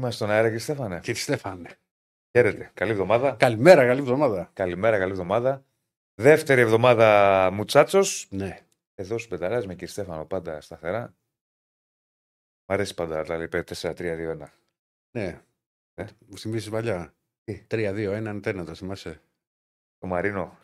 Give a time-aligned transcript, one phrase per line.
[0.00, 1.00] Είμαστε στον αέρα, κύριε Στέφανε.
[1.00, 1.78] Κύριε Στέφανε.
[2.36, 2.70] Χαίρετε.
[2.74, 3.32] Καλή εβδομάδα.
[3.34, 4.50] Καλημέρα, καλή εβδομάδα.
[4.52, 5.64] Καλημέρα, καλή εβδομάδα.
[6.14, 8.26] Δεύτερη εβδομάδα Μουτσάτσος.
[8.30, 8.66] Ναι.
[8.94, 11.14] Εδώ στους Πεταράς με κύριε Στέφανο πάντα σταθερά.
[12.66, 14.46] Μ' αρέσει πάντα τα λοιπέ 4-3-2-1.
[15.10, 15.42] Ναι.
[15.94, 17.14] Ε; Μου θυμίζεις παλιά.
[17.44, 19.20] Τι; 3-2-1 αντένα, το θυμάσαι;
[19.98, 20.58] Το Μαρίνο.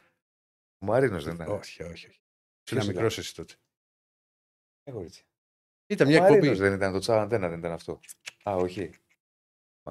[0.78, 1.48] Ο Μαρίνος δεν ήταν.
[1.48, 1.92] Όχι, όχι.
[2.06, 2.20] όχι.
[2.62, 3.54] Ποιος Ήσουν ήταν; μικρός εσύ τότε.
[4.84, 5.24] Εγώ έτσι.
[5.86, 6.60] Ήταν Ο μια Μαρίνος εκπομπή.
[6.60, 8.00] δεν ήταν το τσάβα αντένα, δεν ήταν αυτό.
[8.48, 8.90] Α, όχι.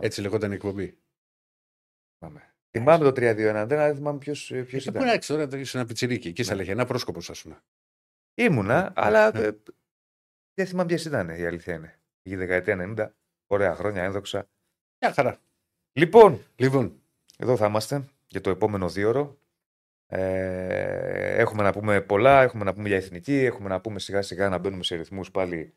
[0.02, 0.98] Έτσι λεγόταν η εκπομπή.
[2.18, 2.54] Θυμάμαι.
[2.72, 5.08] Θυμάμαι το 3-2-1 αντένα, δεν θυμάμαι ποιος ποιος Ε, Πού ήταν.
[5.08, 6.28] να ξέρει τώρα, είσαι ένα πιτσιρίκι.
[6.28, 6.60] Εκεί στα Ναι.
[6.60, 7.58] λεγενά πρόσκοπο σας σου.
[8.36, 9.40] Ήμουνα, αλλά ναι.
[9.40, 9.52] ε,
[10.54, 12.00] δεν θυμάμαι ποιες ήταν, η αλήθεια είναι.
[12.22, 13.10] Η δεκαετία 90,
[13.48, 14.48] ωραία χρόνια, ένδοξα.
[15.02, 15.40] Μια χαρά.
[15.94, 17.02] Λοιπόν, Λοιπόν,
[17.38, 19.38] εδώ θα είμαστε για το επόμενο δίωρο.
[20.08, 24.50] Ε, έχουμε να πούμε πολλά, έχουμε να πούμε για εθνική, έχουμε να πούμε σιγά σιγά
[24.50, 25.74] να μπαίνουμε σε ρυθμούς πάλι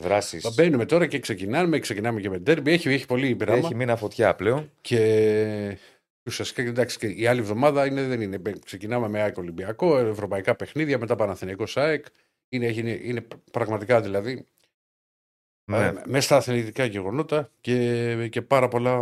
[0.00, 0.54] δράσεις.
[0.54, 1.78] μπαίνουμε τώρα και ξεκινάμε.
[1.78, 2.70] Ξεκινάμε και με τέρμπι.
[2.72, 3.58] Έχει, έχει πολύ πειράμα.
[3.58, 4.70] Έχει μήνα φωτιά πλέον.
[4.80, 5.78] Και
[6.26, 8.38] ουσιαστικά εντάξει, και η άλλη εβδομάδα είναι, δεν είναι.
[8.38, 12.04] Μπε- Ξεκινάμε με ΑΕΚ Ολυμπιακό, ευρωπαϊκά παιχνίδια, μετά Παναθηναϊκός ΑΕΚ.
[12.48, 14.46] Είναι, έχει- είναι, είναι πραγματικά δηλαδή
[15.70, 15.86] Ναι.
[15.86, 18.96] ε, μέσα στα αθλητικά γεγονότα και, και πάρα πολλά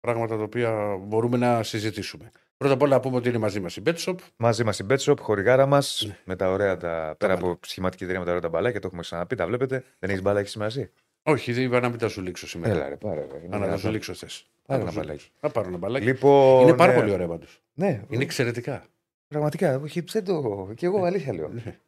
[0.00, 2.30] πράγματα τα οποία μπορούμε να συζητήσουμε.
[2.64, 4.14] Πρώτα απ' όλα να πούμε ότι είναι μαζί μας η BetShop.
[4.36, 6.16] Μαζί μας η BetShop, χορηγάρα μας, Ναι.
[6.24, 7.14] με τα ωραία τα.
[7.18, 7.50] Πέρα μπάλα.
[7.50, 9.84] από σχηματική εταιρεία με τα ωραία τα μπαλάκια, το έχουμε ξαναπεί, τα βλέπετε.
[9.98, 10.90] Δεν έχεις μπαλάκι σημασία.
[11.22, 12.74] Όχι, δεν είπα να μην τα σου λήξω σήμερα.
[12.74, 13.20] Έλα, ρε, πάρε.
[13.20, 13.38] Ρε.
[13.44, 13.78] Είναι Α, να τα δυνατόν.
[13.78, 14.46] σου λήξω θες.
[14.66, 15.28] Πάρε ένα μπαλάκι.
[15.40, 16.04] Να πάρω ένα μπαλάκι.
[16.04, 16.98] Λοιπόν, είναι πάρα ναι.
[16.98, 17.60] πολύ ωραία πάντως.
[17.74, 18.84] Ναι, Είναι εξαιρετικά.
[19.28, 19.76] πραγματικά.
[19.76, 20.68] Όχι, δεν το.
[20.76, 21.48] Και εγώ αλήθεια λέω.
[21.48, 21.78] Ναι.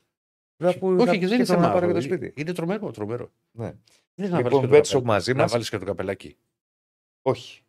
[0.57, 1.67] Βέβαια που Όχι, θα και δεν είναι σκέφτομαι θέμα.
[1.67, 2.41] να πάρω για το Είναι- σπίτι.
[2.41, 3.31] Είναι τρομερό, τρομερό.
[3.51, 3.73] Ναι.
[4.15, 5.53] Δεν να Λοιπόν, βάλεις και το BetShop μαζί Να μας.
[5.53, 6.37] βάλεις και το καπελάκι.
[7.23, 7.61] Όχι.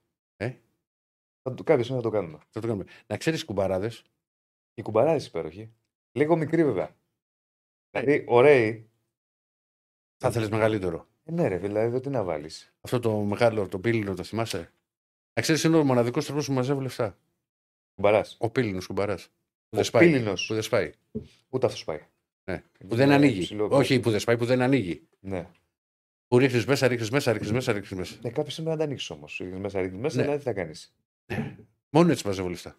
[1.48, 2.38] Ε; Θα το κάποιο θα το κάνουμε.
[2.50, 2.86] Θα το κάνουμε.
[3.08, 4.04] Να ξέρεις κουμπαράδες.
[4.74, 5.74] Η κουμπαράδες υπέροχη.
[6.12, 6.96] Λίγο μικρή βέβαια.
[7.92, 8.02] Ναι.
[8.02, 8.90] Δηλαδή, ωραίοι.
[10.18, 11.08] Θα ήθελες μεγαλύτερο.
[11.24, 12.74] Ε, ναι, ρε, δηλαδή, εδώ τι να βάλεις.
[12.82, 14.72] Αυτό το μεγάλο, το πύλινο, το θυμάσαι;
[15.34, 17.18] Να ξέρεις, είναι ο μοναδικός τρόπος που μαζεύει λεφτά.
[17.96, 18.38] Κουμπαράς.
[18.40, 19.26] Ο πύλινος κουμπαράς.
[19.28, 19.34] Που
[19.70, 20.12] Ο δεν σπάει.
[20.12, 20.46] πύλινος.
[20.48, 20.92] Που δεν σπάει.
[21.50, 22.00] Ούτε αυτό πάει.
[22.44, 22.64] Ναι.
[22.88, 23.40] Που δεν Είναι ανοίγει.
[23.42, 23.68] ψηλό.
[23.72, 25.08] Όχι, που δεν σπάει, που δεν ανοίγει.
[25.20, 25.48] Ναι.
[26.28, 28.16] Που ρίχνεις μέσα, ρίχνεις μέσα, ρίχνεις μέσα, ρίχνεις μέσα.
[28.22, 29.38] Ναι, κάποιο πρέπει να τα ανοίξεις όμως.
[29.42, 30.22] Ρίχνεις μέσα, ρίχνεις μέσα, Ναι.
[30.22, 30.96] δηλαδή τι θα κάνεις.
[31.90, 32.76] Μόνο έτσι μαζεύω λεφτά.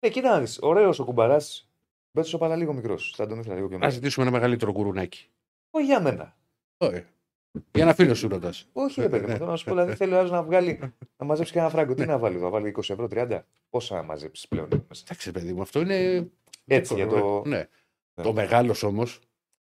[0.00, 0.58] Ναι, κοίτα να δεις.
[0.62, 1.70] Ωραίος ο κουμπαράς.
[2.12, 3.12] Μπέτσο αλλά λίγο μικρός.
[3.16, 3.94] Θα τον ήθελα λίγο πιο Α μικρό.
[3.94, 5.28] ζητήσουμε ένα μεγαλύτερο κουρουνάκι.
[5.70, 6.36] Όχι για μένα.
[6.76, 7.04] Όχι.
[7.52, 8.68] Για ένα φίλος σου ρωτάς.
[8.72, 9.28] Όχι, ρε παιδί μου.
[9.28, 9.36] Ναι.
[9.36, 11.94] Θέλω να σου πω, δηλαδή θέλει ο άλλος να βγάλει, να μαζέψει και ένα φράγκο.
[11.94, 13.40] Τι να βάλει, θα βάλει 20 ευρώ, 30.
[13.70, 16.30] Πόσα να μαζέψεις πλέον μέσα; Εντάξει, παιδί μου, αυτό είναι.
[16.64, 17.42] Έτσι για το.
[17.46, 17.68] Ναι.
[18.14, 19.20] Το μεγάλος όμως.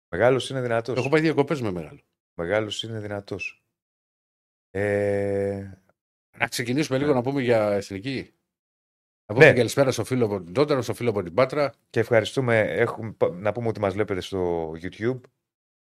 [0.09, 0.97] Μεγάλος είναι δυνατός.
[0.97, 2.01] Έχω πάει διακοπές με μεγάλο.
[2.35, 3.63] Μεγάλος είναι δυνατός.
[4.71, 5.71] Ε,
[6.39, 7.05] Να ξεκινήσουμε Ναι.
[7.05, 8.33] λίγο να πούμε για εθνική.
[9.27, 9.53] Να πούμε Ναι.
[9.57, 11.73] καλησπέρα στο φίλο από την Τόταρο, στο φίλο από την Πάτρα.
[11.91, 12.61] και ευχαριστούμε.
[12.61, 15.21] Έχουμε, να πούμε ότι μας βλέπετε στο YouTube,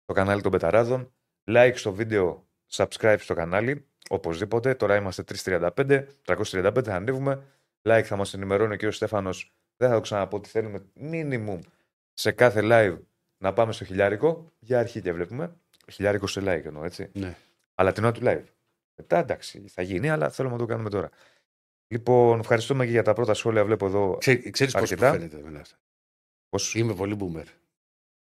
[0.04, 1.12] στο κανάλι των Πεταράδων.
[1.52, 3.86] Like στο βίντεο, subscribe στο κανάλι.
[4.10, 4.76] Οπωσδήποτε.
[4.76, 7.44] Τώρα είμαστε 335, 335 θα ανέβουμε.
[7.82, 8.92] Like θα μας ενημερώνει ο κ.
[8.94, 9.54] Στέφανος.
[9.78, 11.60] Δεν θα το ξαναπώ ότι θέλουμε minimum
[12.14, 12.98] σε κάθε live
[13.38, 14.52] να πάμε στο χιλιάρικο.
[14.60, 15.56] Για αρχή και βλέπουμε.
[15.92, 17.10] Χιλιάρικο σε like εννοώ, έτσι.
[17.14, 17.36] Ναι.
[17.76, 18.44] Αλλά την ώρα του live.
[19.02, 21.10] Μετά εντάξει, θα γίνει, αλλά θέλουμε να το κάνουμε τώρα.
[21.88, 23.66] Λοιπόν, ευχαριστούμε και για τα πρώτα σχόλια.
[23.66, 24.18] Βλέπω εδώ.
[24.18, 25.12] Ξέρεις πώς Αρκετά.
[25.12, 25.78] φαίνεται εμένα αυτά;
[26.50, 27.46] Πως Είμαι πολύ boomer.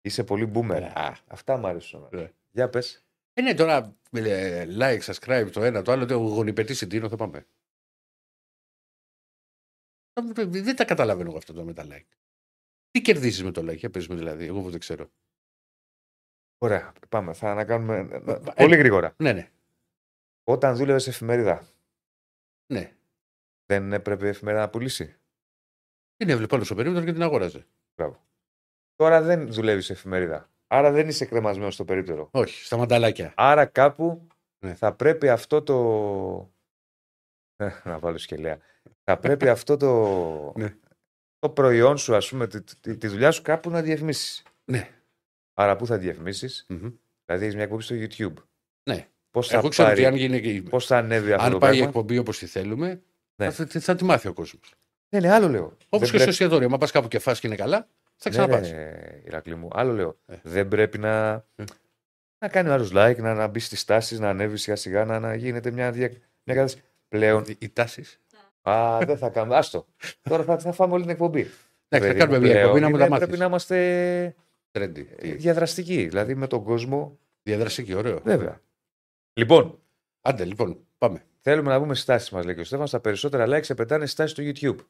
[0.02, 0.66] είσαι πολύ boomer.
[0.80, 0.92] Ναι.
[0.96, 2.08] Α, αυτά μου αρέσουν.
[2.12, 2.32] Ναι.
[2.52, 3.06] Για πες.
[3.34, 7.46] Ε, ναι, τώρα ε, like, subscribe το ένα, το άλλο, το γονιπετή συντήνω, θα πάμε.
[10.38, 12.08] Ε, Δεν τα καταλαβαίνω εγώ αυτό το με τα like.
[12.92, 15.12] Τι κερδίζεις με το like, για πες μου δηλαδή, εγώ που δεν ξέρω.
[16.58, 17.34] Ωραία, πάμε.
[17.34, 17.98] Θα ανακάνουμε.
[18.28, 19.16] Ε, Πολύ γρήγορα.
[19.18, 19.52] Ναι, ναι,
[20.44, 21.68] Όταν δούλευε σε εφημερίδα,
[22.74, 22.96] ναι.
[23.66, 25.16] δεν έπρεπε η εφημερίδα να πουλήσει.
[26.16, 27.66] Την έβλεπε όλο στο περίπτωρο και την αγόραζε.
[28.96, 30.50] Τώρα δεν δουλεύει σε εφημερίδα.
[30.68, 32.30] Άρα δεν είσαι κρεμασμένος στο περίπτερο.
[32.32, 33.34] Όχι, στα μανταλάκια.
[33.36, 34.28] Άρα κάπου
[34.66, 34.74] Ναι.
[34.74, 35.76] θα πρέπει αυτό το.
[37.56, 38.60] Ε, να βάλω σκελέα.
[39.04, 40.54] Θα πρέπει αυτό το.
[40.56, 40.76] Ναι.
[41.40, 44.44] Το προϊόν σου, ας πούμε, τη, τη, τη δουλειά σου κάπου να διαφημίσεις.
[44.66, 44.90] Ναι.
[45.54, 46.92] Άρα πού θα διαφημίσεις, Μμμ.
[47.26, 48.44] Δηλαδή έχεις μια εκπομπή στο YouTube.
[48.90, 49.08] Ναι.
[49.34, 50.42] Πώς θα, Εγώ ξέρω ότι αν πάρει, γίνει.
[50.42, 51.88] και- πώς θα ανέβει αυτό Αν το πάει η πράγμα.
[51.88, 53.02] εκπομπή όπως τη θέλουμε,
[53.36, 53.50] Ναι.
[53.52, 54.74] θα, θα τη μάθει ο κόσμος.
[55.10, 55.64] Ναι, ναι, άλλο λέω.
[55.64, 56.68] Όπως Δεν και στο πρέπει- εστιατόριο.
[56.72, 58.70] Αν πας κάπου και φας και είναι καλά, θα Ναι, ξαναπάς.
[58.72, 59.68] ρε, Ηρακλή μου.
[59.74, 60.18] Άλλο λέω.
[60.26, 60.36] Ε.
[60.44, 61.64] Δεν πρέπει να, Ε.
[62.40, 65.20] να κάνει ο άλλος like, να, να μπει στις τάσεις, να ανέβει σιγά σιγά, να,
[65.20, 66.10] να γίνεται μια, δια...
[66.44, 66.84] μια κατάσταση.
[67.10, 67.44] Πλέον.
[67.58, 68.20] Οι τάσεις.
[68.62, 69.56] Α, δεν θα κάνουμε.
[69.58, 69.86] Άστο.
[70.22, 71.40] Τώρα θα, θα φάμε όλη την εκπομπή.
[71.40, 71.58] Εντάξει,
[71.90, 73.26] θα Παιδί κάνουμε μου, μια πλέον εκπομπή να μου τα είναι- μάθεις.
[73.28, 74.36] Πρέπει να είμαστε
[74.72, 75.10] Τρέντι.
[75.18, 76.06] ε, διαδραστικοί.
[76.08, 77.18] Δηλαδή με τον κόσμο.
[77.44, 78.20] Διαδραστική, ωραίο.
[78.24, 78.62] Βέβαια.
[79.34, 79.80] Λοιπόν,
[80.22, 81.26] Άντε, λοιπόν, πάμε.
[81.40, 82.92] θέλουμε να πούμε στάσεις μας, λέει και ο Στέφανος.
[82.92, 84.86] Τα περισσότερα like σε πετάνε στάσεις στο YouTube.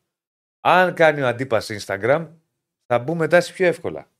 [0.61, 2.27] Αν κάνει ο αντίπαση Instagram,
[2.85, 4.11] θα μπούμε τάση πιο εύκολα.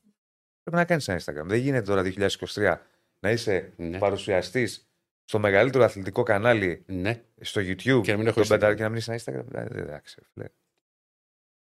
[0.62, 1.44] Πρέπει να κάνεις ένα Instagram.
[1.46, 2.76] Δεν γίνεται τώρα 2023
[3.20, 3.98] να είσαι Ναι.
[3.98, 4.88] παρουσιαστής
[5.24, 7.22] στο μεγαλύτερο αθλητικό κανάλι Ναι.
[7.40, 8.48] στο YouTube Και να μην έχω τον Instagram.
[8.48, 9.54] Πεταράδο και να μην είσαι στα Instagram.
[9.54, 10.46] Ε, Εντάξει, φίλε.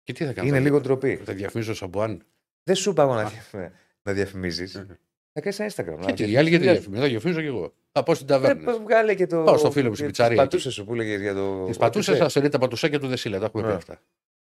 [0.03, 0.49] Και τι θα κάνω.
[0.49, 1.17] Είναι θα- λίγο ντροπή.
[1.17, 2.25] Θα διαφημίζω Σαμπουάν;
[2.63, 3.29] Δεν σου είπα εγώ να, Α.
[3.29, 3.73] διαφη-
[4.03, 4.87] να διαφημίζεις.
[5.35, 5.41] Ε.
[5.41, 5.99] Θα κάνεις ένα Instagram.
[6.07, 7.03] να Και τι, οι άλλοι γιατί διαφημίζω.
[7.03, 7.73] Θα διαφημίζω κι εγώ.
[7.93, 8.79] Θα πω στην Ε, ταβέρνα.
[8.79, 9.43] Βγάλε και το.
[9.43, 10.49] Πάω στο φίλο μου στην και πιτσαρία τις εκεί.
[10.51, 11.65] πατούσες σου που έλεγε για το.
[11.67, 13.39] Τις πατούσες, θα σε λέει τα πατουσάκια του Δεσίλα.
[13.39, 13.75] Τα έχουμε πει Ναι.
[13.75, 14.01] αυτά.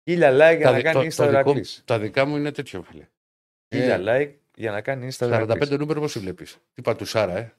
[0.10, 1.82] Χίλια like για Τα να δι- κάνει το- Insta το δικό- Ηρακλής.
[1.86, 3.08] Τα δικά μου είναι τέτοιο, φίλε.
[3.76, 5.80] Χίλια Ε, like για να κάνει Insta 45 Ηρακλής.
[5.80, 7.54] νούμερο πώς βλέπεις; Τι πατουσάρα, ε.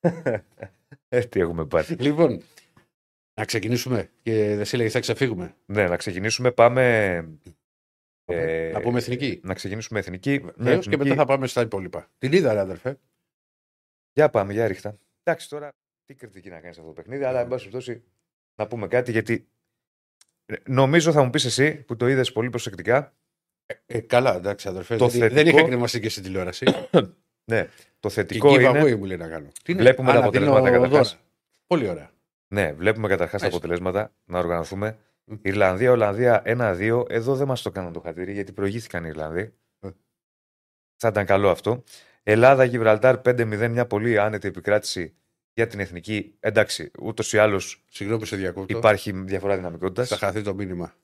[1.08, 1.86] Ε, τι έχουμε πάρει.
[1.98, 2.42] Λοιπόν,
[3.34, 4.10] να ξεκινήσουμε.
[4.22, 5.54] Και Δεσίλα, θα ξεφύγουμε.
[5.66, 6.50] ναι, να ξεκινήσουμε.
[6.50, 7.24] Πάμε.
[8.24, 9.40] Ε, να πούμε εθνική.
[9.42, 10.30] Να ξεκινήσουμε εθνική.
[10.42, 12.08] Μια Βεβαίω και εθνική- μετά θα πάμε στα υπόλοιπα.
[12.18, 12.98] Την είδα, ρε αδερφέ.
[14.12, 14.98] Για πάμε, για ρίχτα.
[15.22, 15.72] Εντάξει, τώρα
[16.04, 18.02] τι κριτική να κάνεις αυτό το παιχνίδι, αλλά εν πάση περιπτώσει
[18.54, 19.48] να πούμε κάτι γιατί
[20.46, 23.14] ε, νομίζω θα μου πεις εσύ που το είδες πολύ προσεκτικά.
[23.86, 24.96] Ε, καλά, εντάξει, αδερφέ.
[24.96, 26.66] Το δεν, δεν θετικό- είχα κρεμαστεί και στην τηλεόραση.
[27.44, 27.68] Ναι,
[28.00, 28.70] το και θετικό είναι.
[28.82, 29.48] giveaway μου λέει να κάνω.
[29.62, 31.10] Τι είναι, Βλέπουμε τα Α, να δίνω αποτελέσματα καταρχάς.
[31.10, 31.22] δώρα.
[31.66, 32.10] Πολύ ωραία.
[32.48, 33.58] Ναι, βλέπουμε καταρχάς τα Έστω.
[33.58, 34.98] αποτελέσματα να οργανωθούμε.
[35.24, 35.36] Μμ.
[35.42, 37.04] Ιρλανδία, Ολλανδία 1-2.
[37.08, 39.54] Εδώ δεν μας το κάναν το χατήρι γιατί προηγήθηκαν οι Ιρλανδοί.
[39.80, 39.90] Ε.
[40.96, 41.82] Θα ήταν καλό αυτό.
[42.22, 43.68] Ελλάδα, Γιβραλτάρ 5-0.
[43.70, 45.14] Μια πολύ άνετη επικράτηση
[45.54, 46.36] για την εθνική.
[46.40, 48.78] Εντάξει, ούτως ή άλλως Συγγνώμη που σε διακόπτω.
[48.78, 50.08] υπάρχει διαφορά δυναμικότητας.
[50.08, 50.94] Θα χαθεί το μήνυμα.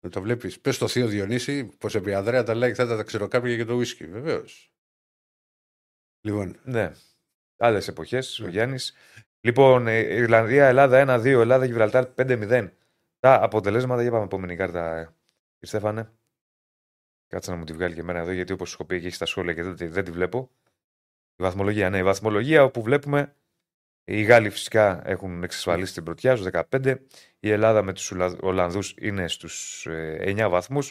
[0.00, 0.60] Δεν το βλέπεις.
[0.60, 3.74] Πες στο Θείο Διονύση, πως επί η Ανδρέα τα like θα τα ξεροκάπια και το
[3.74, 4.06] ουίσκι.
[4.06, 4.72] Βεβαίως.
[6.20, 6.92] Λοιπόν, Ναι.
[7.56, 8.50] Άλλες εποχές, ο Ναι.
[8.50, 8.94] Γιάννης.
[9.40, 12.72] Λοιπόν, ε, Ιρλανδία, Ελλάδα 1-2, Ελλάδα, Γιβραλτάρ 5-0.
[13.22, 15.12] Τα αποτελέσματα, για πάμε επόμενη κάρτα, ε, κύριε
[15.60, 16.12] Στέφανε.
[17.26, 19.26] Κάτσε να μου τη βγάλει και εμένα εδώ, γιατί όπως σου έχω πει, έχει στα
[19.26, 20.50] σχόλια και δεν, τη- δεν τη βλέπω.
[21.36, 23.36] Η βαθμολογία, ναι, η βαθμολογία όπου βλέπουμε
[24.04, 26.96] οι Γάλλοι φυσικά έχουν εξασφαλίσει την πρωτιά στους 15.
[27.40, 30.90] Η Ελλάδα με τους Ολλανδούς είναι στους 9 βαθμούς.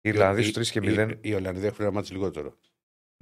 [0.00, 1.10] Οι Ιρλανδοί στους 3 και 0.
[1.20, 2.56] Οι, οι Ολλανδοί έχουν ένα μάτι λιγότερο.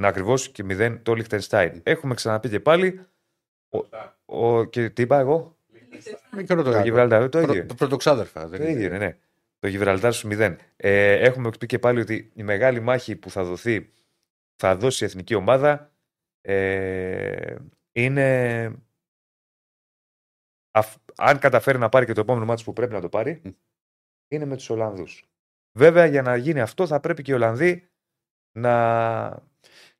[0.00, 1.80] Να ακριβώς και 0 το Λιχτενστάιν.
[1.84, 3.00] Έχουμε ξαναπεί και πάλι.
[3.68, 3.78] Ο,
[4.24, 5.56] ο, και τι είπα εγώ,
[6.36, 6.82] Μικρό το το γάτο.
[6.82, 7.28] Γιβραλτάρ.
[7.28, 7.52] Το ίδιο.
[7.52, 7.74] Προ- είναι.
[7.74, 8.48] Πρωτοξάδερφα.
[8.48, 8.94] δεν Το ίδιο είναι.
[8.96, 9.16] είναι, ναι.
[9.58, 10.56] Το Γιβραλτάρ στου 0.
[10.76, 13.92] Ε, έχουμε πει και πάλι ότι η μεγάλη μάχη που θα δοθεί,
[14.56, 15.92] θα δώσει η εθνική ομάδα,
[16.40, 17.56] ε,
[17.92, 18.70] είναι.
[20.70, 23.50] αφ- αν καταφέρει να πάρει και το επόμενο μάτι που πρέπει να το πάρει, Μμ.
[24.28, 25.28] είναι με τους Ολλανδούς.
[25.78, 27.88] Βέβαια, για να γίνει αυτό, θα πρέπει και οι Ολλανδοί
[28.58, 29.42] να,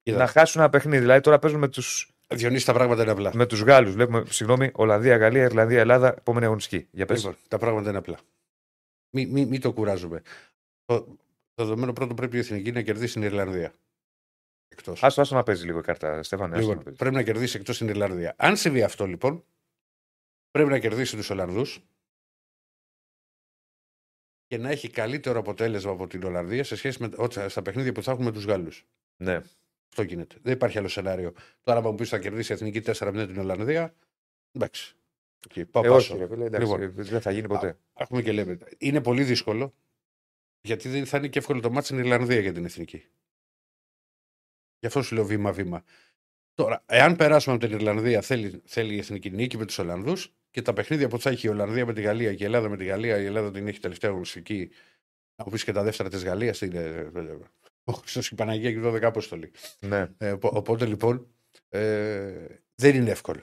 [0.03, 1.01] Κοίτα, να χάσουν ένα παιχνίδι.
[1.01, 3.31] Δηλαδή, τώρα παίζουν με τους Διονύση, τα πράγματα είναι απλά.
[3.35, 3.93] με τους Γάλλους.
[3.93, 6.89] Βλέπουμε, συγγνώμη, Ολλανδία, Γαλλία, Ιρλανδία, Ελλάδα, επόμενη αγωνιστική.
[6.91, 7.19] Για πες.
[7.25, 8.19] Λοιπόν, τα πράγματα είναι απλά.
[9.11, 10.23] Μην μη, μη το κουράζουμε.
[10.85, 11.01] Το,
[11.55, 13.75] το δεδομένο πρώτο πρέπει η εθνική να κερδίσει την Ιρλανδία.
[14.69, 15.03] Εκτός.
[15.03, 16.51] Άστο, άστο να παίζει λίγο η κάρτα, Στέφανε.
[16.55, 16.99] άστο Λοιπόν, να παίζει.
[16.99, 18.35] πρέπει να κερδίσει εκτός την Ιρλανδία.
[18.39, 19.45] Αν συμβεί αυτό λοιπόν,
[20.51, 21.81] πρέπει να κερδίσει τους Ολλανδούς
[24.47, 28.03] και να έχει καλύτερο αποτέλεσμα από την Ολλανδία σε σχέση με ό,τι- στα παιχνίδια που
[28.03, 28.85] θα έχουμε με τους Γάλλους.
[29.17, 29.41] Ναι.
[29.97, 30.37] Αυτό γίνεται.
[30.43, 31.33] Δεν υπάρχει άλλο σενάριο.
[31.63, 33.95] Τώρα, αν μου πεις θα κερδίσει η εθνική 4-0 την Ολλανδία,
[34.53, 34.97] εντάξει.
[35.49, 36.13] Okay, πάω Ε, πάσο.
[36.15, 36.83] όχι, ρε, φίλε, εντάξει, Λοιπόν.
[36.83, 37.79] ε, δεν θα γίνει ποτέ.
[37.95, 38.59] Έχουμε και λέμε.
[38.79, 39.75] Είναι πολύ δύσκολο
[40.61, 43.05] γιατί δεν θα είναι και εύκολο το μάτι στην Ιρλανδία για την εθνική.
[44.79, 45.85] Γι' αυτό σου λέω βήμα-βήμα.
[46.55, 50.63] Τώρα, εάν περάσουμε από την Ιρλανδία, θέλει, θέλει η εθνική νίκη με τους Ολλανδούς και
[50.63, 52.85] τα παιχνίδια που θα έχει η Ολλανδία με τη Γαλλία και η Ελλάδα με τη
[52.85, 54.71] Γαλλία, η Ελλάδα την έχει τελευταία αγωνιστική.
[55.37, 57.11] Να μου πεις και τα δεύτερα της Γαλλίας, είναι.
[57.85, 59.51] Ο Χριστός και η Παναγία και η 12 Απόστολη.
[59.81, 60.09] Ναι.
[60.19, 61.27] Ε, οπο- οπότε λοιπόν
[61.69, 63.43] ε, δεν είναι εύκολο.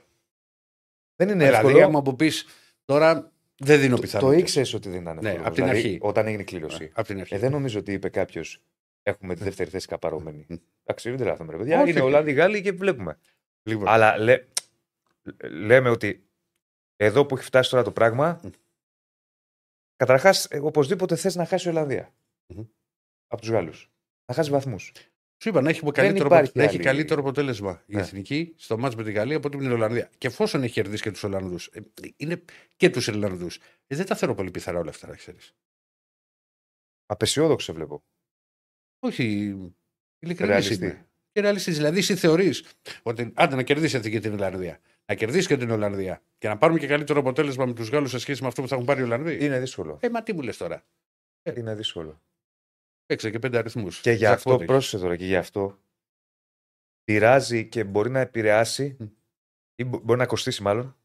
[1.15, 1.85] Δεν είναι Δηλαδή, εύκολο.
[1.85, 2.45] άμα μου πεις
[2.85, 4.33] τώρα δεν δίνω Το, πιθανότητα.
[4.37, 5.47] το ήξερες ότι δεν ήταν Ναι, εύκολο.
[5.47, 5.97] απ' την δηλαδή, αρχή.
[6.01, 6.91] Όταν έγινε η κλήρωση.
[6.93, 7.33] Από την αρχή.
[7.33, 8.61] Ε, δεν νομίζω ότι είπε κάποιος
[9.03, 10.45] έχουμε τη δεύτερη θέση καπαρώμενη.
[10.49, 10.55] Μμ.
[10.83, 11.81] Εντάξει, δεν τρελαθούμε, ρε παιδιά.
[11.81, 12.07] Όχι, Είναι όχι.
[12.07, 13.17] Ολλανδοί Γάλλοι και βλέπουμε.
[13.63, 14.45] Λοιπόν, Αλλά λέ-
[15.41, 16.23] λέμε ότι
[16.95, 18.49] εδώ που έχει φτάσει τώρα το πράγμα, Μμ.
[19.95, 22.13] καταρχάς, οπωσδήποτε θες να χάσει η Ολλανδία.
[22.47, 22.63] Μμμ.
[23.27, 23.89] Από τους Γάλλους.
[24.31, 24.91] Να χάσει βαθμούς.
[25.41, 28.01] Σου είπα να έχει, καλύτερο, υπάρχει να έχει άλλη- καλύτερο αποτέλεσμα η Ναι.
[28.01, 30.09] εθνική στο μάτς με τη Γαλλία από ότι με την Ολλανδία.
[30.17, 31.69] Και εφόσον έχει κερδίσει και τους Ολλανδούς,
[32.15, 32.41] είναι
[32.75, 33.47] και τους Ιρλανδού.
[33.87, 35.55] Ε, δεν τα θεωρώ πολύ πιθανά όλα αυτά, να ξέρεις.
[37.05, 38.03] Απεσιόδοξο βλέπω.
[38.99, 39.23] Όχι.
[40.19, 40.85] Ειλικρινής Ρεαλιστή.
[40.85, 41.05] είμαι.
[41.31, 41.75] Και ρεαλιστής.
[41.75, 42.65] Δηλαδή, εσύ θεωρείς
[43.03, 44.79] ότι άντε να κερδίσει η εθνική την Ιρλανδία.
[45.05, 46.23] Να κερδίσει και την Ολλανδία.
[46.37, 48.73] Και να πάρουμε και καλύτερο αποτέλεσμα με τους Γάλλους σε σχέση με αυτό που θα
[48.75, 49.45] έχουν πάρει οι Ολλανδοί.
[49.45, 49.97] Είναι δύσκολο.
[50.01, 50.85] Ε, μα τι μου λες τώρα.
[51.55, 52.21] Είναι δύσκολο.
[53.11, 54.01] Έξε και πέντε αριθμούς.
[54.01, 55.77] Και γι' αυτό, πρόσεχε τώρα, και γι' αυτό
[57.03, 59.05] πειράζει και μπορεί να επηρεάσει Μμ.
[59.75, 60.95] ή μπο- μπορεί να κοστίσει μάλλον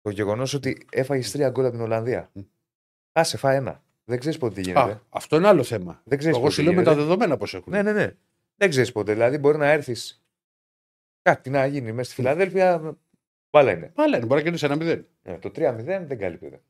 [0.00, 2.30] το γεγονός ότι έφαγες τρία γκολ από την Ολλανδία.
[2.32, 2.40] Μμ.
[3.12, 3.82] Άσε, φάει ένα.
[4.04, 4.90] Δεν ξέρεις πότε τι γίνεται.
[4.92, 6.02] Α, αυτό είναι άλλο θέμα.
[6.04, 7.72] Δεν ξέρεις Εγώ σου λέω με τα δεδομένα πώς έχουν.
[7.72, 8.16] Ναι, ναι, ναι.
[8.56, 9.12] Δεν ξέρεις ποτέ.
[9.12, 10.24] Δηλαδή μπορεί να έρθεις.
[11.22, 12.96] Κάτι να γίνει μέσα στη Φιλαδέλφια.
[13.50, 13.92] Μπάλα είναι.
[13.94, 15.06] Αλλά είναι, μπορεί να κερδίσει ένα μηδέν.
[15.22, 16.62] Ε, το 3-0 δεν καλύπτεται.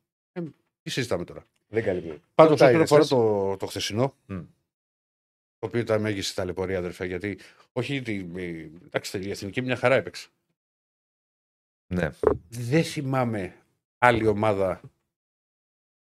[0.82, 1.46] Τι συζητάμε τώρα.
[1.68, 2.20] Δεν καλύπτεται.
[2.34, 3.18] Πάντως, Ρωτάει, όσον αφορά εσάς.
[3.18, 4.42] το, το χθεσινό, Μμ.
[5.64, 7.38] Το οποίο ήταν μέγιστη ταλαιπωρία, αδερφέ, γιατί
[7.72, 8.02] όχι.
[8.02, 10.28] τη- η- Εντάξει, η εθνική μια χαρά έπαιξε.
[11.94, 12.10] Ναι.
[12.48, 13.56] Δεν θυμάμαι
[13.98, 14.80] άλλη ομάδα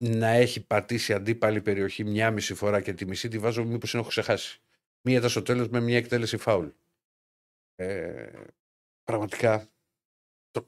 [0.05, 3.99] να έχει πατήσει αντίπαλη περιοχή μια μισή φορά και τη μισή τη βάζω μήπως την
[3.99, 4.61] έχω ξεχάσει.
[5.01, 6.69] Μία ήταν στο τέλος με μια εκτέλεση φάουλ.
[7.75, 8.33] Ε,
[9.03, 9.69] πραγματικά
[10.51, 10.67] το...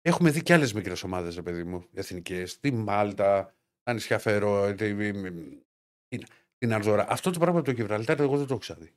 [0.00, 2.60] έχουμε δει και άλλες μικρές ομάδες, ρε παιδί μου, εθνικές.
[2.60, 6.26] Τη Μάλτα, τα νησιά Φερό, την,
[6.64, 7.06] την Αρδόρα.
[7.08, 8.92] Αυτό το πράγμα το Γιβραλτάρ εγώ δεν το έχω ξαναδεί.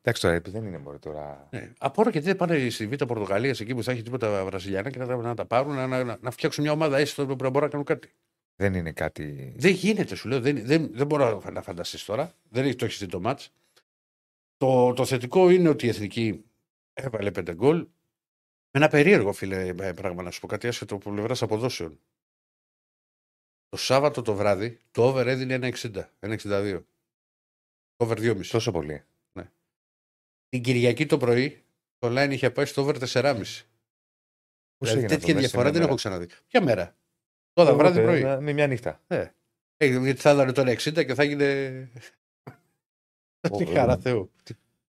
[0.00, 1.48] Εντάξει τώρα, επειδή δεν είναι μόνο τώρα.
[1.50, 1.72] Ναι.
[1.78, 5.06] Απορώ γιατί δεν πάνε στη Β' Πορτογαλίας εκεί που θα έχει τίποτα Βραζιλιάνα και να,
[5.06, 7.68] τα- να τα πάρουν, να, να, να φτιάξουν μια ομάδα έστω που να μπορούν να
[7.68, 8.12] κάνουν κάτι.
[8.56, 9.54] Δεν είναι κάτι.
[9.56, 10.40] Δεν γίνεται, σου λέω.
[10.40, 12.34] Δεν, δεν, δεν μπορώ να φανταστείς τώρα.
[12.50, 13.52] Δεν έχει το έχεις δει το μάτς.
[14.56, 16.44] Το, το θετικό είναι ότι η εθνική
[16.92, 17.76] έβαλε πέντε γκολ.
[18.70, 21.98] Με ένα περίεργο φίλε ε, πράγμα να σου πω κάτι άσχετο από πλευράς αποδόσεων.
[23.68, 26.82] Το Σάββατο το βράδυ το over έδινε 1,60, 1,62.
[27.96, 28.46] Το over 2,5.
[28.46, 29.04] Τόσο πολύ.
[30.48, 31.64] Την Κυριακή το πρωί
[31.98, 33.02] το line είχε πάει στο over 4,5.
[34.78, 36.26] Πώς Δηλαδή, έγινε τέτοια αυτό, μέσα διαφορά σε μια δεν μέρα; έχω ξαναδεί.
[36.46, 36.96] Ποια μέρα;
[37.52, 38.42] Τώρα Οπότε, βράδυ πρωί.
[38.44, 39.02] Με μια νύχτα.
[39.06, 39.30] Ε,
[39.76, 41.90] γιατί θα έδωνε τώρα 60 και θα έγινε.
[43.50, 44.32] Ω, Τι ε, χαρά Θεού.
[44.42, 44.54] τι-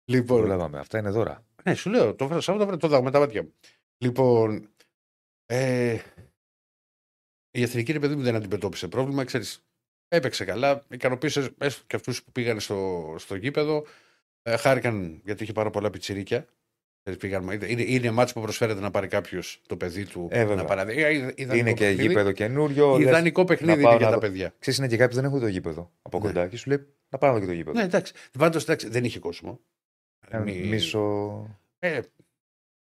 [0.04, 0.78] Λοιπόν, Προλάβαμε.
[0.78, 1.46] Αυτά είναι δώρα.
[1.64, 3.54] ναι, σου λέω, το Σάββατο βράδυ το δάω με τα μάτια μου.
[3.98, 4.70] Λοιπόν,
[5.46, 5.98] ε,
[7.58, 9.24] η εθνική ρε παιδί μου δεν αντιμετώπισε πρόβλημα.
[9.24, 9.64] Ξέρεις,
[10.08, 13.84] έπαιξε καλά, ικανοποίησες έστω και αυτούς που πήγαν στο, στο γήπεδο.
[14.42, 16.46] Ε, χάρηκαν γιατί είχε πάρα πολλά πιτσιρίκια.
[17.02, 20.54] Ξέρεις, Πήγαν, είναι, είναι μάτς που προσφέρεται να πάρει κάποιος το παιδί του Ε, βέβαια.
[20.56, 21.02] να παραδεί.
[21.02, 22.06] Ε, ιδανικό Είναι και παιχνίδι.
[22.08, 22.96] γήπεδο καινούριο.
[22.98, 24.26] λες, Ιδανικό παιχνίδι να πάω είναι για να τα δω.
[24.32, 24.54] παιδιά.
[24.58, 26.24] Ξέρεις, είναι και κάποιοι που δεν έχουν το γήπεδο από Ναι.
[26.26, 27.78] κοντά και σου λέει να πάμε και το γήπεδο.
[27.78, 28.12] Ναι, εντάξει.
[28.38, 29.60] Πάντως δεν είχε κόσμο.
[30.28, 31.56] Ένα Μη- Μίσο.
[31.78, 32.00] Ε,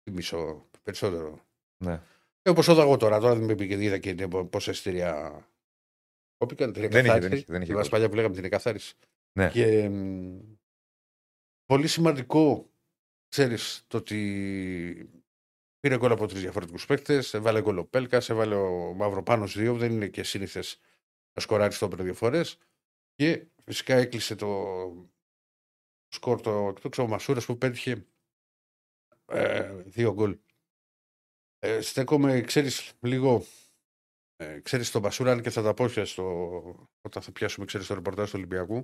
[0.03, 1.39] τι μισό, περισσότερο.
[1.77, 1.99] Ναι.
[2.45, 5.39] Ε, Όπως είδα εγώ τώρα, τώρα δεν με πήγε, είδα και πόσα εισιτήρια
[6.37, 6.73] κόπηκαν.
[6.73, 7.27] Την Δεν είχε, εκαθάριση.
[7.29, 7.89] δεν είχε, δεν είχε Θυμάσαι κόσμο.
[7.89, 8.95] παλιά που λέγαμε την εκαθάριση.
[9.37, 9.49] Ναι.
[9.49, 10.39] Και μ,
[11.65, 12.69] πολύ σημαντικό,
[13.27, 15.09] ξέρεις, το ότι
[15.79, 17.33] πήρε γκολ από τρεις διαφορετικούς παίκτες.
[17.33, 19.75] Έβαλε γκολ ο Πέλκας, έβαλε ο Μαυροπάνο δύο.
[19.75, 20.63] Δεν είναι και σύνηθε
[21.33, 22.57] να σκοράρει στο όπερ δύο φορές.
[23.15, 24.65] Και φυσικά έκλεισε το
[26.07, 28.05] σκορ το εκτός ο Μασούρας που πέτυχε
[29.25, 30.37] ε, δύο γκολ.
[31.67, 33.43] Ε, στέκομαι, ξέρεις, λίγο.
[34.35, 36.23] Ε, ξέρεις τον Μασούρα, αν και θα τα πω και στο,
[37.01, 38.75] όταν θα πιάσουμε, ξέρεις, το ρεπορτάζ του Ολυμπιακού,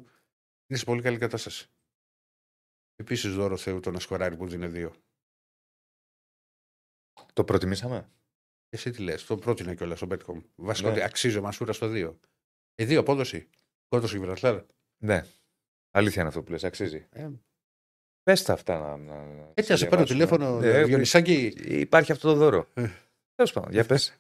[0.68, 1.70] είναι σε πολύ καλή κατάσταση.
[2.96, 4.94] Επίσης δώρο Θεού το να σκοράρει που δίνει δύο.
[7.34, 8.12] Το προτιμήσαμε;
[8.70, 10.44] Εσύ τι λες, το πρότεινα κιόλας στο Betcom.
[10.56, 10.94] Βασικά Ναι.
[10.94, 12.20] ότι αξίζει ο Μασούρα στο δύο.
[12.76, 13.50] Ε, δύο απόδοση.
[13.88, 14.66] Κότος Γιβραλτάρ.
[15.04, 15.26] Ναι.
[15.92, 17.08] Αλήθεια είναι αυτό που λες, αξίζει.
[17.10, 17.30] Ε,
[18.24, 18.98] Πες τα αυτά να.
[18.98, 20.06] να έτσι, να σε πάρω διαβάσουμε.
[20.06, 21.54] τηλέφωνο, Ναι, Διονυσάκη.
[21.62, 22.68] Υπάρχει αυτό το δώρο.
[22.74, 22.90] Ε.
[23.36, 24.20] Τέλος πάντων, για πες.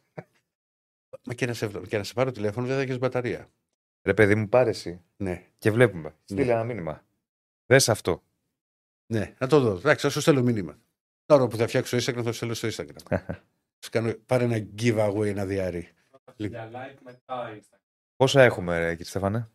[1.23, 3.49] Μα και να, σε, και να σε πάρω τηλέφωνο δεν θα έχεις μπαταρία.
[4.03, 6.15] Ρε παιδί μου, πάρε εσύ Ναι, και βλέπουμε.
[6.23, 6.51] Στείλε Ναι.
[6.51, 7.05] ένα μήνυμα.
[7.65, 8.23] Δες αυτό.
[9.05, 9.71] ναι, να το δω.
[9.77, 10.79] Εντάξει, θα σου στέλνω μήνυμα.
[11.25, 13.17] Τώρα που θα φτιάξω Instagram, θα σου στέλνω στο Instagram.
[13.83, 15.89] Σου κάνω, πάρε ένα giveaway, ένα διάρρη.
[16.35, 17.77] Για like μετά Instagram.
[18.15, 19.49] Πόσα έχουμε, ρε, κύριε Στέφανε;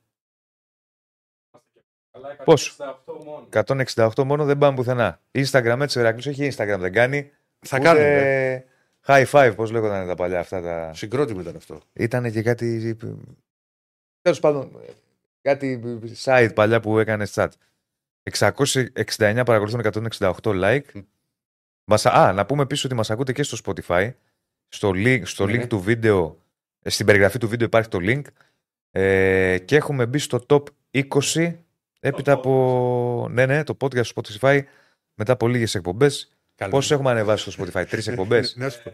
[2.16, 3.49] Αλλά Πώς; 168 μόνο.
[4.14, 5.20] 168 μόνο δεν πάμε πουθενά.
[5.32, 7.30] Instagram έτσι ο Ηρακλής όχι Instagram δεν κάνει.
[7.66, 8.00] Θα ούτε κάνω.
[8.00, 8.64] ε.
[9.06, 10.94] High five, πώς λέγονταν τα παλιά αυτά τα.
[10.94, 11.80] Συγκρότημα ήταν αυτό.
[11.92, 12.96] Ήταν και κάτι.
[14.23, 14.80] Τέλος πάντων,
[15.42, 15.80] κάτι
[16.25, 17.49] site παλιά που έκανε chat.
[18.30, 19.80] 669 παρακολουθούν
[20.18, 20.80] 168 like.
[20.94, 21.00] Μμ.
[21.85, 24.11] Μας, α, να πούμε επίση ότι μας ακούτε και στο Spotify.
[24.68, 25.66] Στο link, στο Ναι, link ναι.
[25.66, 26.38] του βίντεο,
[26.82, 28.23] ε, στην περιγραφή του βίντεο υπάρχει το link.
[28.90, 31.54] Ε, και έχουμε μπει στο top 20
[32.06, 33.26] έπειτα από.
[33.30, 34.62] Ναι, ναι, το podcast στο Spotify
[35.14, 36.36] μετά από λίγες εκπομπές.
[36.54, 36.70] Καλό.
[36.70, 38.92] Πόσες έχουμε ανεβάσει στο Spotify, Τρεις εκπομπές, Να σου πω.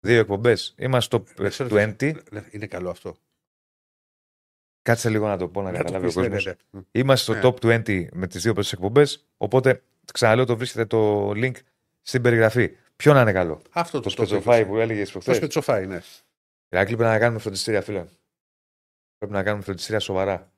[0.00, 0.74] δύο εκπομπές.
[0.78, 2.14] Είμαστε στο Να σε 20.
[2.30, 3.16] Ναι, Είναι καλό αυτό.
[4.82, 6.44] Κάτσε λίγο να το πω να Να το καταλάβει ο πεις, ναι, κόσμος.
[6.44, 6.80] ναι, ναι.
[6.92, 7.54] Είμαστε στο Ναι.
[7.60, 9.26] top 20 με τις δύο πρώτε εκπομπές.
[9.36, 11.52] Οπότε ξαναλέω το βρίσκεται το link
[12.02, 12.76] στην περιγραφή.
[12.96, 15.36] Ποιο να είναι καλό; Αυτό Το το σπετσοφάι που έλεγες Το προχθές.
[15.36, 16.00] σπετσοφάι, ναι.
[16.68, 18.04] Ηρακλή πρέπει να κάνουμε φροντιστήρια, φίλε.
[19.18, 20.51] Πρέπει να κάνουμε φροντιστήρια σοβαρά.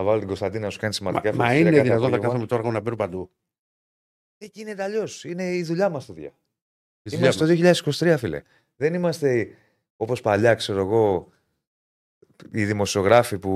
[0.00, 2.06] Θα βάλω την Κωνσταντίνα να σου κάνει Μα, σημαντικά μα φροντιστήρια είναι κάθε δυνατόν να
[2.16, 2.26] απόγευμα.
[2.28, 3.30] κάθομαι τώρα εγώ να μπαίνω παντού.
[4.38, 5.24] Ε, γίνεται αλλιώς.
[5.24, 6.32] Είναι η δουλειά μας το δια.
[7.02, 7.80] Η Είμαστε δουλειά το
[8.14, 8.42] 2023, φίλε.
[8.76, 9.48] Δεν είμαστε
[9.96, 11.28] όπως παλιά, ξέρω εγώ,
[12.50, 13.50] οι δημοσιογράφοι που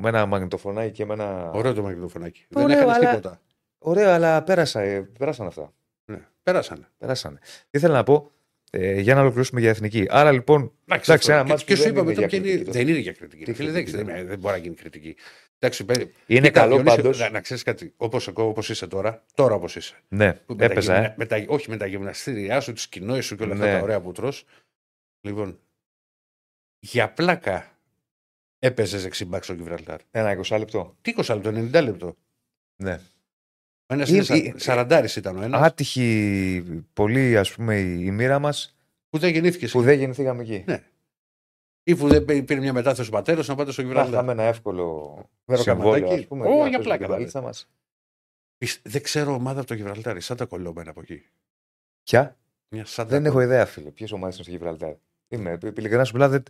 [0.00, 1.24] με ένα μαγνητοφωνάκι και με ένα.
[1.32, 1.56] μας.
[1.56, 2.46] Ωραίο το μαγνητοφωνάκι.
[2.54, 3.40] Ωραίο, Δεν έκανε αλλά- τίποτα.
[3.78, 5.72] Ωραίο, αλλά πέρασα, ε, πέρασαν αυτά.
[6.04, 6.26] Ναι.
[6.42, 6.88] Πέρασανε.
[6.98, 7.38] Περάσανε.
[7.70, 8.30] Τι ήθελα να πω;
[8.72, 10.06] Ε, για να ολοκληρώσουμε για εθνική.
[10.08, 10.72] Άρα λοιπόν.
[10.88, 11.32] Εντάξει, αυτό.
[11.32, 12.88] ένα Και- μάτς και που σου δεν είπαμε είναι τώρα για και είναι- κριτική, δεν
[12.88, 13.44] είναι για κριτική.
[13.44, 15.16] Τι Φίλε, δεν, κριτική, δεν, δεν μπορεί να γίνει κριτική.
[15.62, 17.18] Εντάξει, παι- Είναι κοίτα, καλό Διονύση, πάντως.
[17.18, 17.92] Να, να ξέρεις κάτι.
[17.96, 19.94] Όπως όπως είσαι τώρα, τώρα όπως είσαι.
[20.08, 21.00] Ναι, Που με έπαιζα, τα, ε.
[21.00, 23.64] γυμνα- με τα, όχι με τα γυμναστήριά σου, τις κοινόε σου και όλα Ναι.
[23.64, 24.44] αυτά τα ωραία που τρως.
[25.20, 25.58] Λοιπόν,
[26.78, 27.78] για πλάκα
[28.58, 30.00] έπαιζες δεξιμπάκ στο Γιβραλτάρ.
[30.10, 30.96] Ένα 20 λεπτό.
[31.02, 32.16] Τι 20 λεπτό, 90 λεπτό.
[32.76, 33.00] Ναι.
[33.86, 35.62] Ο ένας Ή- είναι σα- ή- σαραντάρης ήταν ο ένας.
[35.62, 38.76] Άτυχη πολύ, ας πούμε, η η μοίρα μας
[39.10, 39.70] Που δεν γεννήθηκες.
[39.72, 40.64] που δεν γεννηθήκαμε εκεί.
[40.66, 40.82] Ναι.
[41.82, 44.14] Ή που δεν πή- πήρε μια μετάθεση ο πατέρας να πάτε στο Να Γιβραλτάρ.
[44.14, 45.92] είχαμε ένα εύκολο Βεροκαματάκι.
[45.94, 46.46] συμβόλαιο, ας πούμε.
[46.46, 47.16] Ω, να για παίζουμε πλάκα την τώρα.
[47.18, 47.68] παλίτσα μας.
[48.58, 50.20] Πισ- Δεν ξέρω ομάδα από το Γιβραλτάρ.
[50.20, 51.22] Σαν τα κολλόμενα από εκεί.
[52.02, 52.36] Ποια;
[52.68, 53.90] Μια σαν τα Δεν έχω κολλ- ιδέα, φίλε.
[53.90, 54.94] Ποιε ομάδε είναι στο Γιβραλτάρ.
[55.28, 56.42] Είμαι, επι- ειλικρινά σου μιλάω, δεν,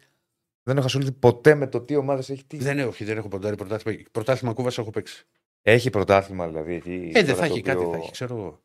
[0.63, 2.45] δεν έχω ασχοληθεί ποτέ με το τι ομάδες έχει.
[2.45, 2.57] Τι...
[2.57, 4.03] Δεν έχω, όχι, δεν έχω ποντάρει πρωτάθλημα.
[4.13, 5.27] Πρωτάθλημα Κούβας έχω παίξει.
[5.63, 7.11] Έχει πρωτάθλημα δηλαδή εκεί.
[7.15, 8.61] Ε, δεν τώρα θα το έχει κάτι, οποίο- θα έχει, ξέρω εγώ.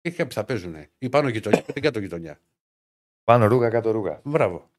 [0.00, 0.74] Έχει κάποιοι θα παίζουν.
[0.98, 2.40] Ή πάνω γειτονιά, ή την κάτω γειτονιά.
[3.24, 4.20] Πάνω ρούγα, κάτω ρούγα.
[4.24, 4.70] Μπράβο.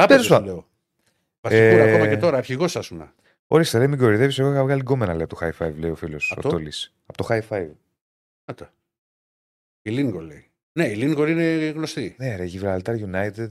[0.00, 0.46] Θα Τέλος έπαιζε, σου πάντων.
[0.46, 0.68] λέω.
[1.40, 3.12] Βασικό Ε, ακόμα και τώρα, αρχηγός ήσουν.
[3.46, 4.42] Ορίστε, ρε, μην κορυδεύει.
[4.42, 6.48] Εγώ είχα βγάλει γκόμενα λέει, από το high five, λέει ο φίλος Από ο το;
[6.48, 6.94] Τόλης.
[7.06, 7.70] Από το high five.
[8.44, 8.72] Άτα.
[9.82, 10.50] Η Λίνγκολ λέει.
[10.72, 12.14] Ναι, η Λίνγκολ είναι γνωστή.
[12.18, 13.48] Ναι, ρε, Gibraltar United,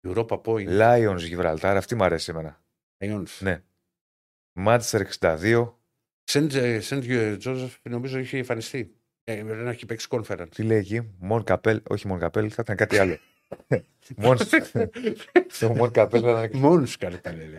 [0.00, 0.68] Η Europa Point.
[0.80, 2.60] Lions Gibraltar, αυτή μου αρέσει εμένα.
[3.04, 3.38] Lions.
[3.40, 3.62] Ναι.
[4.60, 5.72] Manchester 62,
[6.24, 6.52] Σεντ
[7.38, 8.92] Τζόζεφ νομίζω είχε εμφανιστεί.
[9.24, 10.48] Ε, δεν έχει παίξει conference.
[10.54, 13.18] τι λέει εκεί, Mon Capel, όχι Mon Capel, θα ήταν κάτι άλλο.
[14.22, 14.36] Mon,
[15.58, 17.54] το Mon Capel θα ήταν Μόνο σκάλπα λέει.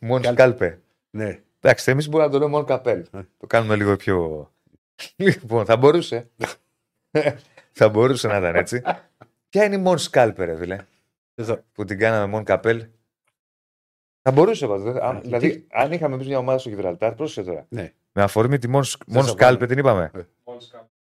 [0.00, 0.76] Mon Scalpe.
[1.10, 1.40] ναι.
[1.60, 3.02] Εντάξει, εμείς μπορούμε να το λέμε Mon Capel.
[3.12, 3.20] Ε.
[3.36, 4.48] Το κάνουμε λίγο πιο.
[5.16, 6.30] Λοιπόν, θα μπορούσε.
[7.72, 8.82] θα μπορούσε να ήταν έτσι.
[9.48, 10.78] Ποια είναι η Mon Scalpe, ρε φίλε,
[11.34, 11.60] Εδώ.
[11.72, 12.80] που την κάναμε Mon Capel.
[14.22, 14.90] Θα μπορούσε πάντω.
[14.90, 17.66] Α, Δηλαδή, τι- αν είχαμε εμείς μια ομάδα στο Γιβραλτάρ, πρόσεχε τώρα.
[17.68, 17.92] Ναι.
[18.12, 19.66] Με αφορμή τη Mon, Mon θα Scalpe, βάλουμε.
[19.66, 20.10] την είπαμε;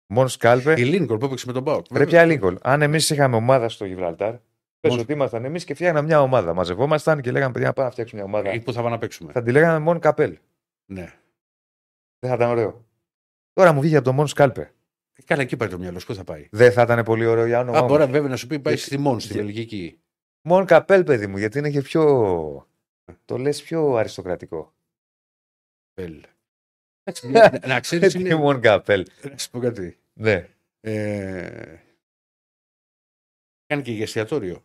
[0.10, 0.14] Ε.
[0.14, 0.76] Μόλις Mon Scalpe.
[0.78, 1.86] Η Λίνγκολ που έπαιξε με τον Μπάουκ.
[1.88, 2.56] Πρέπει πια Lincoln.
[2.62, 4.34] Αν εμείς είχαμε ομάδα στο Γιβραλτάρ,
[4.80, 6.54] πες Mon- ότι ήμασταν εμείς και φτιάχναμε μια ομάδα.
[6.54, 8.54] Μαζευόμασταν και λέγαμε παιδιά να πάμε να φτιάξουμε μια ομάδα.
[8.54, 9.32] Ή που θα πάμε να παίξουμε.
[9.32, 10.34] Θα τη λέγαμε Mon Capel.
[10.86, 11.14] Ναι.
[12.20, 12.86] Δεν θα ήταν ωραίο.
[13.54, 14.58] Τώρα μου βγήκε από το Mon Scalpe.
[15.14, 16.06] Ε, Καλά, εκεί πάει το μυαλό σου.
[16.06, 16.48] Πού θα πάει.
[16.52, 17.78] Δεν θα ήταν πολύ ωραίο για όνομα.
[17.78, 17.98] Α, όμως.
[17.98, 20.00] μπορεί βέβαια να σου πει πάει Γιατί- στη Μόν, στη για- Βελγική.
[20.50, 22.04] Mon Capel, παιδί μου, γιατί είναι και πιο.
[23.26, 24.74] Το λες πιο αριστοκρατικό.
[25.96, 26.24] Μπέλ.
[27.10, 28.40] Εντάξει, να- Να ξέρεις Τι είναι.
[28.44, 29.04] Mon Capel.
[29.32, 29.98] Να σου πω κάτι.
[30.14, 30.48] Ναι.
[30.82, 31.76] Ε,
[33.66, 34.64] Κάνει και για εστιατόριο.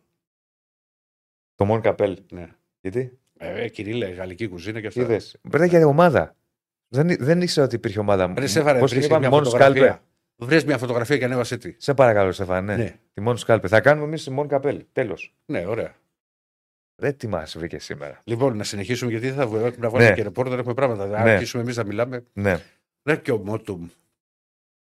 [1.55, 2.15] Το Mon Capel.
[2.31, 2.47] Ναι.
[2.81, 5.01] Γιατί; Ε, κυρίλα, γαλλική κουζίνα και αυτά.
[5.01, 5.37] Είδες.
[5.49, 6.35] Πρέπει για ομάδα.
[6.87, 8.33] Δεν, δεν ήξερα ότι υπήρχε ομάδα.
[8.37, 9.45] Ρε Στέφανε, Πώς την βρες είπαμε, μια Mon Scalpe.
[9.51, 10.03] φωτογραφία.
[10.35, 11.75] Βρες μια φωτογραφία και ανέβασε τι.
[11.77, 12.75] Σε παρακαλώ, Στεφάνε.
[12.75, 12.83] Ναι.
[12.83, 12.99] Ναι.
[13.13, 13.67] Τη Mon Scalpe.
[13.67, 14.79] Θα κάνουμε εμείς τη Mon Capel.
[14.91, 15.33] Τέλος.
[15.45, 15.95] Ναι, ωραία.
[16.95, 18.21] Δεν τι μα βρήκε σήμερα.
[18.23, 20.15] Λοιπόν, να συνεχίσουμε γιατί θα βγάλουμε να βγάλουμε Ναι.
[20.15, 21.03] και ρεπόρτερ, έχουμε πράγματα.
[21.03, 21.31] Αν Ναι.
[21.31, 22.25] αρχίσουμε εμείς να μιλάμε.
[22.33, 22.59] Ναι.
[23.03, 23.87] Ρε και ο Μότουμ.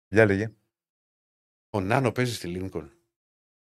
[0.08, 0.50] Για λέγε.
[1.70, 2.90] Ο Νάνο παίζει στη Λίνκον.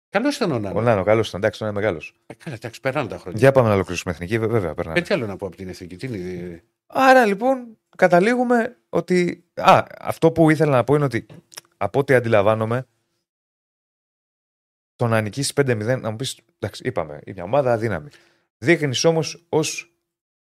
[0.09, 0.79] Καλός ήταν ο Νάνο.
[0.79, 1.39] Ο Νάνο, καλός ήταν.
[1.39, 2.13] Εντάξει, είναι μεγάλος.
[2.25, 3.39] Ε, Καλά, εντάξει, περνάνε τα χρόνια.
[3.39, 4.69] Για πάμε να ολοκληρώσουμε εθνική, βε- βέβαια.
[4.69, 5.01] Ε, Περνάμε.
[5.01, 5.95] τι άλλο να πω από την εθνική.
[5.95, 6.63] Τι είναι.
[6.87, 9.43] Άρα λοιπόν καταλήγουμε ότι.
[9.53, 11.25] Α, αυτό που ήθελα να πω είναι ότι
[11.77, 12.85] από ό,τι αντιλαμβάνομαι,
[14.95, 18.09] το να νικήσεις 5-0, να μου πεις, εντάξει, είπαμε, είναι μια ομάδα αδύναμη.
[18.57, 19.91] Δείχνεις όμως ως.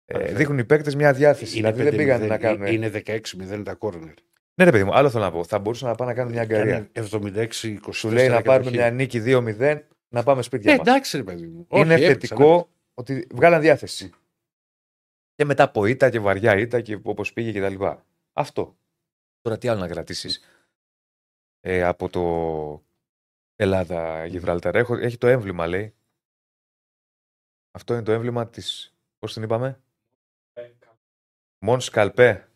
[0.04, 0.34] Ε, Ωραία.
[0.34, 1.54] δείχνουν οι παίκτες μια διάθεση.
[1.54, 2.66] δηλαδή δεν 5-0, πήγαν να κάνουν.
[2.66, 4.14] Είναι 16-0 τα κόρνερ.
[4.54, 5.44] Ναι, ρε παιδί μου, άλλο θέλω να πω.
[5.44, 6.88] Θα μπορούσαν να πάνε να κάνουν μια αγκαρία.
[6.92, 7.78] 76-24.
[7.92, 10.86] Σου λέει να πάρουμε μια νίκη 2-0, να πάμε σπίτια Ε, μας.
[10.86, 11.66] εντάξει, ρε παιδί μου.
[11.70, 14.10] είναι Όχι, θετικό ότι βγάλαν διάθεση.
[15.34, 17.84] Και μετά από ήττα και βαριά ήττα και όπως πήγε κτλ.
[18.32, 18.76] Αυτό.
[19.40, 20.40] Τώρα τι άλλο να κρατήσεις;
[21.60, 22.22] Ε, από το
[23.56, 24.76] Ελλάδα Γιβραλτάρ.
[24.76, 25.94] Έχω, έχει το έμβλημα, λέει.
[27.72, 28.94] Αυτό είναι το έμβλημα της.
[29.18, 29.80] Πώς την είπαμε,
[31.58, 32.48] Μον Σκαλπέ.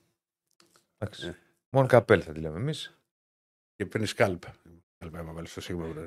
[0.98, 1.26] Εντάξει.
[1.26, 1.38] Ναι.
[1.70, 2.98] Μον Καπέλ θα τη λέμε εμείς.
[3.74, 4.42] Και παίρνει σκάλπ.
[4.94, 6.06] Σκάλπ, άμα βάλεις το σήμα που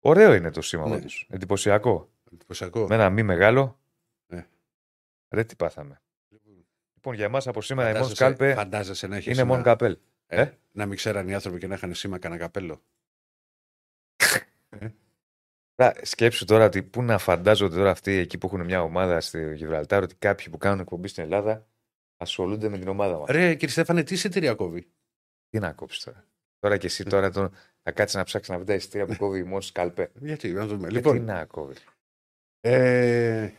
[0.00, 0.96] Ωραίο είναι το σήμα Ναι.
[0.96, 1.04] ναι.
[1.28, 2.10] Εντυπωσιακό.
[2.32, 2.86] Εντυπωσιακό.
[2.86, 3.80] Με ένα μη μεγάλο.
[4.26, 4.46] Ναι.
[5.28, 6.02] Ρε τι πάθαμε.
[6.94, 9.98] Λοιπόν, για εμάς από σήμερα η Μον Φαντάζεσαι- Σκάλπε Φαντάζεσαι να έχεις είναι Μον Καπέλ.
[10.26, 12.82] Ε, ε; Να μην ξέραν οι άνθρωποι και να είχαν σήμα κανένα καπέλο.
[15.78, 19.54] Τώρα, Σκέψου τώρα ότι πού να φαντάζονται τώρα αυτοί εκεί που έχουν μια ομάδα στη
[19.54, 21.66] Γιβραλτάρ ότι κάποιοι που κάνουν εκπομπή στην Ελλάδα
[22.16, 23.28] ασχολούνται με την ομάδα μας.
[23.28, 24.88] Ρε, κύριε Στέφανε, τι εισιτήρια κόβει;
[25.48, 26.24] Τι να κόψεις τώρα.
[26.58, 27.50] Τώρα και εσύ τώρα τον...
[27.82, 30.10] θα κάτσεις να ψάξεις να βρεις τα εισιτήρια που κόβει η Μον Σκάλπε.
[30.20, 30.90] Γιατί, να δούμε.
[30.90, 31.84] Λοιπόν, τι Λοιπόν, να κόβεις.
[32.60, 33.50] ε,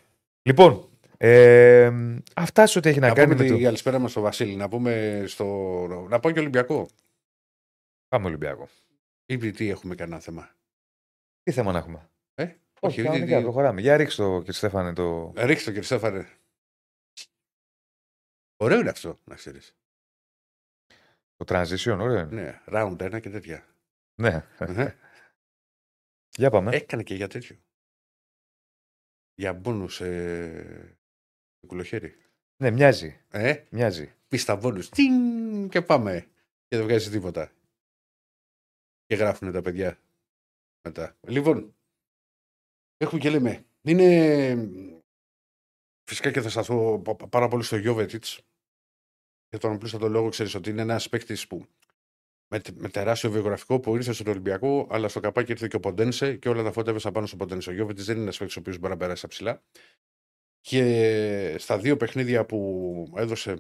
[0.42, 1.92] Λοιπόν, ε,
[2.36, 3.64] αυτά σε ό,τι έχει να, να κάνει πούμε με την το.
[3.64, 4.56] καλησπέρα μας στο Βασίλη.
[4.56, 5.46] Να πούμε στο.
[6.10, 6.88] Να πω και Ολυμπιακό.
[8.08, 8.68] Πάμε Ολυμπιακό.
[9.26, 10.50] Ή τι έχουμε κανένα θέμα.
[11.50, 13.82] Τι θέμα να έχουμε; Ε, Όχι, όχι, κανονικά, τι- προχωράμε.
[13.82, 15.34] Για ρίξτε το, κύριε Στέφανε, το.
[15.36, 16.38] Ε, Ρίξτε το κύριε Στέφανε.
[18.62, 19.78] Ωραίο είναι αυτό, να ξέρεις.
[21.36, 22.26] Το transition, ωραίο είναι.
[22.42, 23.68] Ναι, round ένα και τέτοια.
[24.22, 24.46] Ναι.
[24.60, 24.96] Ε,
[26.38, 26.76] Για πάμε.
[26.76, 27.58] Έκανε και για τέτοιο.
[29.34, 30.98] Για μπόνους ε,
[31.68, 32.16] κουλοχέρι.
[32.62, 33.22] Ναι, μοιάζει.
[33.30, 34.14] Ε, Μοιάζει.
[34.28, 34.90] πίστα μπόνους.
[34.90, 36.28] Τιν, και πάμε.
[36.68, 37.52] Και δεν βγάζει τίποτα.
[39.06, 40.00] Και γράφουν τα παιδιά
[40.82, 41.18] μετά.
[41.28, 41.76] Λοιπόν,
[42.98, 43.66] έχουμε και λέμε.
[43.82, 44.70] Είναι
[46.04, 48.42] φυσικά και θα σταθώ πα- πάρα πολύ στο Γιώβετιτς.
[49.50, 51.66] Για τον απλούστατο λόγο ξέρεις ότι είναι ένας παίκτης που
[52.52, 55.80] με, τε- με τεράστιο βιογραφικό που ήρθε στον Ολυμπιακό, αλλά στο καπάκι ήρθε και ο
[55.80, 57.70] Ποντένσε και όλα τα φώτα έβεσαν πάνω στον Ποντένσε.
[57.70, 59.64] Ο Γιώβετ δεν είναι ένας παίκτης ο οποίος μπορεί να περάσει στα ψηλά.
[60.62, 63.54] Και στα δύο παιχνίδια που έδωσε,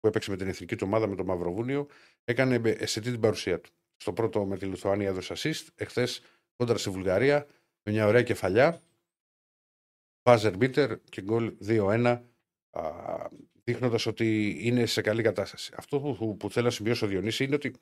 [0.00, 1.86] που έπαιξε με την εθνική του ομάδα με το Μαυροβούνιο,
[2.24, 3.70] έκανε με- αισθητή την παρουσία του.
[3.96, 6.22] Στο πρώτο με τη Λιθουανία έδωσε assist, εχθές
[6.62, 7.46] κόντρα στη Βουλγαρία,
[7.82, 8.82] με μια ωραία κεφαλιά.
[10.22, 12.22] Βάζερ μπίτερ και γκολ 2-1,
[13.64, 15.72] δείχνοντας ότι είναι σε καλή κατάσταση.
[15.76, 17.74] Αυτό που, που, που θέλω να συμπιώσω, Διονύση, είναι ότι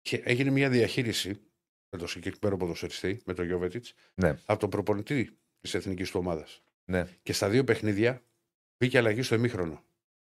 [0.00, 1.28] και έγινε μια διαχείριση
[1.90, 4.38] με τον συγκεκριμένο ποδοσφαιριστή, με τον Γιώβετιτς, Ναι.
[4.46, 6.62] από τον προπονητή της εθνικής του ομάδας.
[6.84, 7.08] Ναι.
[7.22, 8.22] Και στα δύο παιχνίδια
[8.78, 9.84] μπήκε αλλαγή στο ημίχρονο.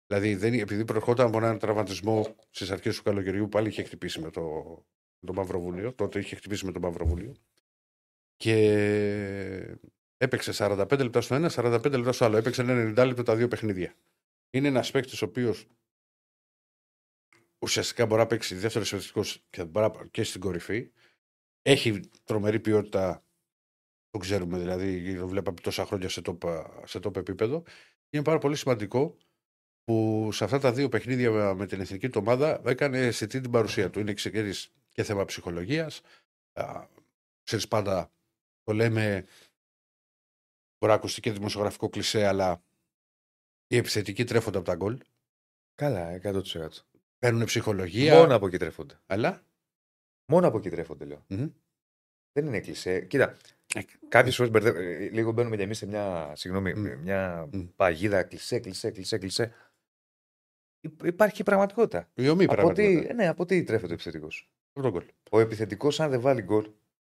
[0.08, 4.30] Δηλαδή, δεν, επειδή προερχόταν από έναν τραυματισμό στις αρχές του καλοκαιριού, πάλι είχε χτυπήσει με
[4.30, 4.42] το,
[5.20, 5.94] με το Μαυροβούνιο.
[5.94, 7.36] Τότε είχε χτυπήσει με το Μαυροβούνιο.
[8.36, 8.56] Και
[10.18, 12.38] έπαιξε 45 λεπτά στο ένα, 45 λεπτά στο άλλο.
[12.38, 13.94] Έπαιξε ένα 90 λεπτό τα δύο παιχνίδια.
[14.50, 15.68] Είναι ένας παίκτης ο οποίος
[17.60, 20.92] ουσιαστικά μπορεί να παίξει δεύτερος επιθετικό και, μπορεί να- και στην κορυφή.
[21.62, 23.24] Έχει τρομερή ποιότητα,
[24.10, 27.64] το ξέρουμε δηλαδή, το βλέπαμε τόσα χρόνια σε top, σε top επίπεδο.
[28.10, 29.18] Είναι πάρα πολύ σημαντικό
[29.84, 33.90] που σε αυτά τα δύο παιχνίδια με την εθνική του ομάδα έκανε αισθητή την παρουσία
[33.90, 34.00] του.
[34.00, 36.02] Είναι ξέρεις, και θέμα ψυχολογίας.
[37.44, 38.12] Ξέρεις πάντα,
[38.64, 39.26] το λέμε,
[40.78, 42.64] μπορεί να ακουστεί και δημοσιογραφικό κλισέ, αλλά
[43.68, 45.00] οι επιθετικοί τρέφονται από τα γκολ.
[45.76, 46.68] Καλά, 100%.
[47.20, 48.16] Παίρνουν ψυχολογία.
[48.18, 49.00] Μόνο από εκεί τρέφονται.
[49.06, 49.44] Αλλά;
[50.32, 51.24] Μόνο από εκεί τρέφονται, λέω.
[51.28, 51.50] Μμμ.
[52.32, 53.02] Δεν είναι κλεισέ.
[53.02, 53.38] Κοίτα,
[53.76, 54.82] Ε, κάποιες φορές μπερδεύουν.
[54.82, 57.00] ε, Λίγο μπαίνουμε κι εμείς σε μια, συγγνώμη, Μμ.
[57.02, 57.66] μια Μμ.
[57.76, 59.54] παγίδα κλεισέ, κλεισέ, κλεισέ, κλεισέ.
[60.80, 62.10] Υ- Υπάρχει πραγματικότητα.
[62.14, 63.10] Η ομή Από τι, πραγματικότητα.
[63.10, 65.04] ε, ναι, από τι τρέφεται ο επιθετικός; Από τον γκολ.
[65.32, 66.70] Ο επιθετικός, αν δεν βάλει γκολ,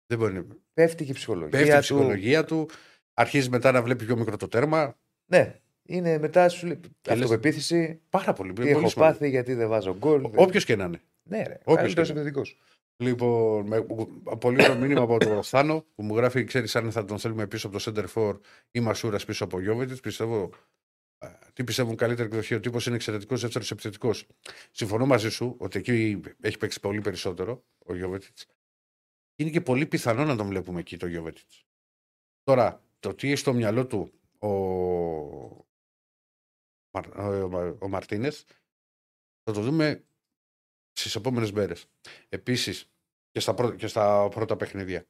[0.06, 0.34] Δεν μπορεί.
[0.34, 1.48] να- πέφτει και η ψυχολογία.
[1.50, 1.80] Πέφτει η του.
[1.80, 2.68] ψυχολογία του.
[3.14, 4.96] Αρχίζει μετά να βλέπει πιο μικρό το τέρμα.
[5.30, 6.80] Ναι, είναι μετά σου λέει.
[7.00, 8.00] Και λες- Αυτοπεποίθηση.
[8.10, 8.52] Πάρα πολύ.
[8.52, 10.24] Τι έχω πάθει, γιατί δεν βάζω γκολ.
[10.34, 11.00] Όποιος και να είναι.
[11.22, 11.58] Ναι, ρε.
[11.64, 12.58] Όποιος Καλύτερος και να- επιθετικός.
[13.02, 13.86] Λοιπόν, με,
[14.40, 17.66] πολύ ωραίο μήνυμα από τον Θάνο που μου γράφει: Ξέρεις αν θα τον θέλουμε πίσω
[17.66, 18.38] από το Center for
[18.70, 20.00] ή Μασούρας πίσω από Γιώβετιτς.
[20.00, 20.50] Πιστεύω.
[21.56, 22.54] Α, Τι πιστεύουν καλύτερα εκδοχή.
[22.54, 24.26] Ο τύπος είναι εξαιρετικός δεύτερος επιθετικός.
[24.70, 28.46] Συμφωνώ μαζί σου ότι εκεί έχει παίξει πολύ περισσότερο ο Γιώβετιτς.
[29.36, 31.64] Είναι και πολύ πιθανό να τον βλέπουμε εκεί το Γιώβετιτς.
[32.42, 34.48] Τώρα, το τι έχει στο μυαλό του ο,
[36.90, 38.42] Μαρ- ο, Μα- ο Μαρτίνεθ
[39.42, 40.04] θα το δούμε
[40.92, 41.86] στις επόμενες μέρες.
[42.28, 42.90] Επίσης,
[43.30, 45.06] και, στα πρω- και στα πρώτα παιχνίδια.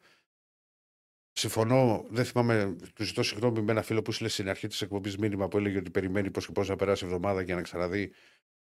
[1.39, 5.17] Συμφωνώ, δεν θυμάμαι, του ζητώ συγγνώμη με ένα φίλο που ήθελε στην αρχή της εκπομπής
[5.17, 8.13] μήνυμα που έλεγε ότι περιμένει πώς και πώς να περάσει η εβδομάδα για να ξαναδεί.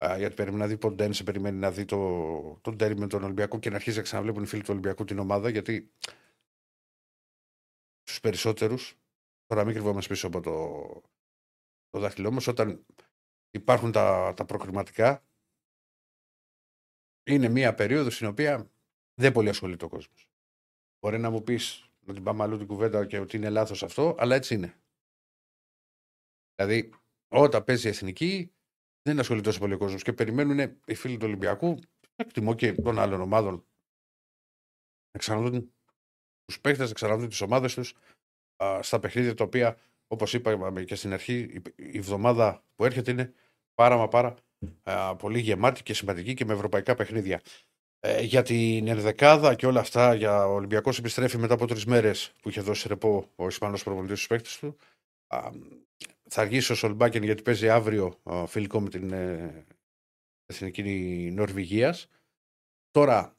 [0.05, 3.59] Α, γιατί περιμένει να δει Ποντένσε, περιμένει να δει το, τον τέρι με τον Ολυμπιακό
[3.59, 5.49] και να αρχίσει να ξαναβλέπουν οι φίλοι του Ολυμπιακού την ομάδα.
[5.49, 5.93] Γιατί
[8.03, 8.99] στου περισσότερους,
[9.47, 10.53] τώρα μην κρυβόμαστε πίσω από το,
[11.89, 12.87] το δάχτυλό μας, όταν
[13.51, 15.25] υπάρχουν τα, τα προκριματικά,
[17.27, 18.71] είναι μία περίοδος στην οποία
[19.15, 20.29] δεν πολύ ασχολείται ο κόσμος.
[21.01, 24.15] Μπορεί να μου πεις να την πάμε αλλού την κουβέντα και ότι είναι λάθος αυτό,
[24.19, 24.81] αλλά έτσι είναι.
[26.55, 26.93] Δηλαδή,
[27.29, 28.53] όταν παίζει η εθνική,
[29.03, 31.79] δεν ασχολείται τόσο πολύ ο κόσμος και περιμένουν οι φίλοι του Ολυμπιακού,
[32.17, 33.67] εκτιμώ και των άλλων ομάδων,
[35.11, 35.75] να ξαναδούν
[36.45, 37.95] τους παίχτε, να ξαναδούν τις ομάδες τους
[38.81, 43.35] στα παιχνίδια τα οποία, όπως είπαμε και στην αρχή, η, η εβδομάδα που έρχεται είναι
[43.75, 44.35] πάρα μα πάρα
[44.83, 47.43] α, πολύ γεμάτη και σημαντική και με ευρωπαϊκά παιχνίδια.
[48.01, 52.33] Ε, για την ενδεκάδα και όλα αυτά, για ο Ολυμπιακός επιστρέφει μετά από τρεις μέρες
[52.43, 54.77] που είχε δώσει ρεπό ο Ισπανός προπονητής στους παίκτες του.
[55.27, 55.51] Α,
[56.29, 59.65] θα αργήσει ο Σολμπάκεν γιατί παίζει αύριο α, φιλικό με την ε,
[60.47, 60.83] εθνική
[61.33, 62.09] Νορβηγίας.
[62.91, 63.37] Τώρα,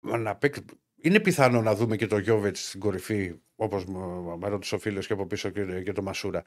[0.00, 0.64] να παίξει,
[0.96, 3.84] είναι πιθανό να δούμε και το Γιώβετς στην κορυφή, όπως
[4.38, 6.42] με ρώτησε ο φίλος και από πίσω και, και το Μασούρα.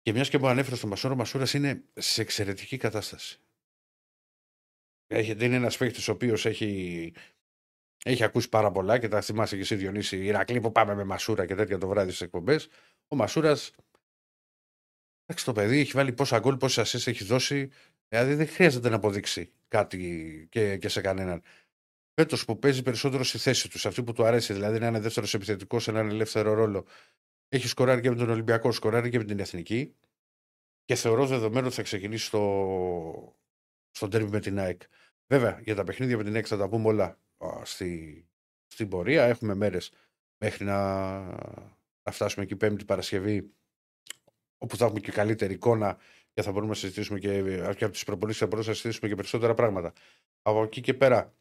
[0.00, 3.43] Και μιας και μου ανέφερε στο Μασούρα, ο Μασούρας είναι σε εξαιρετική κατάσταση.
[5.06, 7.12] Έχετε, είναι ένας παίκτης ο οποίος έχει,
[8.04, 11.46] έχει ακούσει πάρα πολλά και τα θυμάσαι και εσύ Διονύση, Ηρακλή που πάμε με Μασούρα
[11.46, 12.68] και τέτοια το βράδυ στις εκπομπές.
[13.08, 13.70] Ο Μασούρας.
[15.26, 17.70] Εντάξει, το παιδί έχει βάλει πόσα γκολ, πόσε ασέ έχει δώσει.
[18.08, 21.42] Δηλαδή δεν χρειάζεται να αποδείξει κάτι και, και σε κανέναν.
[22.14, 25.00] Φέτος που παίζει περισσότερο στη θέση τους, σε αυτή που του αρέσει, δηλαδή να είναι
[25.00, 26.86] δεύτερος επιθετικός σε έναν ελεύθερο ρόλο,
[27.48, 29.94] έχει σκοράρει και με τον Ολυμπιακό, σκοράρει και με την Εθνική
[30.84, 33.36] και θεωρώ δεδομένο ότι θα ξεκινήσει στο,
[33.94, 34.82] στο τέρμι με την ΑΕΚ.
[35.26, 38.24] Βέβαια, για τα παιχνίδια με την ΑΕΚ θα τα πούμε όλα α, στη,
[38.66, 39.24] στην πορεία.
[39.24, 39.92] Έχουμε μέρες
[40.44, 41.20] μέχρι να,
[42.02, 43.54] να φτάσουμε εκεί Πέμπτη Παρασκευή,
[44.58, 45.98] όπου θα έχουμε και καλύτερη εικόνα
[46.32, 47.42] και θα μπορούμε να συζητήσουμε και,
[47.76, 49.92] και από τις προπονήσεις θα μπορούμε να συζητήσουμε και περισσότερα πράγματα.
[50.42, 51.34] Από εκεί και πέρα,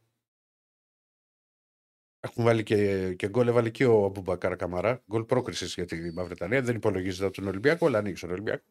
[2.25, 5.03] Έχουμε βάλει και, και γκολ, έβαλε και ο Αμπουμπακάρα Καμαρά.
[5.11, 6.61] Γκολ πρόκρισης για τη Μαυρετανία.
[6.61, 8.65] Δεν υπολογίζεται από τον Ολυμπιακό, αλλά ανοίξει τον Ολυμπιακό.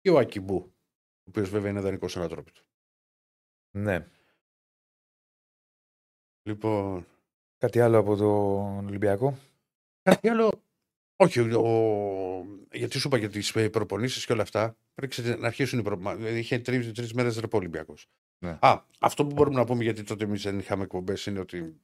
[0.00, 2.62] Και ο Ακιμπού, ο οποίος βέβαια είναι δανεικός ανατρόπιτο.
[3.76, 4.06] Ναι.
[6.42, 7.06] Λοιπόν.
[7.58, 9.38] Κάτι άλλο από τον Ολυμπιακό;
[10.02, 10.62] Κάτι άλλο.
[11.16, 12.46] Όχι, ο...
[12.72, 14.76] γιατί σου είπα για τις προπονήσεις και όλα αυτά.
[14.94, 16.38] Πρέπει να αρχίσουν οι προπονήσει.
[16.38, 18.08] Είχε τρεις τρεις μέρες ρεπό Ολυμπιακός.
[18.38, 18.58] Ναι.
[18.60, 21.80] Α, αυτό που μπορούμε να πούμε γιατί τότε εμείς δεν είχαμε εκπομπές είναι ότι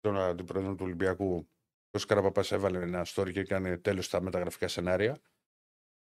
[0.00, 1.48] τον αντιπρόεδρο του Ολυμπιακού,
[1.90, 5.18] ο Καραπαπά, έβαλε ένα story και έκανε τέλος στα μεταγραφικά σενάρια.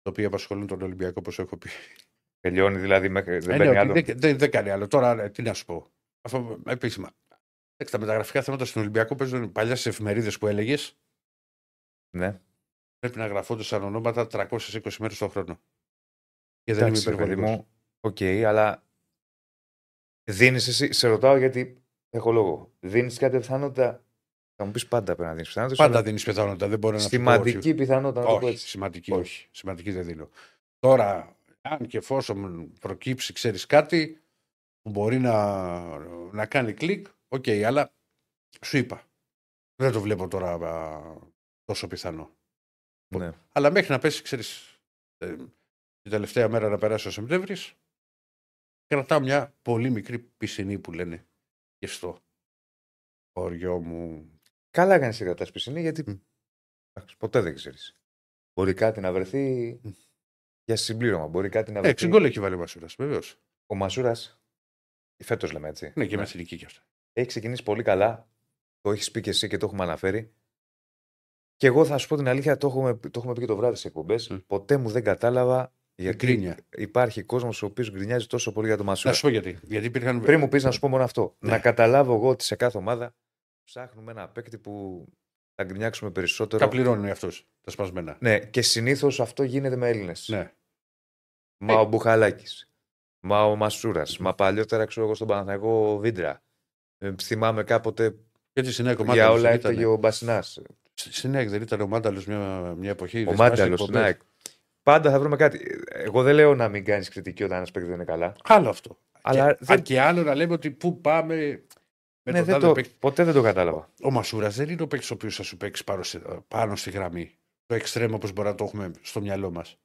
[0.03, 1.69] Το οποίο απασχολούν τον Ολυμπιακό, όπως έχω πει.
[2.41, 3.39] Τελειώνει δηλαδή μέχρι.
[3.39, 3.91] Δεν Ε, παίρνει ναι, άλλο.
[3.91, 4.87] ότι δεν, δεν, δεν κάνει άλλο.
[4.89, 5.87] Τώρα ε, τι να σου πω.
[6.23, 7.11] Αυτό επίσημα.
[7.77, 10.97] Εντάξει, τα μεταγραφικά θέματα στον Ολυμπιακό παίζουν παλιά στις εφημερίδες που έλεγες.
[12.17, 12.41] Ναι.
[12.99, 15.61] Πρέπει να γραφόντουσαν ονόματα 320 μέρες το χρόνο.
[16.63, 17.65] Και δεν Εντάξει, είμαι ρε παιδί υπερβολικός.
[17.67, 17.69] μου.
[18.01, 18.85] Οκ, αλλά
[20.31, 20.93] δίνεις εσύ.
[20.93, 22.73] Σε ρωτάω γιατί έχω λόγο.
[22.81, 24.03] Δίνεις κάποια πιθανότητα.
[24.57, 25.83] Θα μου πεις πάντα πρέπει να δίνεις πιθανότητα.
[25.85, 26.69] Πάντα δίνεις πιθανότητα.
[26.69, 27.75] Δεν μπορεί να σου πω Σημαντική όχι.
[27.75, 28.69] πιθανότητα να το πω Όχι, έτσι.
[28.69, 29.49] σημαντική όχι.
[29.51, 30.29] Σημαντική δεν δίνω.
[30.79, 31.37] Τώρα,
[31.69, 34.23] αν και εφόσον προκύψει, ξέρεις κάτι
[34.81, 35.99] που μπορεί να,
[36.33, 37.95] να κάνει κλικ, οκ, αλλά
[38.65, 39.07] σου είπα.
[39.83, 41.03] Δεν το βλέπω τώρα α,
[41.65, 42.37] τόσο πιθανό.
[43.15, 43.33] Ναι.
[43.53, 44.81] Αλλά μέχρι να πέσει, ξέρεις,
[45.17, 47.75] την τελευταία μέρα να περάσει ο Σεπτέμβρης,
[48.87, 51.27] κρατάω μια πολύ μικρή πισινή που λένε
[51.79, 52.19] και στο
[53.33, 54.31] χωριό μου.
[54.71, 56.03] Καλά κάνεις η κρατάς πισινή γιατί.
[56.11, 56.19] Μμ.
[56.93, 58.01] εντάξει, ποτέ δεν ξέρεις.
[58.55, 59.91] Μπορεί κάτι να βρεθεί Μμ.
[60.69, 61.27] Για συμπλήρωμα.
[61.27, 61.93] Μπορεί κάτι να βρεθεί.
[61.93, 63.41] Έξι γκολ έχει βάλει ο Μασούρας, βεβαίως.
[63.67, 64.41] Ο Μασούρας.
[65.25, 65.93] Φέτος λέμε έτσι.
[65.97, 66.83] Ναι, και με εθνική κι αυτά.
[67.13, 68.29] Έχει ξεκινήσει πολύ καλά.
[68.81, 70.33] Το έχεις πει και εσύ και το έχουμε αναφέρει.
[71.57, 73.77] Και εγώ θα σου πω την αλήθεια, το έχουμε, το έχουμε πει και το βράδυ
[73.77, 74.29] σε εκπομπές.
[74.29, 74.37] Μμ.
[74.47, 76.59] Ποτέ μου δεν κατάλαβα γιατί γκρίνια.
[76.77, 79.15] υπάρχει κόσμος ο οποίος γκρινιάζει τόσο πολύ για το Να Μασούρα.
[79.15, 79.59] σου πω γιατί.
[79.63, 80.21] Γιατί υπήρχαν.
[80.21, 81.37] Πριν μου πεις να σου πω μόνο αυτό.
[81.39, 81.51] Ναι.
[81.51, 83.15] Να καταλάβω εγώ ότι σε κάθε ομάδα
[83.65, 85.05] ψάχνουμε ένα παίκτη που
[85.55, 86.65] θα γκρινιάξουμε περισσότερο.
[86.65, 87.29] Τα πληρώνουν αυτού
[87.61, 88.17] τα σπασμένα.
[88.21, 90.29] Ναι, και συνήθως αυτό γίνεται με Έλληνες.
[90.29, 90.53] Ναι.
[91.59, 92.69] Μα ο Μπουχαλάκης.
[93.21, 94.19] Μα ο Μασούρας.
[94.19, 96.43] Μα παλιότερα ξέρω εγώ στον Παναθηναϊκό ο Βίντρα.
[96.99, 98.15] Ε, θυμάμαι κάποτε
[98.53, 99.93] Γιατί στην ΑΕΚ ο για Μάνταλος όλα δεν έφταιγε ήταν.
[99.93, 100.61] ο Μπασινάς.
[100.95, 102.39] Στην ΑΕΚ δεν ήταν ο Μάνταλος μια,
[102.79, 103.21] μια εποχή.
[103.21, 103.85] Ο δεν θυμάσαι Μάνταλος εκπομπές.
[103.85, 104.21] στην ΑΕΚ.
[104.83, 105.81] Πάντα θα βρούμε κάτι.
[105.89, 108.33] Εγώ δεν λέω να μην κάνεις κριτική όταν ένας παίκτης δεν είναι καλά.
[108.45, 108.99] Άλλο αυτό.
[109.23, 111.35] Αλλά και, δεν- Α, και άλλο να λέμε ότι πού πάμε.
[112.23, 112.95] Με Ναι, τον δεν τάδε το, παίκτη.
[112.99, 113.89] ποτέ δεν το κατάλαβα.
[114.03, 116.91] Ο Μασούρας δεν είναι ο παίκτης ο οποίος θα σου παίξει πάνω, στη- πάνω στη
[116.91, 117.37] γραμμή.
[117.67, 119.79] Το εξτρέμο όπως μπορεί να το έχουμε στο μυαλό μας.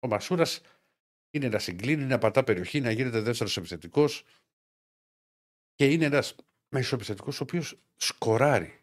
[0.00, 0.60] Ο Μασούρας
[1.30, 4.24] είναι να συγκλίνει, να πατά περιοχή, να γίνεται δεύτερος επιθετικός.
[5.74, 6.34] Και είναι ένας
[6.74, 8.80] μέσος επιθετικός ο οποίος σκοράρει.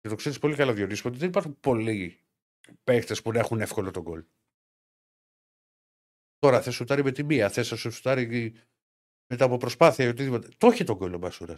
[0.00, 2.20] Και το ξέρεις πολύ καλά, Διονύση, ότι δεν υπάρχουν πολλοί
[2.84, 4.24] παίχτε που να έχουν εύκολο τον γκολ.
[6.38, 8.54] Τώρα θες σουτάρει με τη μία, θες να σου σουτάρει
[9.26, 10.48] μετά από προσπάθεια ή οτιδήποτε.
[10.58, 11.54] Το έχει τον γκολ ο Μασούρα.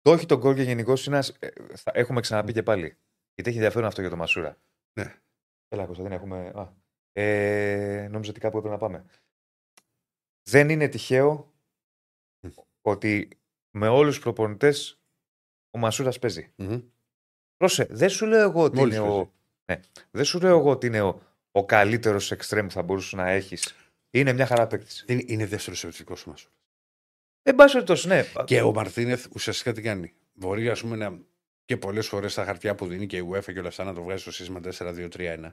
[0.00, 2.84] Το όχι τον γκολ και γενικώ είναι ένας- ε, θα- Έχουμε ξαναπεί και πάλι.
[3.34, 4.60] Γιατί έχει ενδιαφέρον αυτό για το Μασούρα.
[4.98, 5.20] Ναι.
[5.68, 6.48] Έλα, Κωνσταντίνε, έχουμε.
[6.54, 6.74] Α.
[7.20, 9.04] Ε, νόμιζα ότι κάπου έπρεπε να πάμε.
[10.42, 11.52] Δεν είναι τυχαίο
[12.82, 13.28] ότι
[13.70, 15.00] με όλους τους προπονητές
[15.70, 16.52] ο Μασούρας παίζει.
[17.56, 19.20] Πρόσε, δεν σου λέω εγώ ότι Μόλις είναι παίζει.
[19.20, 19.32] ο.
[19.72, 21.20] Ναι, δεν σου λέω εγώ ότι είναι ο,
[21.52, 23.74] ο καλύτερος εξτρέμ που θα μπορούσε να έχεις.
[24.10, 25.04] Είναι μια χαρά παίκτης.
[25.08, 26.56] Είναι, είναι δεύτερος επιθετικό ο Μασούρας.
[27.42, 28.24] Δεν πα περιπτώσει, ναι.
[28.44, 30.14] Και ο Μαρτίνεθ ουσιαστικά τι κάνει.
[30.32, 31.18] Μπορεί ας πούμε, να,
[31.64, 34.02] και πολλές φορές τα χαρτιά που δίνει και η UEFA και όλα αυτά να το
[34.02, 35.52] βγάζει στο σύστημα 4-2-3-1.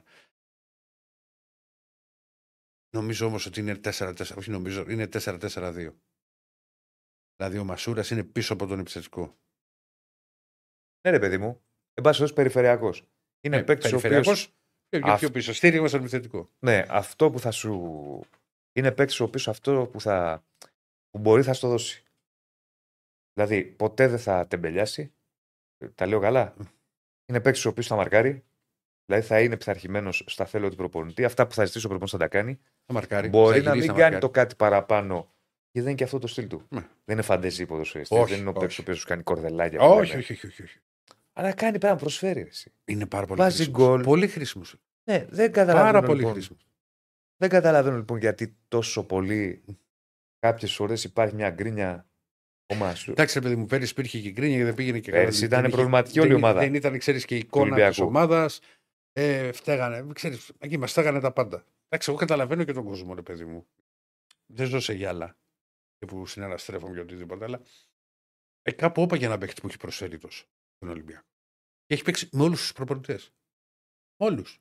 [2.96, 5.92] Νομίζω όμως ότι είναι 4-4, όχι νομίζω, είναι 4-4-2.
[7.36, 9.38] Δηλαδή ο Μασούρας είναι πίσω από τον επιθετικό.
[11.00, 11.46] Ναι, ρε παιδί μου.
[11.94, 13.04] Εν πάση περιπτώσει, περιφερειακός.
[13.40, 14.56] Είναι Ε, παίκτης ο περιφερειακός οποίος.
[14.88, 15.52] και πιο Αυ- πίσω.
[15.52, 16.50] Στήριγμα στον επιθετικό.
[16.58, 17.72] Ναι, αυτό που θα σου.
[18.72, 20.44] Είναι παίκτης ο οποίος αυτό που θα.
[21.10, 22.04] που μπορεί θα στο δώσει.
[23.32, 25.12] Δηλαδή, ποτέ δεν θα τεμπελιάσει.
[25.94, 26.56] Τα λέω καλά.
[27.26, 28.44] Είναι παίκτης ο οποίος θα μαρκάρει.
[29.06, 31.24] Δηλαδή, θα είναι πειθαρχημένος στα θέλω του προπονητή.
[31.24, 32.58] Αυτά που θα ζητήσει ο προπονητής θα τα κάνει.
[32.86, 33.28] Θα μαρκάρει.
[33.28, 34.20] μπορεί θα να γυρίσει, μην θα κάνει μαρκάρει.
[34.20, 35.14] το κάτι παραπάνω.
[35.14, 35.30] Γιατί
[35.72, 36.62] δεν είναι και αυτό το στυλ του.
[36.68, 36.80] Ναι.
[36.80, 38.14] Δεν είναι φαντεζή ποδοσφαιριστή.
[38.16, 38.80] Όχι, Δεν είναι ο παίκτης ο όχι.
[38.80, 39.80] οποίος σου κάνει κορδελάκια.
[39.80, 40.78] Όχι, που όχι, όχι, όχι, όχι.
[41.32, 42.40] Αλλά κάνει πέρα να προσφέρει.
[42.40, 42.72] Εσύ.
[42.84, 43.80] Είναι πάρα πολύ Βάζει χρήσιμος.
[43.88, 44.02] γκολ.
[44.02, 44.74] Πολύ χρήσιμος.
[45.10, 45.92] Ναι, δεν καταλαβαίνω.
[45.92, 46.66] Πάρα πολύ λοιπόν, χρήσιμος.
[47.36, 49.62] Δεν καταλαβαίνω λοιπόν γιατί τόσο πολύ
[50.38, 52.06] κάποιες φορές υπάρχει μια γκρίνια
[52.66, 53.10] ο Μασού.
[53.10, 55.64] Εντάξει, ρε παιδί μου, πέρυσι υπήρχε και γκρίνια και δεν πήγαινε και Πέρυσι δεν ήταν
[55.64, 56.60] είχε- προβληματική όλη η δεν- ομάδα.
[56.60, 58.06] Δεν ήταν, ξέρεις, και η Του εικόνα της Ολυμπιακού.
[58.06, 58.60] ομάδας.
[59.12, 61.64] Ε, φταίγανε, ξέρεις, εκεί μας φταίγανε τα πάντα.
[61.88, 63.66] Εντάξει, εγώ καταλαβαίνω και τον κόσμο, ρε παιδί μου.
[64.46, 65.38] Δεν ζω σε γυάλα
[65.98, 67.60] και που συναναστρέφομαι για οτιδήποτε, αλλά
[68.62, 70.46] ε, κάπου όπα για ένα παίκτη που έχει προσφέρει τόσο
[70.78, 71.26] τον Ολυμπιακό.
[71.86, 73.32] Και έχει παίξει με όλους τους προπονητές.
[74.16, 74.60] Όλους.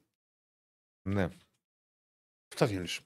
[1.09, 1.29] Ναι.
[2.53, 3.05] Αυτά Διονύση.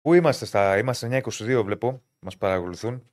[0.00, 0.78] Πού είμαστε, στα...
[0.78, 3.10] είμαστε 9-22 βλέπω, μας παρακολουθούν.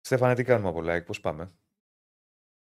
[0.00, 1.50] Στέφανε, τι κάνουμε από like, πώς πάμε;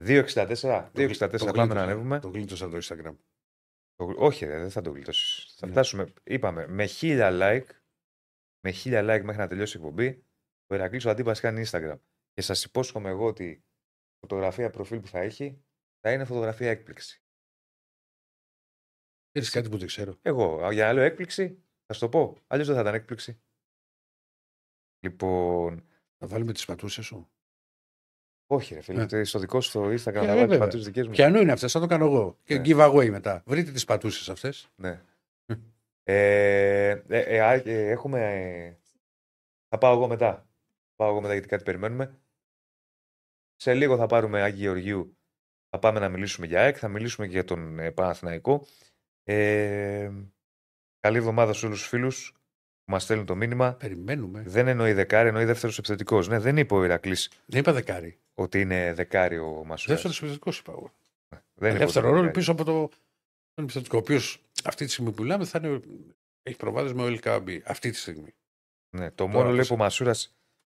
[0.04, 2.20] 2-64, 2-64 πάμε να ανέβουμε.
[2.20, 3.16] Το γλίτωσα το Instagram.
[3.96, 5.54] Το- Όχι, ρε, δεν θα το γλιτώσεις.
[5.58, 5.72] Θα Ναι.
[5.72, 7.66] φτάσουμε, είπαμε, με 1000 like,
[8.60, 10.24] με χίλια like μέχρι να τελειώσει η εκπομπή,
[10.66, 11.98] ο Ηρακλή ο Αντίπα κάνει Instagram.
[12.32, 13.64] Και σας υπόσχομαι εγώ ότι η
[14.20, 15.64] φωτογραφία προφίλ που θα έχει
[16.00, 17.20] θα είναι φωτογραφία έκπληξη.
[19.30, 22.38] Ξέρεις κάτι που δεν ξέρω; Εγώ, α, για άλλο έκπληξη, θα σου το πω.
[22.46, 23.40] Αλλιώς δεν θα ήταν έκπληξη.
[25.00, 25.86] Λοιπόν,
[26.18, 27.30] Να βάλουμε τις πατούσες σου.
[28.46, 29.02] Όχι, ρε φίλε, Ναι.
[29.02, 30.58] ότι στο δικό σου το Instagram Ε, να βάλεις βέβαια.
[30.58, 31.12] πατούσε δικές μου.
[31.12, 32.38] Πιανού είναι αυτές, θα το κάνω εγώ.
[32.44, 32.62] Και Ναι.
[32.64, 33.42] giveaway μετά.
[33.46, 34.68] Βρείτε τις πατούσες αυτές.
[34.76, 35.00] Ναι.
[36.08, 38.20] Ε, ε, ε, α, ε, έχουμε.
[38.20, 38.76] ε,
[39.68, 40.32] θα πάω εγώ μετά.
[40.88, 42.18] Θα πάω εγώ μετά γιατί κάτι περιμένουμε.
[43.56, 45.16] Σε λίγο θα πάρουμε Άγιο Γεωργίου.
[45.70, 46.76] Θα πάμε να μιλήσουμε για ΑΕΚ.
[46.78, 48.66] Θα μιλήσουμε και για τον ε, Παναθηναϊκό.
[49.24, 50.10] Ε,
[51.00, 52.32] καλή εβδομάδα σε όλους τους φίλους
[52.84, 53.74] που μας στέλνουν το μήνυμα.
[53.74, 54.42] Περιμένουμε.
[54.46, 56.28] Δεν εννοεί δεκάρι, εννοεί δεύτερος επιθετικός.
[56.28, 58.18] Ναι, δεν είπε ο Ηρακλής Δεν είπα δεκάρι.
[58.38, 59.84] Ότι είναι δεκάρι ο Μασούρας.
[59.86, 60.92] Δεύτερος επιθετικός είπα εγώ.
[61.54, 62.38] Δεν είπε Δεύτερο ότι είναι ρόλο δεκάρι.
[62.38, 62.72] πίσω από το,
[63.54, 63.96] τον επιθετικό.
[63.96, 65.80] Ο οποίος αυτή τη στιγμή που μιλάμε θα είναι,
[66.42, 67.62] έχει προβάδε με ο Ελκαμπή.
[67.66, 68.34] Αυτή τη στιγμή.
[68.96, 70.14] Ναι, το Τώρα μόνο λέει πώς- που ο Μασούρα,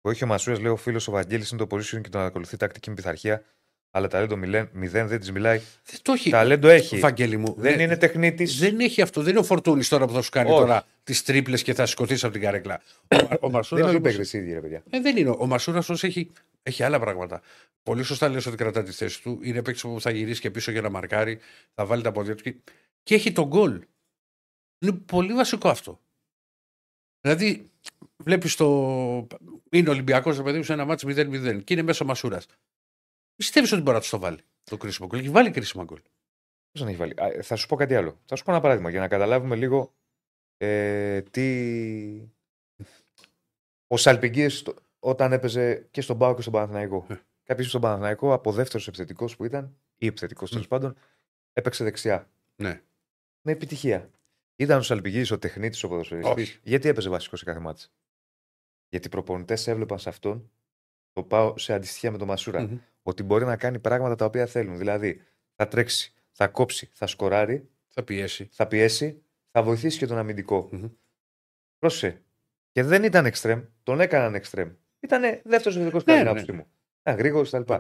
[0.01, 2.57] που έχει ο Μασούρας, λέει ο φίλος ο Βαγγέλης, είναι το position και τον ακολουθεί
[2.57, 3.45] τακτική με πειθαρχία.
[3.93, 5.61] Αλλά ταλέντο μηδέν, μηδέν δεν της μιλάει.
[5.85, 6.31] Δεν το έχει.
[6.31, 6.99] Ταλέντο έχει.
[6.99, 7.55] Βαγγέλη μου.
[7.59, 8.59] Δεν είναι τεχνίτης.
[8.59, 9.21] Δεν έχει αυτό.
[9.21, 10.61] Δεν είναι ο Φορτούνης τώρα που θα σου κάνει Όχι.
[10.61, 12.81] τώρα τις τρίπλες και θα σηκωθεί από την καρέκλα.
[13.09, 13.81] Ο, ο Δεν Μασούρα.
[13.81, 14.83] είναι όλοι παίκτε ίδιοι, ρε παιδιά.
[14.91, 15.31] Ε, δεν είναι.
[15.39, 16.31] Ο Μασούρας έχει,
[16.63, 17.41] έχει άλλα πράγματα.
[17.83, 19.39] Πολύ σωστά λες ότι κρατά τη θέση του.
[19.43, 21.39] Είναι παίκτης που θα γυρίσει και πίσω για να μαρκάρει,
[21.75, 22.55] θα βάλει τα πόδια του και,
[23.03, 23.81] και έχει τον γκολ.
[24.79, 26.01] Είναι πολύ βασικό αυτό.
[27.21, 27.71] Δηλαδή,
[28.17, 29.27] βλέπεις το.
[29.71, 32.47] Είναι Ολυμπιακός, ρε παιδί μου, σε ένα μάτσο 0-0 και είναι μέσα ο Μασούρας.
[33.41, 36.01] Πιστεύεις ότι μπορεί να του το βάλει το κρίσιμο γκολ; Έχει βάλει κρίσιμο γκολ.
[36.71, 38.21] Πώς δεν έχει βάλει; Α, θα σου πω κάτι άλλο.
[38.25, 39.95] Θα σου πω ένα παράδειγμα για να καταλάβουμε λίγο
[40.57, 42.29] ε, τι.
[43.87, 47.07] Ο Σαλπιγκίδης το- όταν έπαιζε και στον Πάο και στον Παναθηναϊκό.
[47.09, 47.15] Ε.
[47.45, 50.69] Κάποιος στον Παναθηναϊκό από δεύτερος επιθετικός που ήταν, ή επιθετικός τέλος Μμ.
[50.69, 50.97] πάντων,
[51.53, 52.31] έπαιξε δεξιά.
[52.57, 52.83] Ναι.
[53.41, 54.11] Με επιτυχία.
[54.57, 56.59] Ήταν ο Σαλπιγκίδης ο τεχνίτης ο ποδοσφαιριστής; Όχι.
[56.63, 57.89] Γιατί έπαιζε βασικός σε κάθε μάτσα.
[58.89, 60.51] Γιατί οι προπονητές έβλεπαν σε αυτόν
[61.13, 62.61] το πάω σε αντιστοιχεία με τον Μασούρα.
[62.61, 62.79] Μμμ.
[63.03, 64.79] Ότι μπορεί να κάνει πράγματα τα οποία θέλουν.
[64.79, 65.23] Δηλαδή
[65.55, 68.49] θα τρέξει, θα κόψει, θα σκοράρει, Θα πιέσει.
[68.53, 70.69] θα πιέσει, θα βοηθήσει και τον αμυντικό.
[70.73, 70.89] Μμμ.
[71.79, 72.23] Πρόσεχε.
[72.73, 74.71] Και δεν ήταν εξτρεμ, τον έκαναν εξτρεμ.
[75.01, 76.57] Ήταν δεύτερος επιθετικός κατά Ναι, την ναι, άποψή ναι.
[76.57, 76.67] μου.
[77.01, 77.73] Ήταν γρήγορος κτλ.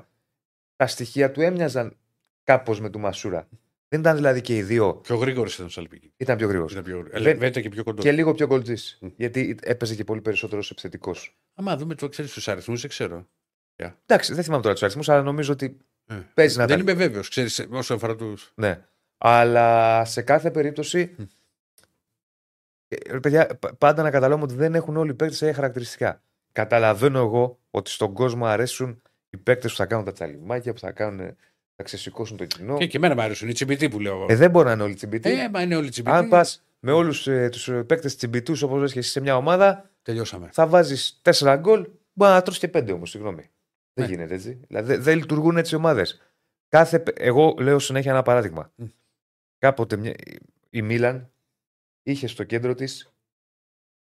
[0.77, 1.97] Τα στοιχεία του έμοιαζαν
[2.45, 3.49] κάπως με του Μασούρα.
[3.93, 6.13] Δεν ήταν δηλαδή και οι δύο, Πιο γρήγορο ήταν ο Σαλπίκη.
[6.17, 6.69] ήταν πιο γρήγορο.
[6.71, 7.23] Ήταν πιο γρήγορος.
[7.23, 8.05] Δεν- Ελβέτα και πιο κοντός.
[8.05, 8.99] Και λίγο πιο κολτζής.
[9.01, 9.09] Μμ.
[9.17, 11.39] Γιατί έπαιζε και πολύ περισσότερο επιθετικός.
[11.55, 13.29] Άμα δούμε το ξέρεις τους αριθμούς, δεν ξέρω.
[14.07, 15.77] Εντάξει, δεν θυμάμαι τώρα τους αριθμούς, αλλά νομίζω ότι
[16.07, 16.15] Ε.
[16.35, 18.37] παίζει να Δεν τα είμαι βέβαιος, ξέρεις, όσο αφορά του.
[18.55, 18.85] Ναι.
[19.19, 21.15] Αλλά σε κάθε περίπτωση.
[21.17, 21.23] Μμ.
[22.89, 26.23] ε, ρε παιδιά, πα- πάντα να καταλάβουμε ότι δεν έχουν όλοι οι παίκτες ίδια χαρακτηριστικά.
[26.53, 30.93] Καταλαβαίνω εγώ ότι στον κόσμο αρέσουν οι παίκτες που θα κάνουν τα τσαλιμάκια, που θα,
[30.93, 31.37] κάνουν,
[31.81, 32.77] θα ξεσηκώσουν το κοινό.
[32.79, 34.27] Και, και εμένα μου αρέσουν οι τσιμπητοί που λέω.
[34.29, 35.31] Ε, δεν μπορεί να είναι όλοι τσιμπητοί.
[35.31, 36.17] Ε, μα είναι όλοι τσιμπητοί.
[36.17, 39.91] Αν πας με όλους ε, τους παίκτες τσιμπητούς, όπως λες και εσύ σε μια ομάδα,
[40.03, 40.49] Τελειώσαμε.
[40.53, 43.51] θα βάζεις 4 γκολ, μπορεί να τρώσει και 5 όμως, συγγνώμη.
[43.93, 44.13] Δεν Ναι.
[44.15, 44.61] γίνεται έτσι.
[44.69, 46.21] Δηλαδή δεν- δεν λειτουργούν έτσι οι ομάδες.
[46.69, 46.99] Κάθε...
[46.99, 48.73] παι- Εγώ λέω συνέχεια ένα παράδειγμα.
[48.75, 48.85] Μμ.
[49.59, 50.15] Κάποτε μια...
[50.71, 51.31] η Μίλαν
[52.03, 53.13] είχε στο κέντρο της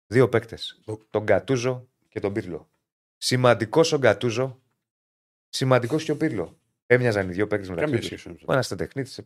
[0.07, 0.79] δύο παίκτες.
[0.85, 2.69] Το- Τον Γκατούζο και τον Πύρλο.
[3.17, 4.59] Σημαντικός ο Γκατούζο,
[5.49, 6.57] σημαντικός και ο Πύρλο.
[6.87, 8.19] Έμοιαζαν οι δύο παίκτες μεταξύ Καμία τους.
[8.21, 8.37] σχέση.
[8.45, 9.19] Ο ένας ήταν τεχνίτης,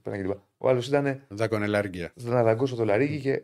[0.57, 2.11] ο άλλος ήταν Δάκον ελάργια.
[2.15, 3.43] να δαγκώσω το λαρίκι και.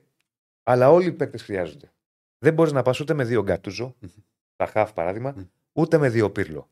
[0.63, 1.91] Αλλά όλοι οι παίκτες χρειάζονται.
[2.38, 4.10] Δεν μπορείς να πας ούτε με δύο γκατούζο, Μμμ.
[4.56, 5.41] τα χαφ παράδειγμα, Μμ.
[5.73, 6.69] ούτε με δύο πύρλο.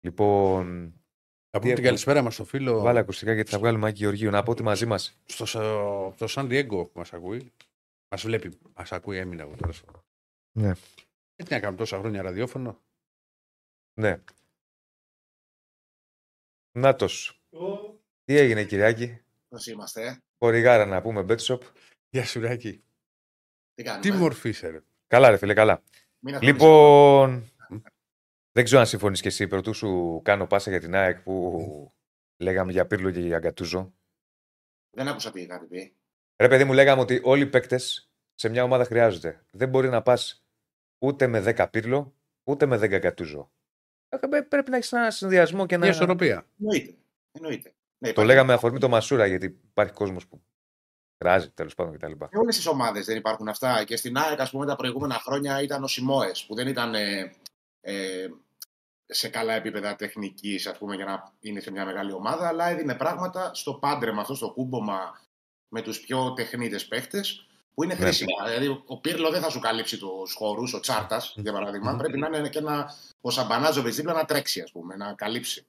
[0.00, 2.80] Λοιπόν, Να πούμε την έχουμε; καλησπέρα μας στο φίλο.
[2.80, 4.30] βάλε ακουστικά γιατί θα βγάλουμε Άκη Γεωργίου.
[4.30, 5.18] Να πω ότι μαζί μας.
[5.24, 7.52] Στο, στο, στο Σαν Διέγκο που μας ακούει.
[8.08, 8.58] Μας βλέπει.
[8.76, 9.72] Μας ακούει, έμεινα εγώ τώρα.
[9.72, 10.04] στο-
[10.58, 10.68] Ναι.
[11.36, 12.78] Ε, τι να κάνουμε τόσα χρόνια ραδιόφωνο.
[14.00, 14.20] Ναι.
[16.72, 17.42] Νάτος.
[18.24, 19.20] Τι έγινε, Κυριάκη.
[19.48, 21.58] Πώς είμαστε, ε; Χορηγάρα να πούμε, Betshop.
[22.08, 22.84] Γεια σου, Ράκη.
[23.74, 24.80] Τι κάνουμε; Τι μορφής είσαι, ρε.
[25.06, 25.82] Καλά, ρε φίλε, καλά.
[26.18, 26.52] Μην αγχώνεσαι.
[26.52, 27.52] Λοιπόν,
[28.56, 29.46] δεν ξέρω αν συμφωνείς και εσύ.
[29.46, 31.92] Πρωτού σου κάνω πάσα για την ΑΕΚ που
[32.36, 33.94] λέγαμε για Πύρλο και για Γκατούζο.
[34.90, 35.96] Δεν άκουσα τι είχατε πει.
[36.36, 39.44] Ρε παιδί μου, λέγαμε ότι όλοι οι παίκτες σε μια ομάδα χρειάζονται.
[39.50, 40.44] Δεν μπορεί να πας
[40.98, 43.50] ούτε με 10 πύρλο, ούτε με 10 κατούζο.
[44.20, 45.92] Ε, Πρέπει να έχεις ένα συνδυασμό και Μια να.
[45.92, 46.46] ισορροπία.
[46.60, 46.94] Εννοείται.
[47.32, 47.68] Εννοείται.
[47.68, 50.42] Ναι, Το υπάρχει- λέγαμε με αφορμή το Μασούρα, γιατί υπάρχει κόσμος που
[51.16, 52.12] κράζει τέλος πάντων κτλ.
[52.18, 53.84] Σε όλες τις ομάδες δεν υπάρχουν αυτά.
[53.84, 57.32] Και στην ΑΕΚ, ας πούμε, τα προηγούμενα χρόνια ήταν ο Σιμόε, που δεν ήταν ε,
[57.80, 58.28] ε,
[59.06, 62.94] σε καλά επίπεδα τεχνικής, ας πούμε, για να είναι σε μια μεγάλη ομάδα, αλλά έδινε
[62.94, 65.20] πράγματα στο πάντρεμα αυτό, στο κούμπομα
[65.68, 68.00] με τους πιο τεχνίτες παίχτες, που είναι Ναι.
[68.00, 68.44] χρήσιμα.
[68.46, 71.90] Δηλαδή, ο Πύρλο δεν θα σου καλύψει τους χώρου, ο Τσάρτας, για παράδειγμα.
[71.92, 71.98] Μμμ.
[71.98, 75.66] Πρέπει να είναι και ένα, ο Σαμπανάζοβιτς δίπλα να τρέξει, ας πούμε, να καλύψει.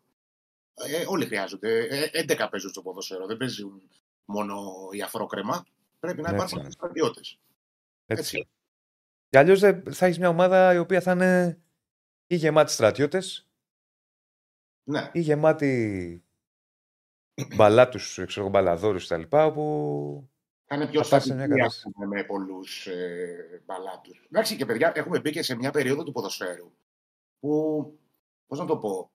[0.74, 1.88] Ε, όλοι χρειάζονται.
[1.88, 3.26] Ε, 11 παίζουν στο ποδόσφαιρο.
[3.26, 3.82] Δεν παίζουν
[4.26, 5.66] μόνο η αφρόκρεμα.
[6.00, 7.22] Πρέπει να Ναι, υπάρχουν έτσι στρατιώτε.
[8.06, 8.48] Έτσι.
[9.30, 11.62] Και αλλιώς θα έχεις μια ομάδα η οποία θα είναι
[12.28, 13.48] ή γεμάτη στρατιώτες
[14.84, 15.10] Ναι.
[15.14, 16.24] ή γεμάτη
[17.56, 19.22] μπαλάτου, ξέρω μπαλαδόρους κτλ.
[19.30, 20.30] Όπου
[20.76, 21.94] Θα είναι πιο Θα φτάσει σε μια στατική ας κατάσταση.
[21.94, 24.26] πούμε, με πολλούς ε, μπαλάτους.
[24.32, 26.72] Εντάξει και παιδιά, έχουμε μπει και σε μια περίοδο του ποδοσφαίρου
[27.40, 27.50] που,
[28.48, 29.12] πώς να το πω,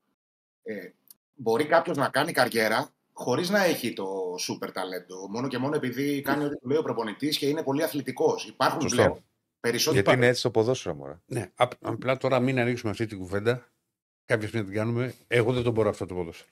[0.62, 0.90] ε,
[1.34, 5.28] μπορεί κάποιος να κάνει καριέρα χωρίς να έχει το σούπερ ταλέντο.
[5.30, 8.46] Μόνο και μόνο επειδή κάνει ό,τι του λέει ο προπονητής και είναι πολύ αθλητικός.
[8.46, 8.96] Υπάρχουν Σωστό.
[8.96, 9.24] πλέον
[9.60, 10.02] περισσότεροι.
[10.02, 11.22] Γιατί είναι έτσι το ποδόσφαιρο, μωρά.
[11.26, 13.68] Ναι, απ- απλά τώρα μην ανοίξουμε αυτή την κουβέντα.
[14.24, 15.14] Κάποια στιγμή την κάνουμε.
[15.28, 16.50] Εγώ δεν τον μπορώ αυτό το ποδόσφαιρο.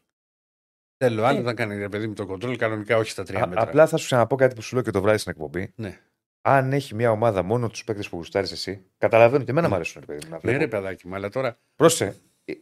[0.99, 3.43] Θέλω άλλο να κάνει ρε παιδί με το κοντρόλ κανονικά, όχι στα τρία Ε.
[3.43, 3.63] Α- μέτρα.
[3.63, 5.73] απλά θα σου ξαναπώ κάτι που σου λέω και το βράδυ στην εκπομπή.
[5.77, 5.99] Ναι.
[6.43, 10.01] Αν έχει μια ομάδα μόνο τους παίκτες που γουστάρεις εσύ, καταλαβαίνω και εμένα μου αρέσουν.
[10.01, 10.59] Ρε, παιδί, μου, να Ναι, βλέπω.
[10.59, 11.59] ρε παιδάκι μου, αλλά τώρα.
[11.77, 12.17] Πρόσε,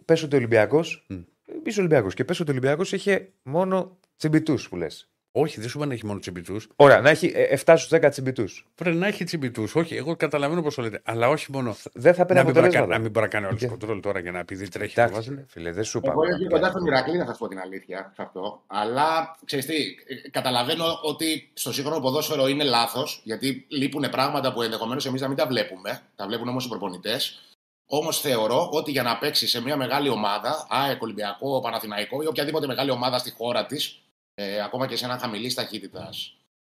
[0.05, 0.81] πες ότι ο Ολυμπιακό.
[1.07, 1.17] Μμ.
[1.65, 5.09] Είσαι Ολυμπιακός και πες ότι ο Ολυμπιακός είχε μόνο τσιμπιτού που λες.
[5.37, 6.57] Όχι, δεν σου είπα να έχει μόνο τσιμπιτού.
[6.77, 8.45] Ωραία, να έχει ε, 7 στους 10 τσιμπιτού.
[8.75, 9.65] Πρέπει να έχει τσιμπιτού.
[9.75, 11.01] Όχι, εγώ καταλαβαίνω πώς το λέτε.
[11.05, 11.77] Αλλά όχι μόνο.
[11.93, 12.93] Δεν θα παίρνει Να μην, μπορεί να, κάνει- αποτελέσματα.
[12.97, 15.01] να μην μπορεί να κάνει όλο Και- κοντρόλ τώρα για να επειδή τρέχει.
[15.01, 15.47] Εντάξει, φοβάσαι.
[15.49, 16.11] φίλε, δεν σου είπα.
[16.11, 16.73] Εγώ να είμαι μην κοντά κάνει.
[16.73, 18.63] στον Ηρακλή, να σας πω την αλήθεια σε αυτό.
[18.67, 24.63] Αλλά ξέρεις τι, ε, καταλαβαίνω ότι στο σύγχρονο ποδόσφαιρο είναι λάθος, γιατί λείπουν πράγματα που
[24.63, 26.01] ενδεχομένως εμείς να μην τα βλέπουμε.
[26.17, 27.39] Τα βλέπουν όμως οι προπονητές.
[27.87, 32.67] Όμως θεωρώ ότι για να παίξει σε μια μεγάλη ομάδα, ΑΕΚ, Ολυμπιακό, Παναθηναϊκό ή οποιαδήποτε
[32.67, 33.99] μεγάλη ομάδα στη χώρα της,
[34.35, 36.11] ε, ακόμα και σε ένα χαμηλή ταχύτητα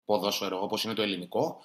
[0.04, 1.62] ποδόσφαιρο όπως είναι το ελληνικό,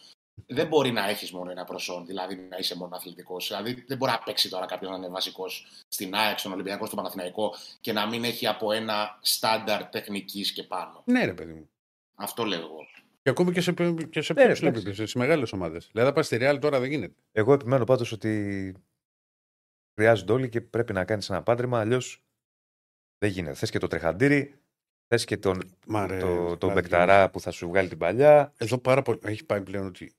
[0.47, 3.47] δεν μπορεί να έχεις μόνο ένα προσόν, δηλαδή να είσαι μόνο αθλητικός.
[3.47, 6.97] Δηλαδή δεν μπορεί να παίξει τώρα κάποιο να είναι βασικός στην ΑΕΚ, στον Ολυμπιακό, στον
[6.97, 11.03] Παναθηναϊκό και να μην έχει από ένα στάνταρ τεχνικής και πάνω.
[11.05, 11.69] Ναι, ρε παιδί μου.
[12.15, 12.87] Αυτό λέω εγώ.
[13.21, 13.73] Και ακόμη και σε,
[14.09, 14.87] και σε Ναι, ρε, πιο ψηλό εντάξει.
[14.87, 15.87] επίπεδο, σε μεγάλες ομάδες.
[15.91, 17.15] Δηλαδή, θα πας στη Real τώρα δεν γίνεται.
[17.31, 18.73] Εγώ επιμένω πάντως ότι
[19.99, 22.23] χρειάζονται όλοι και πρέπει να κάνεις ένα πάντρεμα, αλλιώς
[23.17, 23.55] δεν γίνεται.
[23.55, 24.59] Θες και το τρεχαντήρι,
[25.07, 28.53] θε και τον, Μα, ρε, το, τον Βάδη, Μπεκταρά που θα σου βγάλει την παλιά.
[28.57, 29.19] Εδώ πάρα πολύ.
[29.23, 30.13] Έχει πάει πλέον ότι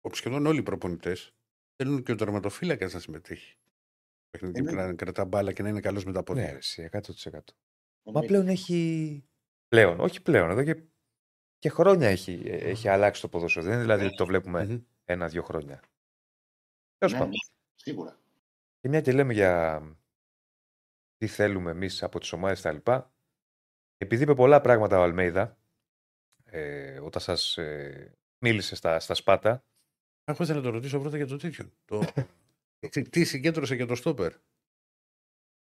[0.00, 1.34] ο- σχεδόν όλοι οι προπονητές
[1.76, 3.56] θέλουν και ο τερματοφύλακας να συμμετέχει.
[4.30, 4.82] Παιχνίδι Ε, και ναι.
[4.86, 6.42] να κρατά μπάλα και να είναι καλός με τα πόδια.
[6.44, 7.30] Ναι, ρε, εσύ, 100%.
[7.32, 7.40] Μα
[8.04, 8.26] Εννοείται.
[8.26, 9.24] πλέον έχει.
[9.68, 10.82] Πλέον, όχι πλέον, εδώ και,
[11.58, 13.64] και χρόνια έχει, έχει αλλάξει το ποδόσφαιρο.
[13.64, 14.78] Δεν είναι δηλαδή ότι το βλέπουμε Μμμ.
[15.04, 15.80] ένα-δύο χρόνια.
[16.98, 17.34] Τέλος Ναι, πάντων.
[17.74, 18.18] σίγουρα.
[18.80, 19.82] Και μια και λέμε για
[21.16, 23.12] τι θέλουμε εμείς από τις ομάδες τα λοιπά.
[23.98, 25.58] Επειδή είπε πολλά πράγματα ο Αλμέιδα,
[26.44, 29.64] ε, όταν σας ε, μίλησε στα, στα Σπάτα,
[30.24, 31.70] Εγώ ήθελα να το ρωτήσω πρώτα για το τέτοιο.
[31.84, 32.02] Το...
[32.90, 34.32] τι- τι συγκέντρωσε για το στόπερ;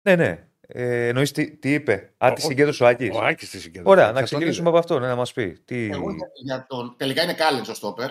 [0.09, 0.47] Ναι, ναι.
[0.61, 3.89] Ε, Εννοείς τι, τι είπε; Α, Ο- τη συγκέντρωσε ο Άκης; Ο Άκης τη συγκέντρωσε.
[3.91, 4.79] Ωραία, Θα να τον ξεκινήσουμε είδε.
[4.79, 5.59] από αυτό, ναι, να μας πει.
[5.65, 5.85] Τι...
[5.91, 6.95] Εγώ για, για τον...
[6.97, 8.11] Τελικά είναι Κάλεντ ο στόπερ.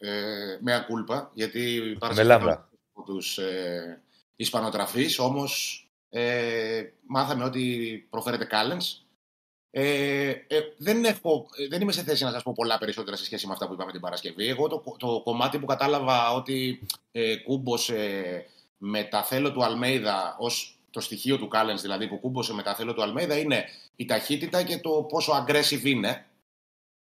[0.00, 1.80] Ε, με ακούλπα, γιατί
[2.14, 2.52] Με λάμπα.
[2.92, 4.02] από τους ε,
[4.36, 5.18] Ισπανοτραφείς.
[5.18, 8.82] Όμως ε, μάθαμε ότι προφέρεται Κάλεντ.
[9.80, 13.24] Ε, ε, δεν, έχω, ε, δεν είμαι σε θέση να σας πω πολλά περισσότερα σε
[13.24, 14.48] σχέση με αυτά που είπαμε την Παρασκευή.
[14.48, 16.80] Εγώ το, το κομμάτι που κατάλαβα ότι
[17.12, 18.44] ε, κούμπωσε
[18.78, 22.74] με τα θέλω του Αλμέιδα ως το στοιχείο του Κάλενς, δηλαδή που κούμπωσε με τα
[22.74, 23.64] θέλω του Αλμέιδα, είναι
[23.96, 26.26] η ταχύτητα και το πόσο aggressive είναι.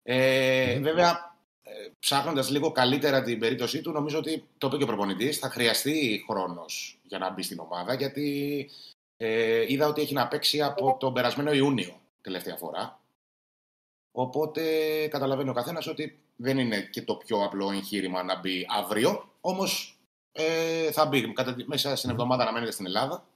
[0.03, 4.87] Ε, Βέβαια, ε, ψάχνοντας λίγο καλύτερα την περίπτωσή του, νομίζω ότι το είπε και ο
[4.87, 8.71] προπονητής, θα χρειαστεί χρόνος για να μπει στην ομάδα, γιατί
[9.17, 13.01] ε, είδα ότι έχει να παίξει από τον περασμένο Ιούνιο τελευταία φορά.
[14.11, 14.63] Οπότε
[15.09, 19.33] καταλαβαίνει ο καθένας ότι δεν είναι και το πιο απλό εγχείρημα να μπει αύριο.
[19.41, 19.99] Όμως
[20.33, 23.27] ε, θα μπει κατά, τη- μέσα στην εβδομάδα να μένετε στην Ελλάδα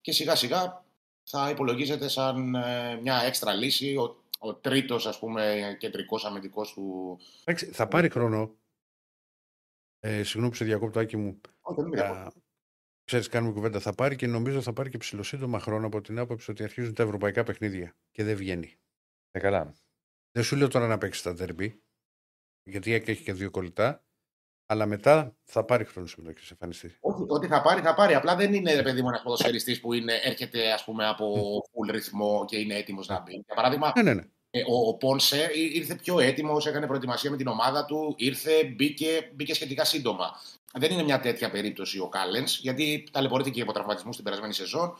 [0.00, 0.84] και σιγά σιγά
[1.22, 3.96] θα υπολογίζεται σαν ε, μια έξτρα λύση.
[3.96, 7.18] Ο, ο τρίτος, ας πούμε, κεντρικός αμυντικός του.
[7.44, 8.54] Εντάξει, θα πάρει χρόνο.
[10.00, 11.40] Ε, συγγνώμη που σε διακόπτω, Άκη μου.
[11.60, 12.32] Όχι, δεν
[13.12, 13.80] είναι Α, Ξέρεις, κάνουμε κουβέντα.
[13.80, 17.02] Θα πάρει και νομίζω θα πάρει και ψηλοσύντομα χρόνο από την άποψη ότι αρχίζουν τα
[17.02, 18.74] ευρωπαϊκά παιχνίδια και δεν βγαίνει.
[19.30, 19.74] Ε, καλά.
[20.32, 21.72] Δεν σου λέω τώρα να παίξεις τα derby,
[22.62, 24.04] γιατί η ΑΕΚ έχει και δύο κολλητά,
[24.66, 26.96] αλλά μετά θα πάρει χρόνο συμμετοχή σε εμφανιστεί.
[27.00, 28.14] Όχι, ότι θα πάρει, θα πάρει.
[28.14, 31.34] Απλά δεν είναι, ρε παιδί μου, ένα ποδοσφαιριστής που είναι, έρχεται ας πούμε, από
[31.72, 33.32] full ρυθμό και είναι έτοιμος να μπει.
[33.32, 34.24] Για παράδειγμα, Ναι, ναι, ναι.
[34.56, 38.64] Ε, ο, ο Πόνσε ή- ήρθε πιο έτοιμος, έκανε προετοιμασία με την ομάδα του, ήρθε,
[38.64, 40.30] μπήκε, μπήκε σχετικά σύντομα.
[40.72, 44.96] Δεν είναι μια τέτοια περίπτωση ο Κάλενς, γιατί ταλαιπωρήθηκε από τραυματισμούς την περασμένη σεζόν.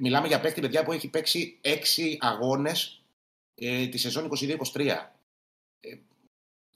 [0.00, 3.00] Μιλάμε για παίκτη, παιδιά, που έχει παίξει 6 αγώνες
[3.54, 4.30] ε, τη σεζόν
[4.72, 4.86] 22-23.
[5.80, 5.96] Ε,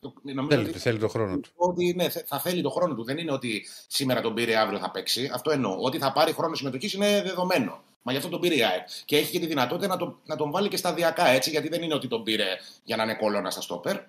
[0.00, 1.50] το- νομίζω Θέλει, ότι, θέλει το χρόνο του.
[1.56, 3.04] ότι ναι, θε- θα θέλει το χρόνο του.
[3.04, 5.30] Δεν είναι ότι σήμερα τον πήρε, αύριο θα παίξει.
[5.32, 5.76] Αυτό εννοώ.
[5.80, 7.82] Ότι θα πάρει χρόνο συμμετοχής είναι δεδομένο.
[8.02, 8.88] Μα γι' αυτό τον πήρε η ΑΕΚ.
[9.04, 11.82] Και έχει και τη δυνατότητα να, το, να τον βάλει και σταδιακά έτσι, γιατί δεν
[11.82, 14.00] είναι ότι τον πήρε για να είναι κολόνα στα στόπερ.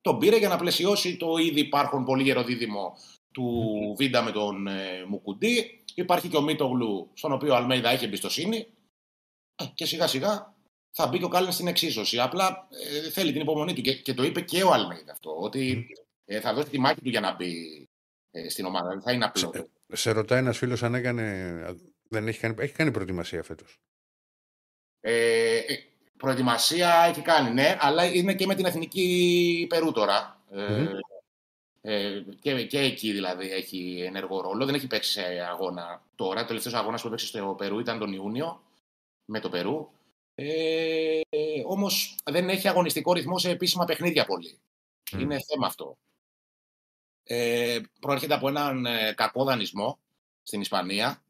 [0.00, 2.96] Τον πήρε για να πλαισιώσει το ήδη υπάρχον πολύ γερό δίδυμο
[3.32, 5.82] του Βίντα με τον ε, Μουκουντή.
[5.94, 8.66] Υπάρχει και ο Μίτογλου, στον οποίο ο Αλμέιδα έχει εμπιστοσύνη.
[9.56, 10.54] Ε, και σιγά σιγά
[10.92, 12.18] θα μπει και ο Κάλεν στην εξίσωση.
[12.18, 12.68] Απλά
[13.04, 13.80] ε, θέλει την υπομονή του.
[13.80, 15.86] Και, και το είπε και ο Αλμέιδα αυτό, ότι
[16.24, 17.52] ε, θα δώσει τη μάχη του για να μπει
[18.30, 18.88] ε, στην ομάδα.
[18.88, 19.52] Δεν θα είναι απλό.
[19.54, 21.76] Σε, σε ρωτάει ένας φίλος αν έκανε.
[22.12, 23.80] Δεν έχει κάνει, έχει κάνει προετοιμασία φέτος.
[25.00, 25.78] Ε, ε,
[26.16, 30.42] προετοιμασία έχει κάνει, ναι, αλλά είναι και με την εθνική Περού τώρα.
[30.50, 30.88] Ε, Μμμ.
[31.80, 34.64] ε, και, και εκεί δηλαδή έχει ενεργό ρόλο.
[34.64, 36.42] Δεν έχει παίξει σε αγώνα τώρα.
[36.42, 38.62] Ο τελευταίος αγώνας που έπαιξε στο Περού ήταν τον Ιούνιο
[39.24, 39.90] με το Περού.
[40.34, 41.20] Ε,
[41.66, 44.58] Όμως δεν έχει αγωνιστικό ρυθμό σε επίσημα παιχνίδια πολύ.
[45.12, 45.20] Μμ.
[45.20, 45.98] Είναι θέμα αυτό.
[47.22, 49.98] Ε, προέρχεται από έναν ε, κακό δανεισμό
[50.42, 51.22] στην Ισπανία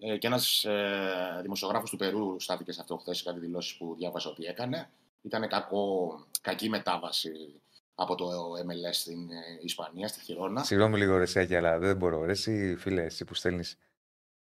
[0.00, 3.94] ε, και ένας ε, δημοσιογράφος του Περού στάθηκε σε αυτό χθες σε κάτι δηλώσεις που
[3.98, 4.90] διάβασα ότι έκανε.
[5.22, 7.60] Ήταν κακό, κακή μετάβαση
[7.94, 10.64] από το MLS στην ε, Ισπανία, στη Χιρόνα.
[10.64, 12.24] Συγγνώμη λίγο, ρε Σιάκη, αλλά δεν μπορώ.
[12.24, 13.78] Ρε, εσύ, φίλε, εσύ που στέλνεις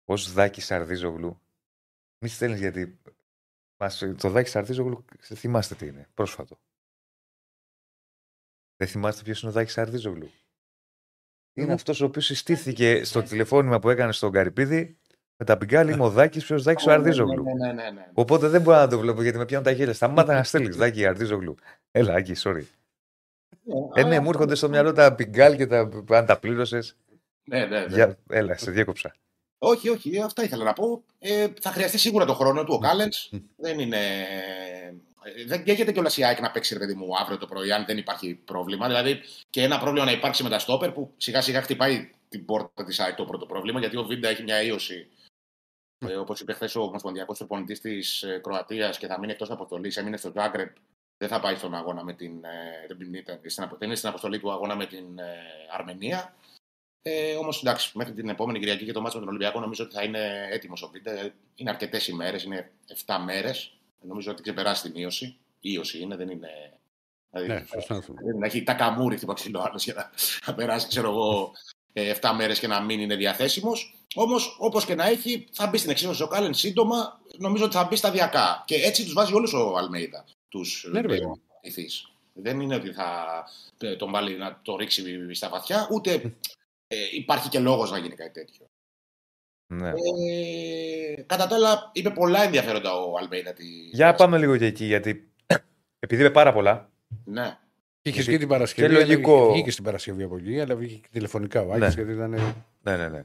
[0.04, 1.40] ως Δάκη Σαρδίζογλου,
[2.18, 2.98] μη στέλνεις γιατί.
[3.80, 6.58] Μας, το Δάκη Σαρδίζογλου, θυμάστε τι είναι, πρόσφατο.
[8.76, 10.30] Δεν θυμάστε ποιος είναι ο Δάκης Σαρδίζογλου;
[11.54, 14.98] Είναι Εγώ- αυτός ο οποίος συστήθηκε στο τηλεφώνημα που έκανε στον Καρυπίδη
[15.38, 15.92] με τα πιγκάλη.
[15.92, 17.42] Είμαι ο Δάκη, ποιο Δάκη ο Αρδίζογλου.
[17.42, 18.06] Ναι, ναι, ναι, ναι.
[18.14, 19.94] Οπότε δεν μπορώ να το βλέπω γιατί με πιάνουν τα χέρια.
[19.94, 21.54] Σταμάτα να στέλνεις Δάκη Αρδίζογλου.
[21.90, 22.62] Έλα, Άκη, sorry.
[23.94, 26.96] Ε, ναι, μου έρχονται στο μυαλό τα πιγκάλ και τα, αν τα πλήρωσες.
[27.44, 27.94] Ναι, ναι, ναι.
[27.94, 28.18] Για...
[28.30, 29.14] Έλα, σε διέκοψα.
[29.58, 31.02] Όχι, όχι, αυτά ήθελα να πω.
[31.18, 33.08] Ε, θα χρειαστεί σίγουρα το χρόνο του ο Κάλεν.
[33.56, 33.96] Δεν είναι.
[33.96, 37.84] ε, Δεν καίγεται κιόλας η ΑΕΚ να παίξει ρε παιδί μου αύριο το πρωί, αν
[37.86, 38.86] δεν υπάρχει πρόβλημα.
[38.86, 39.20] Δηλαδή
[39.50, 43.00] και ένα πρόβλημα να υπάρξει με τα στόπερ που σιγά σιγά χτυπάει την πόρτα της
[43.00, 45.08] ΑΕΚ το πρώτο πρόβλημα, γιατί ο Βίντα έχει μια ίωση.
[46.06, 50.16] Ε, Όπως είπε χθες ο Ομοσπονδιακός προπονητής της Κροατίας και θα μείνει εκτός αποστολής, έμεινε
[50.16, 50.76] στο Τζάγκρεπ.
[51.18, 52.44] Δεν θα πάει στον αγώνα με την.
[52.44, 55.34] ε, δεν ήταν- στην απο- δεν είναι στην αποστολή του αγώνα με την ε,
[55.72, 56.34] Αρμενία.
[57.02, 59.94] Ε, Όμως εντάξει, μέχρι την επόμενη Κυριακή και το μάτσο με τον Ολυμπιακό νομίζω ότι
[59.94, 61.30] θα είναι έτοιμος ο Βίντα.
[61.54, 62.70] Είναι αρκετές ημέρες, είναι
[63.06, 63.72] 7 μέρες.
[64.00, 65.36] Νομίζω ότι ξεπεράσει την ίωση.
[65.60, 66.48] Ίωση είναι, δεν είναι.
[67.30, 68.00] Δηλαδή, Ναι, σωστά.
[68.08, 70.10] δεν είναι, έχει τα καμούρι χτύπα ξύλο άλλος για να,
[70.46, 71.52] να περάσει, ξέρω εγώ,
[71.92, 73.97] 7 μέρες και να μην είναι διαθέσιμος.
[74.14, 77.20] Όμως, όπως και να έχει, θα μπει στην εξίσωση ο Κάλεν σύντομα.
[77.38, 78.62] Νομίζω ότι θα μπει σταδιακά.
[78.66, 80.24] Και έτσι τους βάζει όλους ο Αλμέιδα.
[80.48, 81.40] Τους Ναι, ρε παιδί μου.
[82.32, 83.24] Δεν είναι ότι θα
[83.78, 86.12] ε, τον βάλει να το ρίξει στα βαθιά, ούτε
[86.86, 88.66] ε, υπάρχει και λόγος να γίνει κάτι τέτοιο.
[89.74, 89.88] Ναι.
[89.88, 93.52] Ε, κατά τα άλλα, είπε πολλά ενδιαφέροντα ο Αλμέιδα.
[93.52, 93.66] Της...
[93.92, 95.30] Για πάμε λίγο και εκεί, γιατί
[96.00, 96.90] επειδή είπε πάρα πολλά.
[97.24, 97.58] Ναι.
[98.02, 98.88] Είχε Γιατί- και την Παρασκευή.
[98.88, 99.52] και αλλά λογικό.
[99.52, 101.88] Βγήκε στην Παρασκευή από εκεί, αλλά βγήκε και τηλεφωνικά ο Άκης, Ναι.
[102.02, 102.30] γιατί ήταν.
[102.82, 103.24] Ναι, ναι, ναι.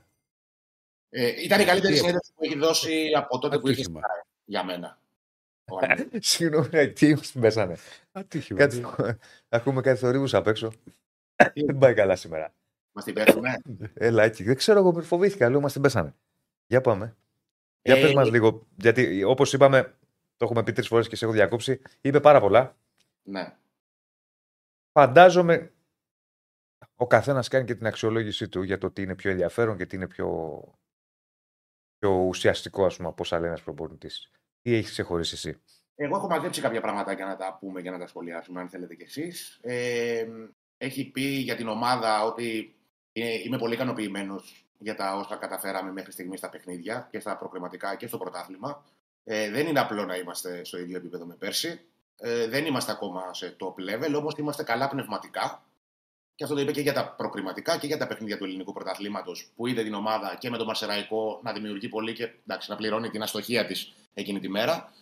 [1.16, 4.02] Ε, ήταν η καλύτερη Τι- συνέντευξη που έχει δώσει από τότε που είχε Ατύχημα.
[4.46, 4.98] για μένα.
[5.66, 6.10] Ο Αλμέιδα.
[6.22, 7.76] Συγγνώμη, τι μας την πέσανε.
[8.12, 8.60] Ατύχημα.
[8.60, 8.82] Κάτι,
[9.50, 10.72] ακούμε κάτι θορύβους απ' έξω.
[11.66, 12.54] Δεν πάει καλά σήμερα.
[12.92, 13.62] Μας την πέφτουμε.
[13.94, 14.44] Έλα, έτσι.
[14.44, 15.50] Δεν ξέρω, εγώ φοβήθηκα.
[15.50, 16.14] Λέω, μας την πέσανε.
[16.68, 17.16] Για πάμε.
[17.82, 18.68] Για Ε, πες μας λίγο.
[18.76, 19.84] Γιατί, όπως είπαμε,
[20.38, 22.76] το έχουμε πει τρεις φορές και σε έχω διακόψει, είπε πάρα πολλά.
[23.24, 23.54] ναι.
[24.92, 25.72] Φαντάζομαι
[26.96, 29.96] ο καθένας κάνει και την αξιολόγησή του για το τι είναι πιο ενδιαφέρον και τι
[29.96, 30.62] είναι πιο,
[32.04, 34.30] πιο ουσιαστικό, ας πούμε, από όσα λέει ένας προπονητής.
[34.62, 35.62] Τι έχεις ξεχωρίσει εσύ;
[35.96, 39.04] Εγώ έχω μαζέψει κάποια πραγματάκια να τα πούμε και να τα σχολιάσουμε, αν θέλετε κι
[39.04, 39.60] εσείς.
[39.62, 40.26] Ε,
[40.78, 42.76] έχει πει για την ομάδα ότι
[43.14, 47.96] ε, είμαι πολύ ικανοποιημένος για τα όσα καταφέραμε μέχρι στιγμής στα παιχνίδια και στα προκριματικά
[47.96, 48.86] και στο πρωτάθλημα.
[49.24, 51.82] Ε, δεν είναι απλό να είμαστε στο ίδιο επίπεδο με πέρσι.
[52.18, 55.64] Ε, δεν είμαστε ακόμα σε top level, όμως είμαστε καλά πνευματικά.
[56.44, 59.52] Και αυτό το είπε και για τα προκριματικά και για τα παιχνίδια του ελληνικού πρωταθλήματος,
[59.56, 63.10] που είδε την ομάδα και με τον Μαρσεραϊκό να δημιουργεί πολύ και εντάξει, να πληρώνει
[63.10, 64.94] την αστοχία της εκείνη τη μέρα.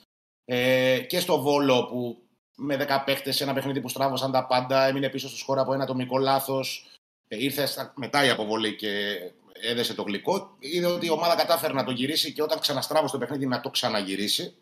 [0.46, 2.22] Ε, και στο Βόλο που
[2.56, 5.74] με 10 παίχτες σε ένα παιχνίδι που στράβωσαν τα πάντα, έμεινε πίσω στο σκορ από
[5.74, 6.86] ένα ατομικό λάθος.
[7.28, 9.18] Ε, ήρθε στα- μετά η αποβολή και
[9.54, 10.56] έδεσε το γλυκό.
[10.60, 13.70] Είδε ότι η ομάδα κατάφερε να το γυρίσει και όταν ξαναστράβωσε το παιχνίδι να το
[13.70, 14.56] ξαναγυρίσει.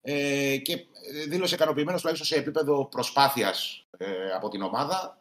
[0.00, 4.06] Ε, και ε, δήλωσε ικανοποιημένος τουλάχιστον σε επίπεδο προσπάθειας ε,
[4.36, 5.16] από την ομάδα.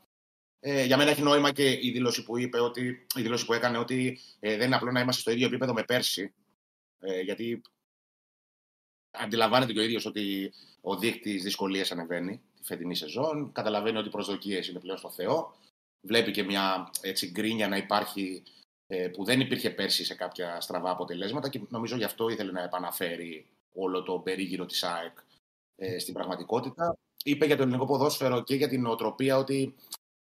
[0.64, 3.78] Ε, για μένα έχει νόημα και η δήλωση που είπε ότι, η δήλωση που έκανε
[3.78, 6.34] ότι ε, δεν είναι απλό να είμαστε στο ίδιο επίπεδο με πέρσι.
[7.00, 7.62] Ε, γιατί
[9.12, 13.52] αντιλαμβάνεται και ο ίδιος ότι ο δείκτης δυσκολίες ανεβαίνει τη φετινή σεζόν.
[13.52, 15.56] Καταλαβαίνει ότι οι προσδοκίες είναι πλέον στο Θεό.
[16.02, 18.44] Βλέπει και μια έτσι, γκρίνια να υπάρχει
[18.88, 22.64] ε, που δεν υπήρχε πέρσι σε κάποια στραβά αποτελέσματα και νομίζω γι' αυτό ήθελε να
[22.64, 25.18] επαναφέρει όλο το περίγυρο της ΑΕΚ
[25.76, 26.98] ε, στην πραγματικότητα.
[27.24, 29.76] Είπε για το ελληνικό ποδόσφαιρο και για την νοοτροπία ότι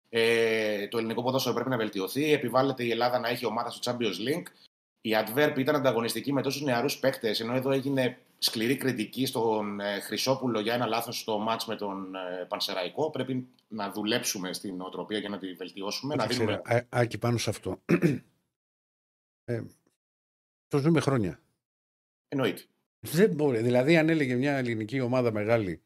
[0.10, 2.32] ε, το ελληνικό ποδόσφαιρο πρέπει να βελτιωθεί.
[2.34, 4.46] Επιβάλλεται η Ελλάδα να έχει ομάδα στο Champions League.
[5.02, 10.00] Η Adverb ήταν ανταγωνιστική με τόσους νεαρούς παίκτες, ενώ εδώ έγινε σκληρή κριτική στον ε,
[10.00, 13.10] Χρυσόπουλο για ένα λάθος στο μάτς με τον ε, Πανσεραϊκό.
[13.10, 16.16] Πρέπει να δουλέψουμε στην νοοτροπία για να τη βελτιώσουμε.
[16.16, 16.62] να Δεν δίνουμε...
[16.64, 17.82] ξέρω, Α- Άκη πάνω σε αυτό.
[19.44, 19.64] ε,
[20.68, 21.40] το ζούμε χρόνια.
[22.28, 22.62] Εννοείται.
[23.00, 23.62] Δεν μπορεί.
[23.62, 25.82] Δηλαδή, αν έλεγε μια ελληνική ομάδα μεγάλη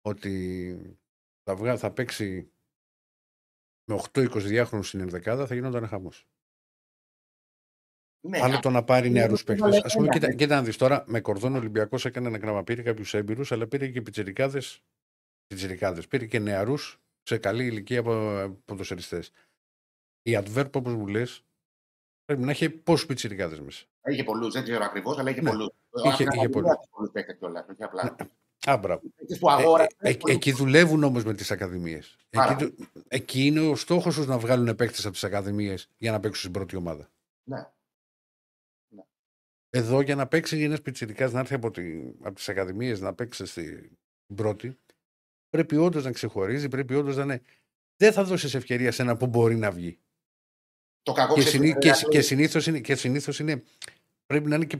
[0.00, 0.96] ότι
[1.42, 1.76] θα, βγα...
[1.76, 2.52] θα παίξει
[3.88, 6.26] με 8-22χρονου στην ενδεκάδα θα γινόταν χαμός.
[8.28, 9.62] Ναι, Άλλο το να πάρει είναι νεαρούς το παίχτε.
[9.62, 10.12] βάλε Α πούμε, ένα.
[10.12, 12.64] κοίτα, κοίτα να δεις τώρα, με κορδόν Ολυμπιακός έκανε ένα γράμμα.
[12.64, 14.82] Πήρε κάποιους έμπειρους, αλλά πήρε και πιτσιρικάδες.
[15.46, 16.06] Πιτσιρικάδες.
[16.08, 18.12] Πήρε και νεαρούς σε καλή ηλικία από
[18.64, 19.30] ποδοσφαιριστές.
[20.22, 21.44] Η Adverb, όπως μου λες,
[22.24, 23.84] πρέπει να έχει πόσους πιτσιρικάδες μέσα.
[24.08, 25.50] Είχε πολλούς, δεν ξέρω ακριβώς, αλλά είχε Ναι.
[25.50, 25.68] πολλούς.
[26.04, 26.70] Είχε- είχε πολλούς.
[26.90, 27.66] πολλούς παίκτες κιόλας.
[27.68, 28.16] Όχι απλά.
[28.66, 29.02] Α, μπράβο.
[29.16, 29.96] Παίκτες που Ε, αγόρασες.
[29.98, 30.36] ε, ε, πολλούς.
[30.36, 32.16] εκεί δουλεύουν όμως με τις ακαδημίες.
[32.30, 36.10] Πάρα Εκεί, του- εκεί είναι ο στόχος τους να βγάλουν παίκτες από τις ακαδημίες για
[36.10, 37.10] να παίξουν στην πρώτη ομάδα.
[37.44, 37.66] Ναι.
[39.70, 43.46] Εδώ για να παίξει ένας πιτσιρικάς να έρθει από, τη, από τις ακαδημίες να παίξει
[43.46, 43.90] στην
[44.34, 44.78] πρώτη,
[45.48, 47.42] πρέπει όντως να ξεχωρίζει, πρέπει όντως να είναι.
[47.96, 49.98] Δεν θα δώσεις ευκαιρία σε ένα που μπορεί να βγει.
[51.02, 53.62] Το κακό Και, ξέρεις, συνή, είναι και, και συνήθως είναι, και συνήθως είναι.
[54.28, 54.78] Πρέπει να είναι και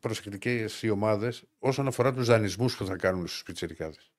[0.00, 4.12] προσεκτικές οι ομάδες όσον αφορά τους δανεισμούς που θα κάνουν στους πιτσιρικάδες.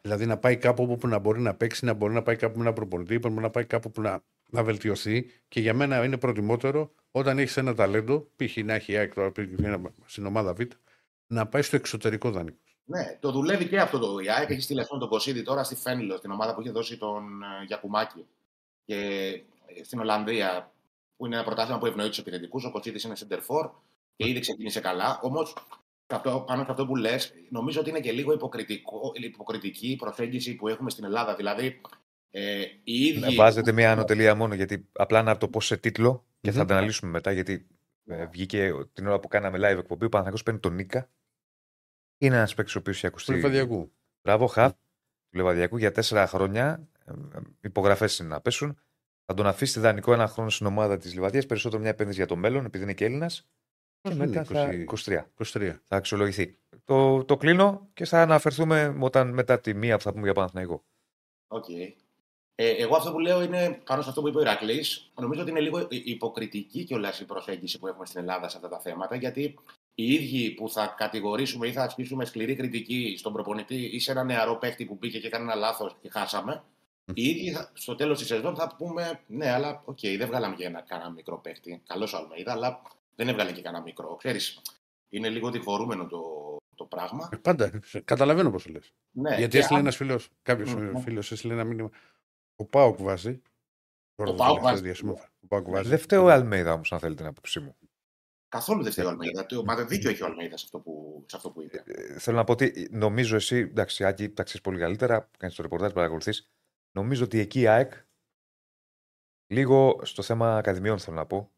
[0.00, 2.64] Δηλαδή να πάει κάπου όπου να μπορεί να παίξει, να μπορεί να πάει κάπου με
[2.64, 5.30] ένα προπονητή, μπορεί να πάει κάπου που να, να βελτιωθεί.
[5.48, 8.56] Και για μένα είναι προτιμότερο όταν έχεις ένα ταλέντο, π.χ.
[8.56, 9.42] να έχει η ΑΕΚ τώρα π.χ.
[10.04, 10.60] στην ομάδα Β,
[11.26, 12.58] να πάει στο εξωτερικό δανεικό.
[12.84, 14.50] Ναι, το δουλεύει και αυτό το ΙΑΕΚ.
[14.50, 17.64] Έχει στείλει αυτόν τον Κωσίδη τώρα στη Φένιλο, την ομάδα που είχε δώσει τον ε,
[17.66, 18.26] Γιακουμάκη.
[18.84, 18.96] Και
[19.66, 20.72] ε, στην Ολλανδία,
[21.16, 23.70] που είναι ένα πρωτάθλημα που ευνοεί τους επιθετικούς, ο Κωσίδη είναι center for
[24.22, 25.20] και ήδη ξεκίνησε καλά.
[25.22, 25.56] Όμως,
[26.46, 30.68] πάνω σε αυτό που λες, νομίζω ότι είναι και λίγο υποκριτικό, υποκριτική η προσέγγιση που
[30.68, 31.34] έχουμε στην Ελλάδα.
[31.34, 31.80] Δηλαδή,
[32.30, 33.18] ε, οι ίδιοι.
[33.18, 36.56] Ναι, Βάζετε μια ανωτελεία μόνο γιατί απλά να το πω σε τίτλο και Μμμ.
[36.56, 37.32] θα την αναλύσουμε μετά.
[37.32, 37.66] Γιατί
[38.06, 40.04] ε, βγήκε την ώρα που κάναμε live εκπομπή.
[40.04, 41.10] Ο Παναθηναϊκός παίρνει τον Νίκα.
[42.18, 43.32] Είναι ένας παίκτης ο οποίος έχει Του ακουστεί.
[43.34, 43.92] Λιβαδιακού.
[44.22, 46.88] Μπράβο, χαφ του Λεβαδιακού για τέσσερα χρόνια.
[47.60, 48.78] Υπογραφές είναι να πέσουν.
[49.24, 51.46] Θα τον αφήσει δανεικό ένα χρόνο στην ομάδα της Λιβαδίας.
[51.46, 53.48] Περισσότερο μια επένδυση για το μέλλον, επειδή είναι και Έλληνας.
[54.02, 55.76] Και είναι, μετά θα, 20 23 23.
[55.88, 56.56] θα αξιολογηθεί.
[56.84, 60.84] Το, το κλείνω και θα αναφερθούμε όταν, μετά τη μία που θα πούμε για Παναθηναϊκό.
[61.48, 61.64] Οκ.
[62.54, 65.10] Ε, εγώ αυτό που λέω είναι πάνω σε αυτό που είπε ο Ηρακλής.
[65.20, 68.78] Νομίζω ότι είναι λίγο υποκριτική κιόλας η προσέγγιση που έχουμε στην Ελλάδα σε αυτά τα
[68.80, 69.16] θέματα.
[69.16, 69.58] Γιατί
[69.94, 74.24] οι ίδιοι που θα κατηγορήσουμε ή θα ασκήσουμε σκληρή κριτική στον προπονητή ή σε ένα
[74.24, 76.62] νεαρό παίχτη που μπήκε και έκανε ένα λάθος και χάσαμε,
[77.14, 80.64] οι ίδιοι θα- στο τέλος της σεζόν θα πούμε ναι, αλλά οκ, δεν βγάλαμε και
[80.64, 81.82] ένα κανένα μικρό παίχτη.
[81.86, 82.82] Καλός ο Αλμέιδα, αλλά
[83.14, 84.16] δεν έβγαλε και κανένα μικρό.
[84.16, 84.62] Ξέρεις,
[85.08, 87.28] είναι λίγο διφορούμενο το, το πράγμα.
[87.32, 87.80] Ε, Πάντα.
[88.04, 88.92] Καταλαβαίνω πώς το λες.
[89.10, 90.96] Ναι, Γιατί και έστειλε αν- ένας φίλος, κάποιος Μμμ.
[91.00, 91.90] φίλος έστειλε ένα μήνυμα.
[92.56, 93.42] Ο Πάοκ βάζει.
[94.14, 94.82] Τώρα Ο το ΠΑΟΚ τελευταίο βάζει.
[94.82, 95.88] διάστημα, Ο Πάοκ βάζει.
[95.88, 97.76] Δεν φταίει ο Αλμέιδα όμως, αν θέλετε την άποψή μου.
[98.48, 99.46] Καθόλου δεν φταίει ο Αλμέιδα.
[99.46, 101.82] Το- Μα δίκιο έχει ο Αλμέιδα σε αυτό που, σε αυτό που είπε.
[101.86, 105.62] Ε, θέλω να πω ότι νομίζω εσύ, εντάξει, Άκη, τα ξέρεις πολύ καλύτερα, κάνεις το
[105.62, 106.50] ρεπορτάζ, παρακολουθείς.
[106.92, 107.92] Νομίζω ότι εκεί η ΑΕΚ,
[109.46, 111.51] λίγο στο θέμα ακαδημιών θέλω να πω,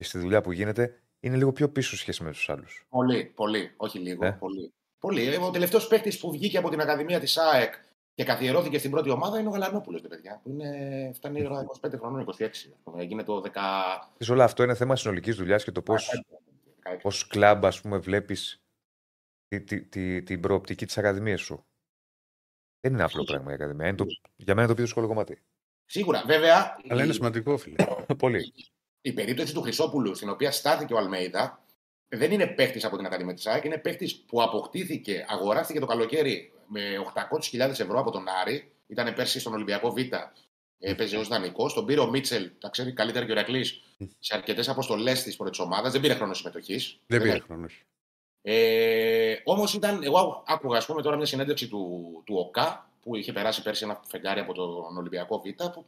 [0.00, 2.86] και στη δουλειά που γίνεται, είναι λίγο πιο πίσω σε σχέση με τους άλλους.
[2.88, 3.72] Πολύ, πολύ.
[3.76, 4.26] Όχι λίγο.
[4.26, 4.30] Ε.
[4.32, 4.72] Πολύ.
[4.98, 5.22] πολύ.
[5.26, 7.74] Ε, Ο τελευταίος παίκτης που βγήκε από την Ακαδημία της ΑΕΚ
[8.14, 10.40] και καθιερώθηκε στην πρώτη ομάδα είναι ο Γαλανόπουλος, παιδιά.
[10.42, 12.42] Που είναι, φτάνει τώρα 25 χρονών, 26.
[12.44, 13.02] ας πούμε.
[13.02, 14.30] Έγινε το 10.
[14.30, 16.98] Όλο αυτό είναι θέμα συνολικής δουλειάς και το πώ 16.
[17.02, 18.62] ως κλαμπ, ας πούμε, βλέπεις
[19.48, 21.64] τη, τη, τη, την προοπτική της Ακαδημίας σου.
[22.80, 23.86] Δεν είναι απλό πράγμα η Ακαδημία.
[23.86, 24.04] Είναι το,
[24.36, 25.42] για μένα είναι το πιο δύσκολο κομμάτι.
[25.84, 26.76] Σίγουρα, βέβαια.
[26.88, 27.84] Αλλά είναι η- σημαντικό, φίλε.
[28.18, 28.52] Πολύ.
[29.02, 31.64] Η περίπτωση του Χρυσόπουλου, στην οποία στάθηκε ο Αλμέιδα,
[32.08, 36.52] δεν είναι παίχτης από την Ακαδημία της ΑΕΚ, είναι παίχτης που αποκτήθηκε, αγοράστηκε το καλοκαίρι
[36.66, 36.80] με
[37.52, 38.72] 800.000 ευρώ από τον Άρη.
[38.86, 39.98] Ήταν πέρσι στον Ολυμπιακό Β,
[40.78, 41.72] έπαιζε ως δανεικό.
[41.72, 43.80] Τον πήρε ο Μίτσελ, τα ξέρει καλύτερα και ο Ηρακλής,
[44.18, 45.92] σε αρκετές αποστολές της πρώτης ομάδας.
[45.92, 46.98] Δεν πήρε χρόνο συμμετοχής.
[47.06, 47.72] Δεν πήρε χρόνος.
[47.72, 47.82] όχι.
[48.42, 53.32] Ε, Όμως ήταν, εγώ άκουγα ας πούμε, τώρα μια συνέντευξη του, του ΟΚΑ που είχε
[53.32, 55.64] περάσει πέρσι ένα φεγγάρι από τον Ολυμπιακό Β.
[55.72, 55.86] Που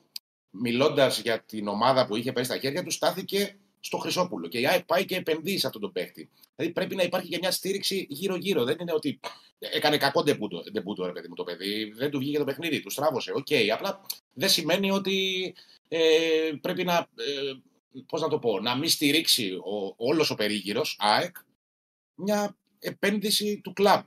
[0.52, 4.48] μιλώντας για την ομάδα που είχε πέσει στα χέρια του, στάθηκε στο Χρυσόπουλο.
[4.48, 6.30] Και η ΑΕΚ πάει και επενδύει σε αυτόν τον παίχτη.
[6.54, 8.64] Δηλαδή πρέπει να υπάρχει και μια στήριξη γύρω-γύρω.
[8.64, 9.20] Δεν είναι ότι
[9.58, 11.92] έκανε κακό ντεμπούτο, ντεμπούτο ρε παιδί μου το παιδί.
[11.96, 13.32] Δεν του βγήκε το παιχνίδι, του στράβωσε.
[13.34, 14.00] Οκ, απλά
[14.32, 15.54] δεν σημαίνει ότι
[15.88, 15.98] ε,
[16.60, 16.96] πρέπει να.
[16.96, 17.52] Ε,
[18.06, 21.36] πώς να το πω, να μην στηρίξει ο, όλος ο περίγυρος, ΑΕΚ,
[22.14, 24.04] μια επένδυση του κλαμπ.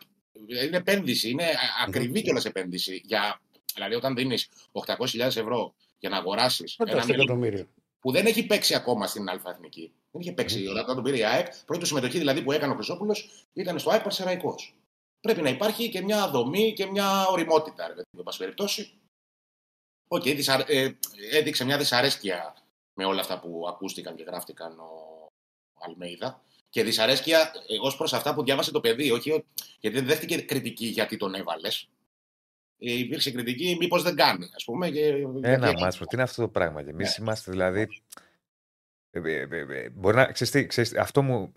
[0.66, 3.02] Είναι επένδυση, είναι α- ακριβή κιόλας επένδυση.
[3.06, 3.42] Για,
[3.74, 7.68] δηλαδή, όταν δίνεις 800.000 ευρώ για να αγοράσεις ένα Φαντάζομαι μέλο εκατομμύριο.
[8.00, 9.94] που δεν έχει παίξει ακόμα στην Α Εθνική.
[10.12, 11.48] Δεν είχε παίξει όταν τον πήρε η ΑΕΚ.
[11.66, 14.56] Πρώτη συμμετοχή δηλαδή που έκανε ο Χρυσόπουλος ήταν στο ΑΕΚ Πανσερραϊκός.
[15.20, 18.92] Πρέπει να υπάρχει και μια δομή και μια ωριμότητα, ρε παιδί μου, εν πάση περιπτώσει.
[20.08, 20.98] Οκ, δυσαρε- ε,
[21.32, 22.56] έδειξε μια δυσαρέσκεια
[22.94, 25.28] με όλα αυτά που ακούστηκαν και γράφτηκαν ο
[25.80, 26.42] Αλμέιδα.
[26.70, 29.44] Και δυσαρέσκεια ως προς αυτά που διάβασε το παιδί, όχι ο-
[29.80, 31.88] γιατί δεν δέχτηκε κριτική γιατί τον έβαλες.
[32.80, 34.90] Ε, υπήρξε κριτική μήπως δεν κάνει, ας πούμε.
[34.90, 35.06] Και,
[35.42, 36.06] Ένα γιατί- μάτσο.
[36.06, 36.84] Τι είναι αυτό το πράγμα.
[36.84, 37.24] Και εμείς Ναι.
[37.24, 37.88] είμαστε δηλαδή.
[39.12, 40.26] Ε, ε, ε, ε, μπορεί να.
[40.26, 41.54] Ξέρεις τι, ξέρεις τι, αυτό μου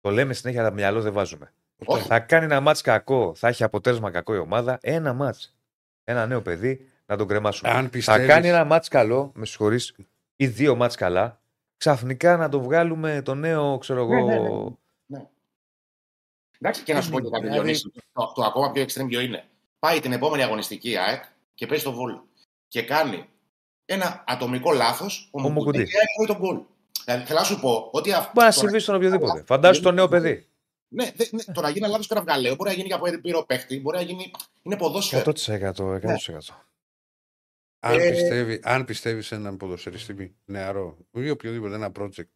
[0.00, 1.52] το λέμε συνέχεια, αλλά μυαλό δεν βάζουμε.
[1.84, 2.06] Όχι.
[2.06, 4.78] Θα κάνει ένα μάτς κακό, θα έχει αποτέλεσμα κακό η ομάδα.
[4.82, 5.56] Ένα μάτς.
[6.04, 7.70] Ένα νέο παιδί να τον κρεμάσουμε.
[7.70, 8.26] Αν Θα πιστεύεις...
[8.26, 9.94] κάνει ένα μάτς καλό, με συγχωρείς,
[10.36, 11.40] ή δύο μάτς καλά,
[11.76, 14.78] ξαφνικά να το βγάλουμε το νέο, ξέρω Ναι, ναι, εγώ.
[15.06, 15.26] ναι.
[16.60, 17.92] Εντάξει, και να σου πω και κάτι, Δηλαδή- Διονύση.
[18.12, 19.44] Το, το ακόμα πιο extreme ποιο είναι.
[19.78, 21.24] Πάει την επόμενη αγωνιστική ΑΕΚ
[21.54, 22.18] και παίζει το βόλ.
[22.68, 23.28] Και κάνει
[23.84, 25.28] ένα ατομικό λάθος.
[25.32, 25.58] Ο Μουκουντή.
[25.58, 26.60] Μουκουντή και έχει τον γκολ.
[27.04, 28.30] Δηλαδή, θέλω να σου πω ότι αυτό.
[28.34, 29.42] Μπορεί να συμβεί στον οποιοδήποτε.
[29.42, 30.48] Φαντάσου το νέο παιδί.
[30.88, 33.80] Ναι, δε, ναι, το να γίνει λάθος κραυγαλαίο μπορεί να γίνει και από εμπειρό παίχτη,
[33.80, 34.30] μπορεί να γίνει.
[34.62, 35.22] Είναι ποδόσφαιρο.
[35.22, 35.94] 100%.
[35.94, 36.64] 100%.
[37.80, 42.28] Αν, Ε, πιστεύει, αν πιστεύεις σε έναν ποδοσφαιριστή νεαρό ή οποιοδήποτε ένα project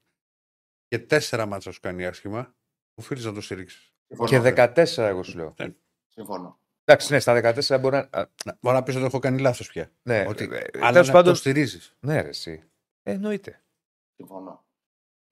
[0.88, 2.54] και τέσσερα μάτσα σου κάνει άσχημα,
[2.94, 3.92] οφείλει να το στηρίξεις.
[4.26, 5.54] Και 14 εγώ σου λέω.
[6.08, 6.58] Συμφωνώ.
[6.84, 8.08] Εντάξει, ναι, στα 14 μπορεί να.
[8.20, 8.28] α,
[8.60, 9.90] Μπορεί να πεις ότι έχω κάνει λάθος πια.
[10.02, 11.32] Ναι, Ότι, ε, αλλά τέλος να πάντων.
[11.32, 11.96] το στηρίζεις.
[12.00, 12.62] Ναι, ρε, εσύ.
[13.02, 13.62] Ε, εννοείται.
[14.16, 14.64] Συμφωνώ.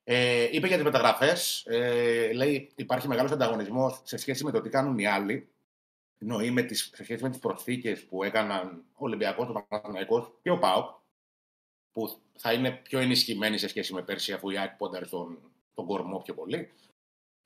[0.05, 1.65] Ε, είπε για τις μεταγραφές.
[1.67, 5.49] Ε, λέει υπάρχει μεγάλος ανταγωνισμός σε σχέση με το τι κάνουν οι άλλοι.
[6.19, 10.51] Εννοεί με τις, σε σχέση με τις προσθήκες που έκαναν ο Ολυμπιακός, ο Παναθηναϊκός και
[10.51, 10.91] ο ΠΑΟΚ,
[11.93, 15.39] που θα είναι πιο ενισχυμένοι σε σχέση με πέρσι, αφού η ΑΕΚ πόνταρε στον,
[15.75, 16.71] τον κορμό πιο πολύ.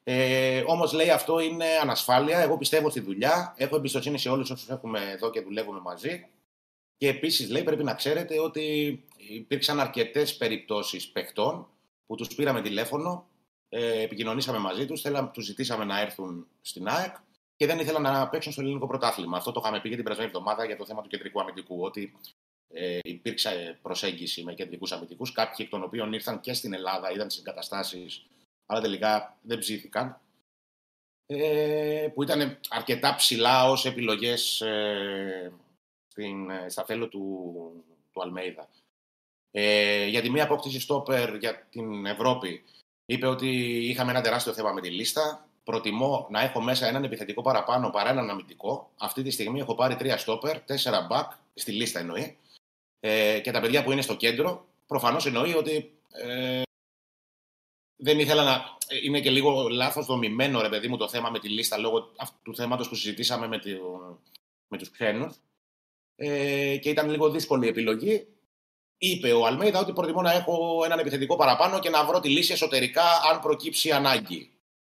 [0.06, 2.38] Ε, Όμως λέει αυτό είναι ανασφάλεια.
[2.38, 3.54] Εγώ πιστεύω στη δουλειά.
[3.56, 6.28] Έχω εμπιστοσύνη σε όλους όσους έχουμε εδώ και δουλεύουμε μαζί.
[6.96, 11.68] Και επίσης λέει πρέπει να ξέρετε ότι υπήρξαν αρκετές περιπτώσεις παιχτών
[12.06, 13.26] που τους πήραμε τηλέφωνο,
[13.68, 15.02] ε, επικοινωνήσαμε μαζί τους,
[15.32, 17.14] τους ζητήσαμε να έρθουν στην ΑΕΚ
[17.56, 19.36] και δεν ήθελαν να παίξουν στο ελληνικό πρωτάθλημα.
[19.36, 21.80] Αυτό το είχαμε πει και την περασμένη εβδομάδα για το θέμα του κεντρικού αμυντικού.
[21.80, 22.12] Ότι
[22.68, 27.28] ε, υπήρξε προσέγγιση με κεντρικούς αμυντικούς, κάποιοι εκ των οποίων ήρθαν και στην Ελλάδα, είδαν
[27.28, 28.26] τις εγκαταστάσεις,
[28.66, 30.18] αλλά τελικά δεν ψήθηκαν.
[31.26, 35.52] Ε, που ήταν αρκετά ψηλά ως επιλογές ε,
[36.08, 37.52] στην, ε, στα θέλω του,
[38.12, 38.68] του Αλμέιδα.
[39.50, 42.64] Ε, για τη μία απόκτηση στόπερ για την Ευρώπη
[43.06, 43.48] είπε ότι
[43.88, 45.48] είχαμε ένα τεράστιο θέμα με τη λίστα.
[45.64, 48.90] Προτιμώ να έχω μέσα έναν επιθετικό παραπάνω παρά έναν αμυντικό.
[48.98, 52.36] Αυτή τη στιγμή έχω πάρει τρία στόπερ, τέσσερα back, στη λίστα εννοεί.
[53.00, 56.62] Ε, και τα παιδιά που είναι στο κέντρο, προφανώς εννοεί ότι ε,
[58.04, 58.64] δεν ήθελα να.
[59.02, 62.36] Είναι και λίγο λάθος δομημένο ρε παιδί μου το θέμα με τη λίστα λόγω αυτού
[62.42, 63.70] του θέματος που συζητήσαμε με, τη,
[64.68, 65.34] με τους ξένους.
[66.16, 68.26] Ε, και ήταν λίγο δύσκολη η επιλογή.
[68.98, 72.52] Είπε ο Αλμέιδα ότι προτιμώ να έχω έναν επιθετικό παραπάνω και να βρω τη λύση
[72.52, 73.02] εσωτερικά
[73.32, 74.50] αν προκύψει ανάγκη.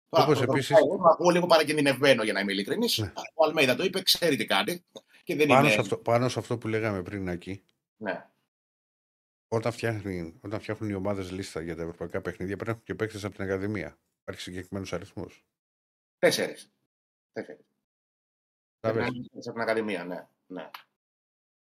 [0.09, 2.97] Τώρα, Όπως προσωπικά, επίσης- Εγώ το ακούω λίγο παρακινδυνευμένο για να είμαι ειλικρινής.
[2.97, 3.11] Ναι.
[3.33, 4.83] Ο Αλμέιδα το είπε, ξέρει τι κάνει.
[5.23, 5.69] Και δεν Πάνω, είναι.
[5.73, 7.63] σε αυτό, πάνω σε αυτό που λέγαμε πριν εκεί,
[7.97, 8.25] Ναι.
[9.53, 12.95] Όταν, φτιάχνει, όταν φτιάχνουν οι ομάδες λίστα για τα ευρωπαϊκά παιχνίδια, πρέπει να έχουν και
[12.95, 13.97] παίκτες από την Ακαδημία.
[14.21, 15.45] Υπάρχει συγκεκριμένος αριθμός.
[16.19, 16.71] Τέσσερις.
[17.33, 17.65] Τέσσερις.
[18.79, 19.13] Τα Πρέπει να πες.
[19.15, 20.27] είναι τέσσερις από την Ακαδημία, ναι.
[20.47, 20.69] ναι.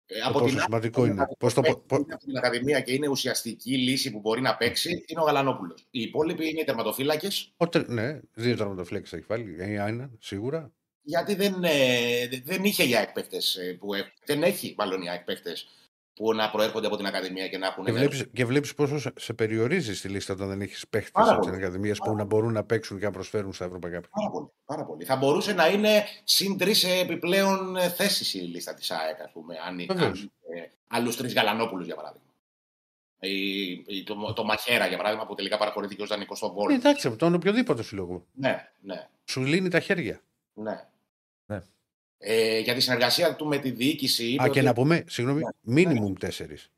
[0.06, 1.26] Ε, Το πόσο σημαντικό είναι.
[1.38, 4.56] Πώς το, παίκτη πο- είναι από την Ακαδημία και είναι ουσιαστική λύση που μπορεί να
[4.56, 5.86] παίξει είναι ο Γαλανόπουλος.
[5.90, 9.56] Οι υπόλοιποι είναι οι τερματοφύλακες, πότε, ναι, δύο τερματοφύλακες έχει βάλει.
[9.58, 10.72] Ε, Ένα, σίγουρα.
[11.02, 13.38] γιατί δεν, ε, δεν είχε για εκπαίκτε
[13.78, 14.12] που έχουν.
[14.24, 15.56] Δεν έχει μάλλον για εκπαίκτε
[16.18, 17.84] που να προέρχονται από την Ακαδημία και να έχουν.
[17.84, 21.30] Και βλέπεις, και βλέπεις πόσο σε- σε περιορίζει στη λίστα όταν δεν έχεις παίχτες Πάρα
[21.32, 21.62] από την πολύ.
[21.62, 24.30] Ακαδημίας που να μπορούν να παίξουν και να προσφέρουν στα ευρωπαϊκά παιχνίδια.
[24.30, 25.04] Πάρα πολύ, πάρα πολύ.
[25.04, 29.54] Θα μπορούσε να είναι συν τρεις επιπλέον θέσεις η λίστα της ΑΕΚ, ας πούμε.
[29.66, 30.20] Αν, Βεβαίως.
[30.20, 32.26] αν ε, άλλους τρεις Γαλανόπουλους, για παράδειγμα.
[33.20, 36.74] Ή, ή το, το Μαχαίρα, για παράδειγμα, που τελικά παραχωρήθηκε ως δανεικό στον Ε, Βόλο.
[36.74, 38.24] εντάξει, από τον οποιοδήποτε συλλογό.
[38.32, 40.20] Ναι, ναι, Σου λύνει τα χέρια.
[40.54, 40.70] ναι.
[40.70, 40.86] Ναι.
[42.18, 44.24] Ε, για τη συνεργασία του με τη διοίκηση.
[44.26, 45.82] είπε Α, και ότι- να πούμε, συγγνώμη, Ναι.
[45.82, 46.70] minimum τέσσερις.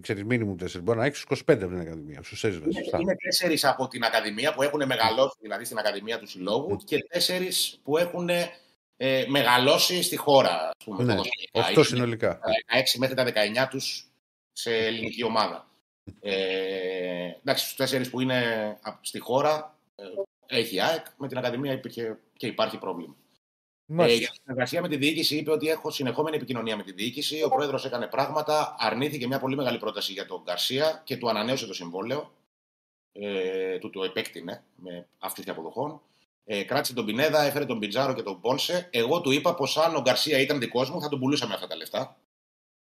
[0.00, 0.82] Ξέρεις, minimum τέσσερις.
[0.84, 2.22] Μπορεί να έχεις 25 από την Ακαδημία.
[2.22, 2.98] Στους τέσσερις, Είναι, σωστά.
[3.00, 7.80] είναι τέσσερις από την Ακαδημία που έχουν μεγαλώσει, δηλαδή στην Ακαδημία του Συλλόγου, και τέσσερις
[7.82, 8.28] που έχουν
[9.00, 10.68] ε, μεγαλώσει στη χώρα.
[10.78, 11.60] Ας πούμε, Ναι, ποδοσφαιρικά.
[11.60, 12.38] 8 Είναι συνολικά.
[12.38, 14.10] τα 16 μέχρι τα 19 τους
[14.52, 15.68] σε ελληνική ομάδα.
[16.20, 18.42] Ε, εντάξει, στους τέσσερις που είναι
[18.82, 21.06] απ- στη χώρα ε, έχει η ΑΕΚ.
[21.16, 23.16] Με την Ακαδημία υπήρχε και υπάρχει πρόβλημα.
[23.90, 24.32] Ε, για Μάλιστα.
[24.32, 27.42] τη συνεργασία με τη διοίκηση είπε ότι έχω συνεχόμενη επικοινωνία με τη διοίκηση.
[27.42, 31.66] Ο πρόεδρος έκανε πράγματα, αρνήθηκε μια πολύ μεγάλη πρόταση για τον Γκαρσία και του ανανέωσε
[31.66, 32.32] το συμβόλαιο.
[33.12, 36.02] Ε, του το επέκτηνε με αύξηση αποδοχών.
[36.44, 38.88] Ε, κράτησε τον Πινέδα, έφερε τον Πιτζάρο και τον Πόνσε.
[38.92, 41.66] Εγώ του είπα πως αν ο Γκαρσία ήταν δικός μου θα τον πουλούσα με αυτά
[41.66, 42.18] τα λεφτά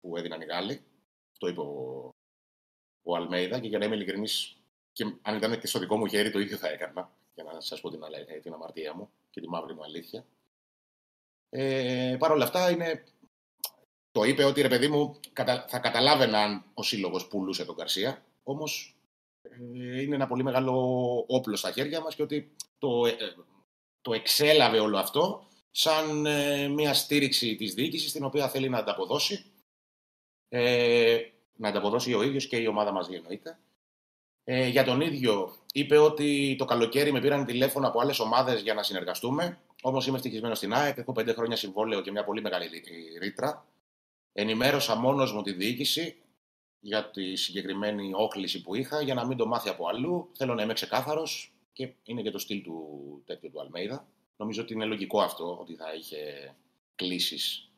[0.01, 0.83] που έδιναν οι Γάλλοι.
[1.37, 2.09] Το είπε ο,
[3.03, 4.57] ο Αλμέιδα και για να είμαι ειλικρινής,
[4.91, 7.11] και αν ήταν και στο δικό μου χέρι το ίδιο θα έκανα.
[7.33, 10.25] Για να σας πω την, αλέ- την αμαρτία μου και τη μαύρη μου αλήθεια.
[11.53, 13.03] Ε, Παρ' όλα αυτά είναι.
[14.11, 15.65] Το είπε ότι ρε παιδί μου κατα...
[15.67, 18.25] θα καταλάβαινα αν ο σύλλογος πουλούσε τον Καρσία.
[18.43, 18.95] Όμως
[19.41, 20.73] ε, είναι ένα πολύ μεγάλο
[21.27, 23.15] όπλο στα χέρια μας και ότι το, ε,
[24.01, 29.45] το εξέλαβε όλο αυτό σαν ε, μια στήριξη της διοίκησης την οποία θέλει να ανταποδώσει.
[30.49, 31.19] Ε,
[31.55, 33.59] να ανταποδώσει ο ίδιος και η ομάδα μαζί εννοείται.
[34.43, 38.73] Ε, για τον ίδιο είπε ότι το καλοκαίρι με πήραν τηλέφωνο από άλλες ομάδες για
[38.73, 39.61] να συνεργαστούμε.
[39.81, 43.65] Όμως είμαι ευτυχισμένος στην ΑΕΚ, έχω πέντε χρόνια συμβόλαιο και μια πολύ μεγάλη ρή- ρήτρα.
[44.33, 46.21] Ενημέρωσα μόνος μου τη διοίκηση
[46.79, 50.29] για τη συγκεκριμένη όκληση που είχα για να μην το μάθει από αλλού.
[50.33, 54.07] Θέλω να είμαι ξεκάθαρος και είναι και το στυλ του τέτοιου του Αλμέιδα.
[54.37, 56.53] Νομίζω ότι είναι λογικό αυτό ότι θα είχε
[56.95, 57.71] κλήσεις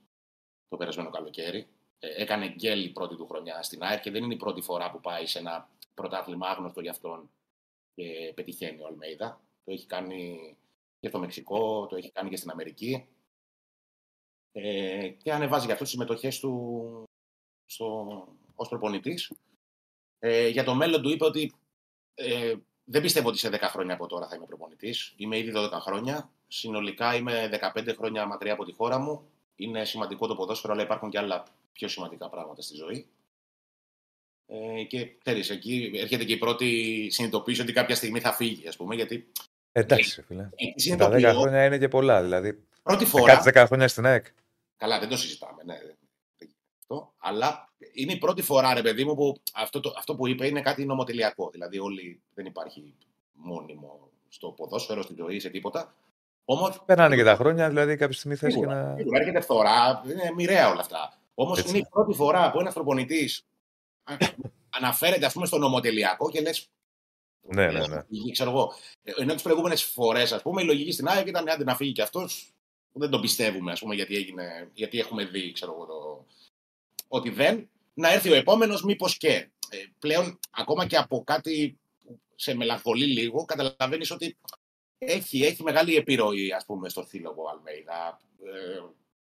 [0.67, 1.67] το περασμένο καλοκαίρι.
[1.99, 4.91] Ε, έκανε γκέλ η πρώτη του χρονιά στην ΑΕΚ και δεν είναι η πρώτη φορά
[4.91, 7.29] που πάει σε ένα πρωτάθλημα άγνωστο για αυτόν
[7.95, 9.41] και πετυχαίνει ο Αλμέιδα.
[9.63, 10.55] Το έχει κάνει
[11.03, 13.07] και στο Μεξικό, το έχει κάνει και στην Αμερική.
[14.51, 17.03] Ε, και ανεβάζει για αυτό τις συμμετοχές του
[17.65, 19.31] στο, ως προπονητής.
[20.19, 21.53] Ε, για το μέλλον του είπε ότι
[22.13, 25.13] ε, δεν πιστεύω ότι σε 10 χρόνια από τώρα θα είμαι προπονητής.
[25.17, 26.31] Είμαι ήδη 12 χρόνια.
[26.47, 29.29] Συνολικά είμαι 15 χρόνια μακριά από τη χώρα μου.
[29.55, 33.07] Είναι σημαντικό το ποδόσφαιρο, αλλά υπάρχουν και άλλα πιο σημαντικά πράγματα στη ζωή.
[34.45, 38.75] Ε, και ξέρεις, εκεί έρχεται και η πρώτη συνειδητοποίηση ότι κάποια στιγμή θα φύγει, ας
[38.75, 39.31] πούμε, γιατί...
[39.75, 40.49] Εντάξει, φίλε.
[40.89, 42.63] Ε, Τα 10 χρόνια είναι και πολλά, δηλαδή.
[42.83, 43.33] Πρώτη Θα φορά...
[43.33, 44.25] κάτσεις 10 χρόνια στην ΑΕΚ.
[44.77, 45.75] Καλά, δεν το συζητάμε, ναι.
[46.79, 50.47] Αυτό, αλλά είναι η πρώτη φορά, ρε παιδί μου, που αυτό, το, αυτό που είπε
[50.47, 51.49] είναι κάτι νομοτελειακό.
[51.49, 52.95] Δηλαδή, όλοι δεν υπάρχει
[53.31, 55.95] μόνιμο στο ποδόσφαιρο, στην ζωή, σε τίποτα.
[56.45, 56.75] Όμω.
[56.85, 58.95] Περνάνε και τα χρόνια, δηλαδή κάποια στιγμή θες και Σίγουρα, να.
[58.97, 61.17] σίγουρα, έρχεται φθορά, είναι μοιραία όλα αυτά.
[61.33, 61.69] Όμως Έτσι.
[61.69, 63.45] είναι η πρώτη φορά που ένας προπονητής
[64.69, 66.69] αναφέρεται, ας πούμε, στο νομοτελειακό και λες.
[67.43, 68.01] Ναι, ναι, ναι.
[68.31, 68.73] Ξέρω εγώ.
[69.03, 71.91] Ε, Ενώ τις προηγούμενες φορές, ας πούμε, η λογική στην ΑΕΚ ήταν άντε να φύγει
[71.91, 72.53] και αυτός.
[72.91, 76.25] Δεν τον πιστεύουμε, ας πούμε, γιατί, έγινε, γιατί έχουμε δει, ξέρω εγώ, το...
[77.07, 77.69] ότι δεν.
[77.93, 79.49] Να έρθει ο επόμενος, μήπως και.
[79.69, 84.37] Ε, πλέον, ακόμα και από κάτι που σε μελαγχολεί λίγο, καταλαβαίνεις ότι
[84.97, 88.19] έχει, έχει μεγάλη επιρροή, ας πούμε, στο θύλογο Αλμέιδα.
[88.43, 88.81] Ε,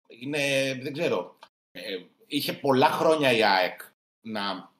[0.09, 1.38] είναι, δεν ξέρω,
[1.72, 3.80] ε, είχε πολλά χρόνια η ΑΕΚ
[4.20, 4.72] να,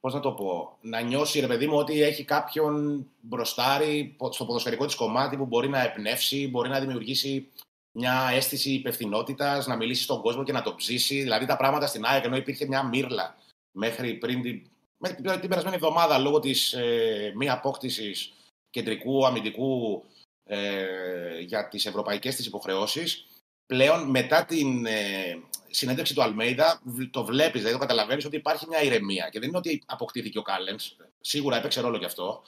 [0.00, 4.86] πώς να το πω, να νιώσει, ρε παιδί μου, ότι έχει κάποιον μπροστάρι στο ποδοσφαιρικό
[4.86, 7.48] της κομμάτι που μπορεί να εμπνεύσει, μπορεί να δημιουργήσει
[7.92, 11.22] μια αίσθηση υπευθυνότητας, να μιλήσει στον κόσμο και να το ψήσει.
[11.22, 13.36] Δηλαδή τα πράγματα στην ΑΕΚ, ενώ υπήρχε μια μύρλα
[13.72, 14.62] μέχρι πριν την,
[14.96, 18.32] μέχρι την περασμένη εβδομάδα λόγω της ε, μη απόκτησης
[18.70, 20.04] κεντρικού αμυντικού
[20.44, 23.26] ε, για τις ευρωπαϊκές της υποχρεώσεις.
[23.66, 25.38] Πλέον μετά την ε,
[25.70, 29.58] συνέντευξη του Αλμέιδα το βλέπεις, δηλαδή το καταλαβαίνεις ότι υπάρχει μια ηρεμία και δεν είναι
[29.58, 32.42] ότι αποκτήθηκε ο Κάλενς, σίγουρα έπαιξε ρόλο γι' αυτό,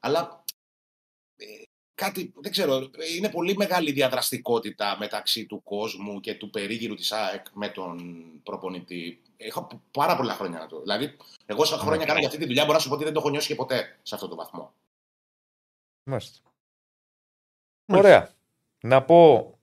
[0.00, 0.44] αλλά
[1.36, 1.44] ε,
[1.94, 7.46] κάτι, δεν ξέρω, είναι πολύ μεγάλη διαδραστικότητα μεταξύ του κόσμου και του περίγυρου της ΑΕΚ
[7.52, 9.22] με τον προπονητή.
[9.36, 10.80] Έχω πάρα πολλά χρόνια να το.
[10.80, 11.16] Δηλαδή,
[11.46, 13.18] εγώ όσα χρόνια κάνω για αυτή τη δουλειά μπορώ να σου πω ότι δεν το
[13.18, 14.74] έχω νιώσει και ποτέ σε αυτό το βαθμό.
[16.04, 16.38] Μάλιστα.
[17.86, 18.34] Ωραία.
[18.80, 19.53] Να πω,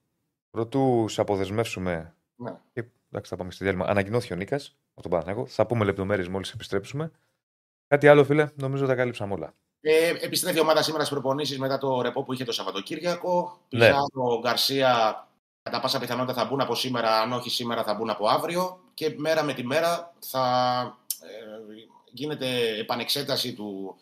[0.51, 2.15] πρωτού σε αποδεσμεύσουμε.
[2.35, 2.51] Ναι.
[2.73, 3.85] Και, εντάξει, θα πάμε στη διάλειμμα.
[3.85, 5.45] Ανακοινώθηκε ο Νίκας από τον Παναθηναϊκό.
[5.45, 7.11] Θα πούμε λεπτομέρειες μόλις επιστρέψουμε.
[7.87, 9.53] Κάτι άλλο, φίλε, νομίζω τα κάλυψαμε όλα.
[9.81, 13.59] Ε, επιστρέφει η ομάδα σήμερα στις προπονήσεις μετά το ρεπό που είχε το Σαββατοκύριακο.
[13.69, 13.79] Ναι.
[13.79, 15.27] Πιζάρο, Γκαρσία,
[15.61, 17.21] κατά πάσα πιθανότητα θα μπουν από σήμερα.
[17.21, 18.79] Αν όχι σήμερα, θα μπουν από αύριο.
[18.93, 20.83] Και μέρα με τη μέρα θα
[21.21, 21.27] ε,
[22.11, 23.95] γίνεται επανεξέταση του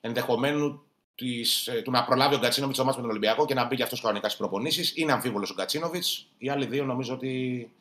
[0.00, 0.82] ενδεχομένου
[1.18, 3.76] της, ε, του να προλάβει ο Γκατσίνοβιτ το μάτς με τον Ολυμπιακό και να μπει
[3.76, 4.96] και αυτός κανονικά στις προπονήσεις.
[4.96, 6.04] Είναι αμφίβολος ο Γκατσίνοβιτ.
[6.38, 7.72] Οι άλλοι δύο νομίζω ότι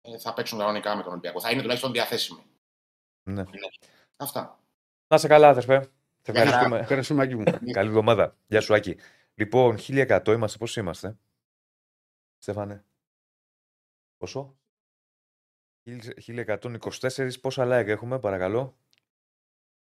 [0.00, 1.40] ε, θα παίξουν κανονικά με τον Ολυμπιακό.
[1.40, 2.42] Θα είναι τουλάχιστον διαθέσιμοι.
[3.22, 3.42] Ναι.
[4.16, 4.60] Αυτά.
[5.08, 5.80] Να σε καλά, αδερφέ.
[6.22, 6.42] Σε Γεια χαρά.
[6.42, 6.78] ευχαριστούμε.
[6.78, 7.44] Ευχαριστούμε, Άκη μου.
[7.72, 8.36] Καλή εβδομάδα.
[8.46, 8.96] Γεια σου, Άκη.
[9.34, 10.58] Λοιπόν, 1100 είμαστε.
[10.58, 11.18] Πώ είμαστε,
[12.38, 12.84] Στέφανε.
[14.16, 14.56] Πόσο;
[15.84, 17.40] 1124.
[17.40, 18.76] Πόσα like έχουμε, παρακαλώ;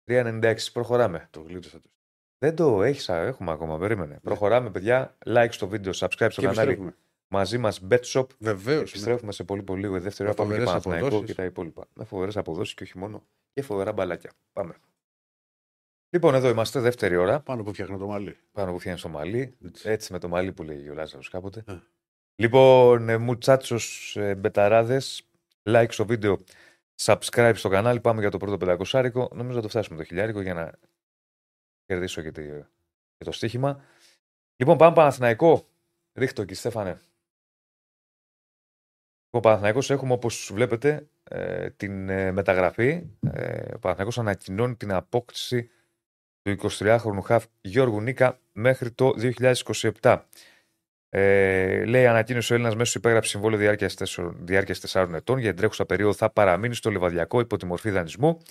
[0.04, 0.72] 396.
[0.74, 1.28] Προχωράμε.
[1.32, 1.90] Το γλίτωσα το.
[2.46, 3.78] Δεν το έχεις, έχουμε ακόμα.
[3.78, 4.20] Περίμενε.
[4.24, 5.18] Προχωράμε, παιδιά.
[5.26, 6.60] Like στο βίντεο, subscribe στο Και κανάλι.
[6.60, 6.96] επιστρέφουμε.
[7.28, 8.26] Μαζί μας, BetShop.
[8.40, 8.90] Βεβαίως.
[8.90, 10.00] Επιστρέφουμε σε πολύ πολύ λίγο.
[10.00, 11.30] Δεύτερη ώρα Με πάμε και φοβερές Παναθηναϊκό αποδόσεις.
[11.36, 11.88] και τα υπόλοιπα.
[11.94, 13.24] Με φοβερές αποδόσεις και όχι μόνο.
[13.54, 14.32] Και φοβερά μπαλάκια.
[14.54, 14.74] Πάμε.
[16.10, 17.40] Λοιπόν, εδώ είμαστε, δεύτερη ώρα.
[17.40, 18.38] Πάνω που φτιάχνω το μαλλί.
[18.52, 19.58] Πάνω που φτιάχνεις στο μαλλί.
[19.66, 19.90] Έτσι.
[19.90, 21.64] Έτσι με το μαλλί που λέγει ο Λάζαρος κάποτε.
[21.68, 21.74] Ε.
[22.36, 25.30] Λοιπόν, ε, μουτσάτσος ε, μπεταράδες.
[25.64, 26.38] Like στο βίντεο.
[27.02, 28.00] Subscribe στο κανάλι.
[28.00, 29.30] Πάμε για το πρώτο πεντακοσάρικο.
[29.34, 30.72] Νομίζω να το φτάσουμε το χιλιάρικο για να
[31.86, 32.42] κερδίσω και, τη,
[33.18, 33.84] και το στοίχημα.
[34.56, 35.68] Λοιπόν, πάμε Παναθηναϊκό.
[36.14, 37.00] Ρίχτω εκεί, Στέφανε.
[39.30, 43.10] Ο Παναθηναϊκός έχουμε όπως βλέπετε ε, την ε, μεταγραφή.
[43.32, 45.70] Ε, ο Παναθηναϊκός ανακοινώνει την απόκτηση
[46.42, 49.14] του 23χρονου χαφ Γιώργου Νίκα μέχρι το
[50.02, 50.22] 2027.
[51.10, 53.60] Ε, λέει ανακοίνωσε ο Έλληνας μέσως υπέγραψε συμβόλαιο
[54.40, 55.38] διάρκειας 4 ετών.
[55.38, 58.42] Για την τρέχουσα περίοδο θα παραμείνει στο Λεβαδιακό υπό τη μορφή δανεισμού.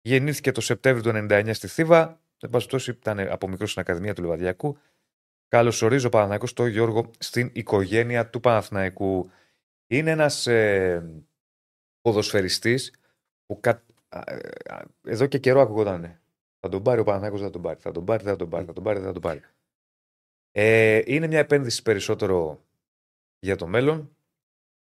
[0.00, 2.21] Γεννήθηκε το Σεπτέμβριο του 1999 στη Θήβα.
[2.42, 4.78] Εν πάση περιπτώσει, ήταν από μικρός στην Ακαδημία του Λεβαδιακού.
[5.48, 9.30] Καλωσορίζω ο Παναθηναϊκός τον Γιώργο στην οικογένεια του Παναθηναϊκού.
[9.86, 11.24] Είναι ένας ε,
[12.00, 12.94] ποδοσφαιριστής
[13.46, 13.82] που κα...
[14.08, 14.38] α, ε,
[14.68, 16.20] α, εδώ και καιρό ακουγόταν.
[16.60, 17.80] Θα τον πάρει ο Παναθηναϊκός, δεν θα τον πάρει.
[17.80, 18.64] Θα τον πάρει, δεν θα τον πάρει.
[18.64, 19.40] Θα τον πάρει, δεν θα τον πάρει.
[20.50, 22.64] Ε, είναι μια επένδυση περισσότερο
[23.38, 24.16] για το μέλλον.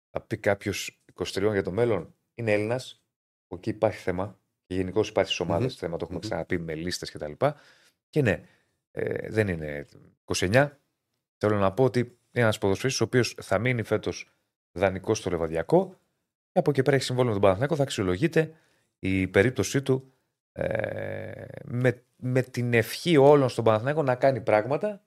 [0.09, 3.03] Θα πει κάποιος 23 για το μέλλον είναι Έλληνας.
[3.47, 4.39] Εκεί υπάρχει θέμα.
[4.65, 5.77] Και γενικώ υπάρχει στις ομάδες Μμμ.
[5.79, 5.97] θέμα.
[5.97, 6.27] Το έχουμε Μμμ.
[6.29, 7.31] ξαναπεί με λίστες κτλ.
[8.09, 8.43] Και ναι,
[8.91, 9.85] ε, δεν είναι
[10.25, 10.69] 29.
[11.37, 14.29] Θέλω να πω ότι είναι ένας ποδοσφαιριστή ο οποίος θα μείνει φέτος
[14.77, 15.99] δανεικός στο Λεβαδιακό
[16.51, 17.75] και από εκεί πέρα έχει συμβόλαιο με τον Παναθηναϊκό.
[17.75, 18.53] Θα αξιολογείται
[18.99, 20.13] η περίπτωσή του
[20.51, 25.05] ε, με, με την ευχή όλων στον Παναθηναϊκό να κάνει πράγματα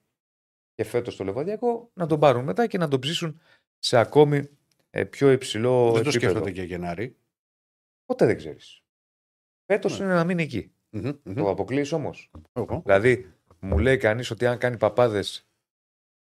[0.73, 3.41] και φέτος στο Λεβαδιακό να τον πάρουν μετά και να τον ψήσουν
[3.79, 4.49] σε ακόμη
[4.89, 6.11] ε, πιο υψηλό Δεν το επίπεδο.
[6.11, 7.17] σκέφτονται και Γενάρη;
[8.05, 8.78] Ποτέ δεν ξέρεις.
[9.71, 10.05] Φέτος Ναι.
[10.05, 10.71] είναι να μείνει εκεί.
[10.89, 11.33] Μμμ, μμμ.
[11.35, 12.31] Το αποκλείεις όμως.
[12.53, 12.81] Εγώ.
[12.85, 15.47] Δηλαδή, μου λέει κανείς ότι αν κάνει παπάδες.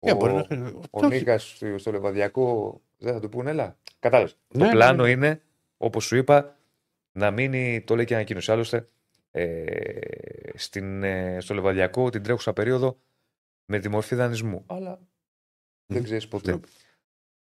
[0.00, 1.06] Ε, ο, μπορεί να- ο Όχι.
[1.06, 3.76] Νίκας στο, στο Λεβαδιακό δεν θα του πούνε, έλα.
[3.98, 4.36] Κατάλαβες.
[4.54, 5.10] Ναι, το πλάνο ναι, ναι.
[5.26, 5.42] είναι,
[5.76, 6.56] όπως σου είπα,
[7.12, 8.52] να μείνει, το λέει και ανακοίνωση.
[8.52, 8.86] Άλλωστε,
[9.30, 9.66] ε,
[10.54, 12.98] στην, ε, στο Λεβαδιακό την τρέχουσα περίοδο
[13.64, 14.64] με τη μορφή δανεισμού.
[14.66, 15.00] Αλλά
[15.86, 16.04] δεν Μμμ.
[16.04, 16.52] ξέρεις ποτέ.
[16.52, 16.60] Ναι.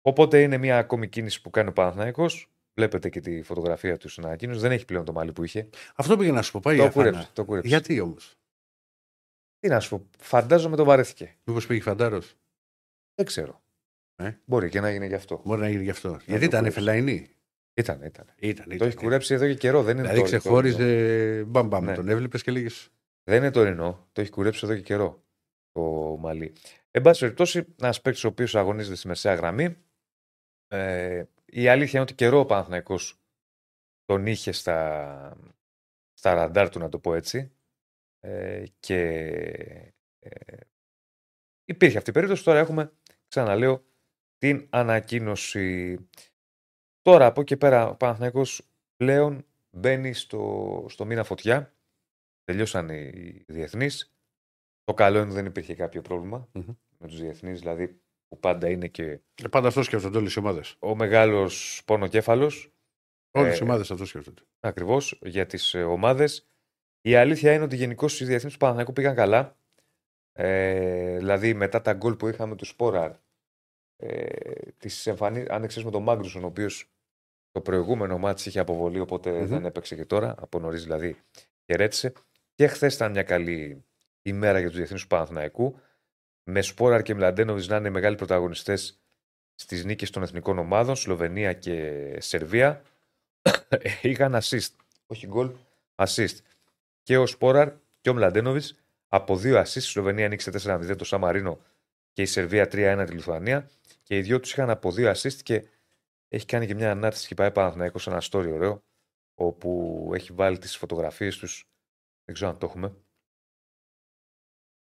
[0.03, 2.51] Οπότε είναι μια ακόμη κίνηση που κάνει ο Παναθηναϊκός.
[2.79, 4.61] Βλέπετε και τη φωτογραφία του στην ανακοίνωση.
[4.61, 5.69] Δεν έχει πλέον το μάλι που είχε.
[5.95, 6.61] Αυτό πήγε να σου πω.
[6.61, 7.09] Πάει Το για Φάνα.
[7.11, 7.31] κούρεψε.
[7.33, 7.69] Το κούρεψε.
[7.69, 8.39] Γιατί όμως;
[9.59, 11.37] Τι να σου πω, φαντάζομαι το βαρέθηκε.
[11.45, 12.35] Μήπως πήγε φαντάρος;
[13.15, 13.63] Δεν ξέρω.
[14.17, 15.41] Ε; Μπορεί και να γίνει γι' αυτό.
[15.45, 16.09] Μπορεί να γίνει γι' αυτό.
[16.09, 16.79] Γιατί το ήταν κούρεψε.
[16.79, 17.31] φελαϊνή.
[17.75, 18.27] Ήταν, ήταν.
[18.37, 18.89] Ήταν, Το ήταν.
[18.89, 19.83] έχει κουρέψει εδώ και καιρό.
[19.83, 21.85] Δεν είναι Δηλαδή το, το, ξεχώριζε μπαμπαμ.
[21.85, 21.95] Ναι.
[21.95, 22.89] Τον έβλεπες και λέγες.
[23.25, 24.09] δεν είναι τωρινό.
[24.13, 25.23] Το έχει κουρέψει εδώ και καιρό
[25.73, 25.81] το
[26.21, 26.53] μαλλί.
[26.91, 29.77] Εν πάση περιπτώσει, ένας παίκτης ο οποίος αγωνίζεται στη μεσαία γραμμή.
[30.69, 33.21] Ε, η αλήθεια είναι ότι καιρό ο Παναθηναϊκός
[34.05, 35.37] τον είχε στα,
[36.13, 37.53] στα ραντάρ του, να το πω έτσι.
[38.21, 39.03] Ε, και
[40.19, 40.57] ε,
[41.65, 42.45] υπήρχε αυτή η περίπτωση.
[42.45, 42.93] Τώρα έχουμε,
[43.29, 43.85] ξαναλέω,
[44.39, 45.97] την ανακοίνωση.
[47.01, 51.77] Τώρα από εκεί πέρα ο Παναθηναϊκός πλέον μπαίνει στο, στο μήνα φωτιά.
[52.45, 54.13] Τελειώσαν οι διεθνείς.
[54.85, 56.75] Το καλό είναι ότι δεν υπήρχε κάποιο πρόβλημα Μμμ.
[56.99, 59.03] με τους διεθνείς, δηλαδή που πάντα είναι και
[59.43, 60.77] Ε, Πάντα αυτός σκέφτονται όλες οι ομάδες.
[60.79, 62.73] ο μεγάλος πονοκέφαλος
[63.31, 64.43] Όλες Ε, οι ομάδες αυτό σκέφτονται.
[64.61, 66.49] ακριβώς για τις ε, ομάδες.
[67.01, 69.57] Η αλήθεια είναι ότι γενικώς οι διεθνείς του Παναθηναϊκού πήγαν καλά.
[70.33, 73.13] Ε, δηλαδή μετά τα γκολ που είχαμε του Σπόραρ,
[73.97, 74.27] ε,
[74.79, 75.41] τις εμφανί...
[75.49, 76.91] αν εξαιρέσουμε τον Μάγκρουσον, ο οποίος
[77.51, 79.47] το προηγούμενο μάτς είχε αποβολή, οπότε Μμμ.
[79.47, 81.17] δεν έπαιξε και τώρα, από νωρίς δηλαδή
[81.67, 82.13] χαιρέτησε.
[82.55, 83.85] Και χθες ήταν μια καλή
[84.23, 85.81] ημέρα για τους διεθνείς του Παναθηναϊκού,
[86.51, 89.01] με Σπόραρ και Μλαντένοβιτς να είναι μεγάλοι πρωταγωνιστές
[89.55, 92.83] στις νίκες των εθνικών ομάδων, Σλοβενία και Σερβία.
[94.03, 94.71] Είχαν assist,
[95.07, 95.51] όχι γκολ,
[95.95, 96.37] assist.
[97.03, 98.75] Και ο Σπόραρ και ο Μλαντένοβιτς
[99.09, 99.75] από δύο assist.
[99.75, 101.61] Η Σλοβενία ανοίξε 4-0 το Σαμαρίνο
[102.13, 103.71] και η Σερβία 3-1 τη Λιθουανία.
[104.03, 105.65] Και οι δυο τους είχαν από δύο assist και
[106.29, 108.83] έχει κάνει και μια ανάρτηση και πάει Παναθηναϊκός ένα story ωραίο
[109.35, 111.69] όπου έχει βάλει τις φωτογραφίες τους
[112.25, 112.95] δεν ξέρω αν το έχουμε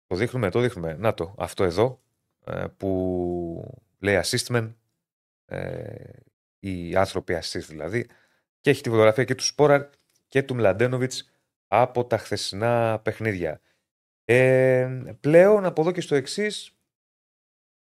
[0.06, 2.02] το δείχνουμε, το δείχνουμε να το, αυτό εδώ
[2.44, 4.74] ε, που λέει assistment
[5.44, 6.10] ε,
[6.58, 8.08] οι άνθρωποι assist δηλαδή
[8.60, 9.88] και έχει τη φωτογραφία και του Σπόραρ
[10.28, 11.30] και του Μλαντένοβιτς
[11.66, 13.60] από τα χθεσινά παιχνίδια
[14.24, 16.76] ε, πλέον από εδώ και στο εξής.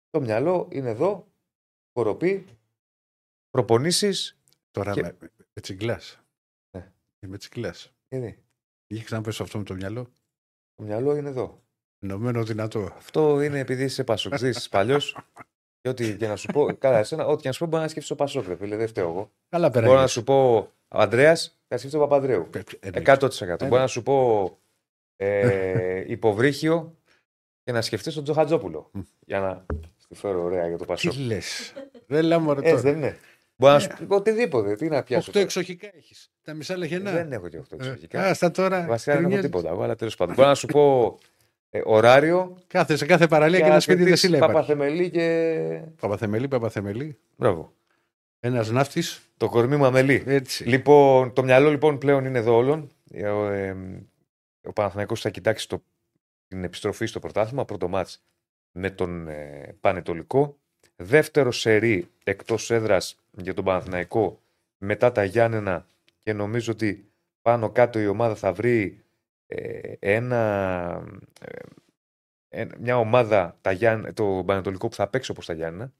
[0.09, 1.27] το μυαλό είναι εδώ
[1.91, 2.45] κοροπή
[3.49, 4.37] προπονήσεις
[4.71, 5.17] Τώρα και- με,
[5.53, 6.19] με τσιγκλάς.
[6.77, 6.91] Ναι.
[7.27, 7.93] Με τσιγκλάς.
[8.09, 8.37] είναι.
[8.87, 10.03] Είχε ξαναπέσει αυτό με το μυαλό.
[10.75, 11.62] το μυαλό είναι εδώ
[12.03, 12.91] Ενωμένο δυνατό.
[12.97, 14.97] Αυτό είναι επειδή είσαι πασοκτζή παλιό.
[15.81, 16.73] Και ό,τι και να σου πω.
[16.73, 18.75] Καλά, εσένα, ό,τι και να σου πω, μπορεί να σκεφτεί το Πασόκ, ρε φίλε.
[18.75, 19.31] Δεν φταίω εγώ.
[19.49, 20.07] Καλά Μπορώ να πέρα.
[20.07, 20.55] σου πω
[20.87, 22.49] ο Αντρέα, θα σκεφτεί τον Παπανδρέου.
[22.93, 23.27] 100%.
[23.59, 24.47] Μπορεί να σου πω
[25.15, 26.95] ε, υποβρύχιο
[27.63, 28.89] και να σκεφτεί τον Τζοχατζόπουλο.
[28.93, 28.99] Μμ.
[29.25, 29.65] Για να
[29.97, 31.13] στη φέρω ωραία για το Τι Πασόκ.
[31.15, 31.37] λε.
[32.07, 32.81] Δεν λέμε ρε Έτσι τώρα.
[32.81, 33.17] δεν είναι.
[33.55, 34.75] Μπορεί να σου πει οτιδήποτε.
[34.75, 35.19] Τι να πιάσω.
[35.19, 35.45] Οχτώ τώρα.
[35.45, 36.13] εξοχικά έχει.
[36.41, 37.11] Τα μισά λεγενά.
[37.11, 38.21] Δεν έχω και 8 Ε, εξοχικά.
[38.23, 38.85] Άστα τώρα.
[38.87, 39.51] Βασικά δεν έχω γκρινιάζεις.
[39.51, 39.69] τίποτα.
[39.73, 40.35] Εγώ, αλλά τέλο πάντων.
[40.35, 41.17] Μπορώ να σου πω
[41.75, 42.57] ε, ωράριο.
[42.67, 44.55] Κάθε, σε κάθε παραλία και ένα σπίτι δεν σύλλα υπάρχει.
[44.55, 45.81] Παπαθεμελή και.
[45.99, 47.17] Παπαθεμελή, Παπαθεμελή.
[47.35, 47.73] Μπράβο.
[48.39, 49.21] Ένας ναύτης.
[49.37, 50.23] Το κορμί μου αμελή.
[50.25, 50.63] Έτσι.
[50.63, 52.89] Λοιπόν, το μυαλό λοιπόν πλέον είναι εδώ όλων.
[53.11, 53.75] Ε, Ο, ε,
[54.61, 55.83] ο Παναθηναϊκός θα κοιτάξει το,
[56.47, 57.65] την επιστροφή στο πρωτάθλημα.
[57.65, 58.23] Πρώτο μάτς
[58.71, 60.57] με τον ε, Πανετολικό.
[60.95, 64.39] Δεύτερο σερί εκτός έδρας για τον Παναθηναϊκό
[64.77, 65.85] μετά τα Γιάννενα
[66.19, 67.11] και νομίζω ότι
[67.41, 69.02] πάνω κάτω η ομάδα θα βρει ε,
[69.99, 71.03] ένα,
[71.41, 75.93] ε, ε, μια ομάδα τα Γιάννε, το Πανετολικό που θα παίξει όπως τα Γιάννενα.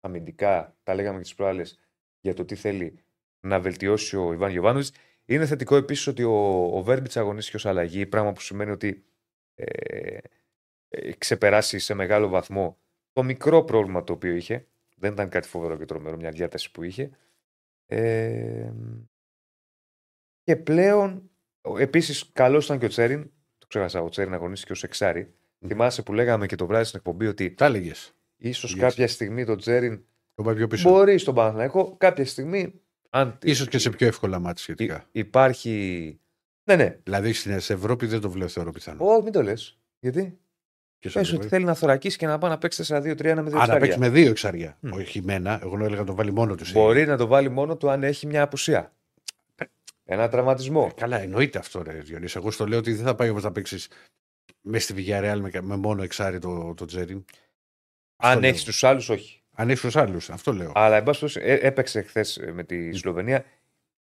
[0.00, 1.78] Αμυντικά, τα λέγαμε και τις προάλλες,
[2.20, 2.98] για το τι θέλει
[3.40, 4.94] να βελτιώσει ο Ιβάν Γιοβάνοβιτ.
[5.24, 9.04] Είναι θετικό επίσης ότι ο, ο Βέρμπιτς αγωνίστηκε ως αλλαγή, πράγμα που σημαίνει ότι
[9.54, 10.18] ε,
[10.88, 12.78] ε, ξεπεράσει σε μεγάλο βαθμό
[13.12, 14.66] το μικρό πρόβλημα το οποίο είχε.
[14.96, 17.10] Δεν ήταν κάτι φοβερό και τρομερό, μια διάταση που είχε.
[17.86, 18.72] Ε,
[20.42, 21.29] και πλέον,
[21.78, 23.30] επίσης, καλός ήταν και ο Τσέριν.
[23.58, 25.34] Το ξέχασα, ο Τσέριν αγωνίστηκε ως εξάρι.
[25.58, 25.68] Μμ.
[25.68, 28.12] Θυμάσαι που λέγαμε και το βράδυ στην εκπομπή ότι Τα έλεγες.
[28.36, 28.78] ίσως Yes.
[28.78, 30.04] κάποια στιγμή το Τσέριν
[30.34, 30.90] Το πάει πιο πίσω.
[30.90, 32.80] Μπορεί στον Παναθηναϊκό κάποια στιγμή.
[33.10, 34.96] Αν Ίσως και σε πιο εύκολα μάτια σχετικά.
[35.12, 36.18] υ- υπάρχει.
[36.64, 36.98] Ναι, ναι.
[37.02, 39.04] Δηλαδή στην Ευρώπη δεν το βλέπω θεωρώ πιθανό.
[39.06, 39.78] Όχι, μην το λες.
[40.00, 40.38] Γιατί;
[40.98, 41.54] Και στο Πες ότι Ευρώπη.
[41.54, 43.78] θέλει να θωρακίσει και να πάει να παίξει 4-2-3-1 με δύο Α, να εξάρια.
[43.78, 44.76] παίξει με δύο εξάρια.
[44.80, 44.92] Μμ.
[44.92, 45.60] Όχι μένα.
[45.62, 46.64] Εγώ έλεγα να το βάλει μόνο του.
[46.72, 48.92] Μπορεί να το βάλει μόνο του αν έχει μια απουσία.
[50.12, 50.92] Ένα τραυματισμό.
[50.96, 52.38] Καλά, εννοείται αυτό, ρε Διονύση.
[52.38, 53.88] Εγώ στο λέω ότι δεν θα πάει όμως να παίξει
[54.60, 57.24] με στη Villarreal με, με μόνο εξάρι το, το Τζέριν.
[58.16, 58.48] Αν λέω.
[58.48, 59.42] έχεις τους άλλους, όχι.
[59.50, 60.72] Αν έχεις τους άλλους, αυτό λέω.
[60.74, 63.44] Αλλά εν πάση περιπτώσει, ε, έπαιξε χθες με τη Σλοβενία.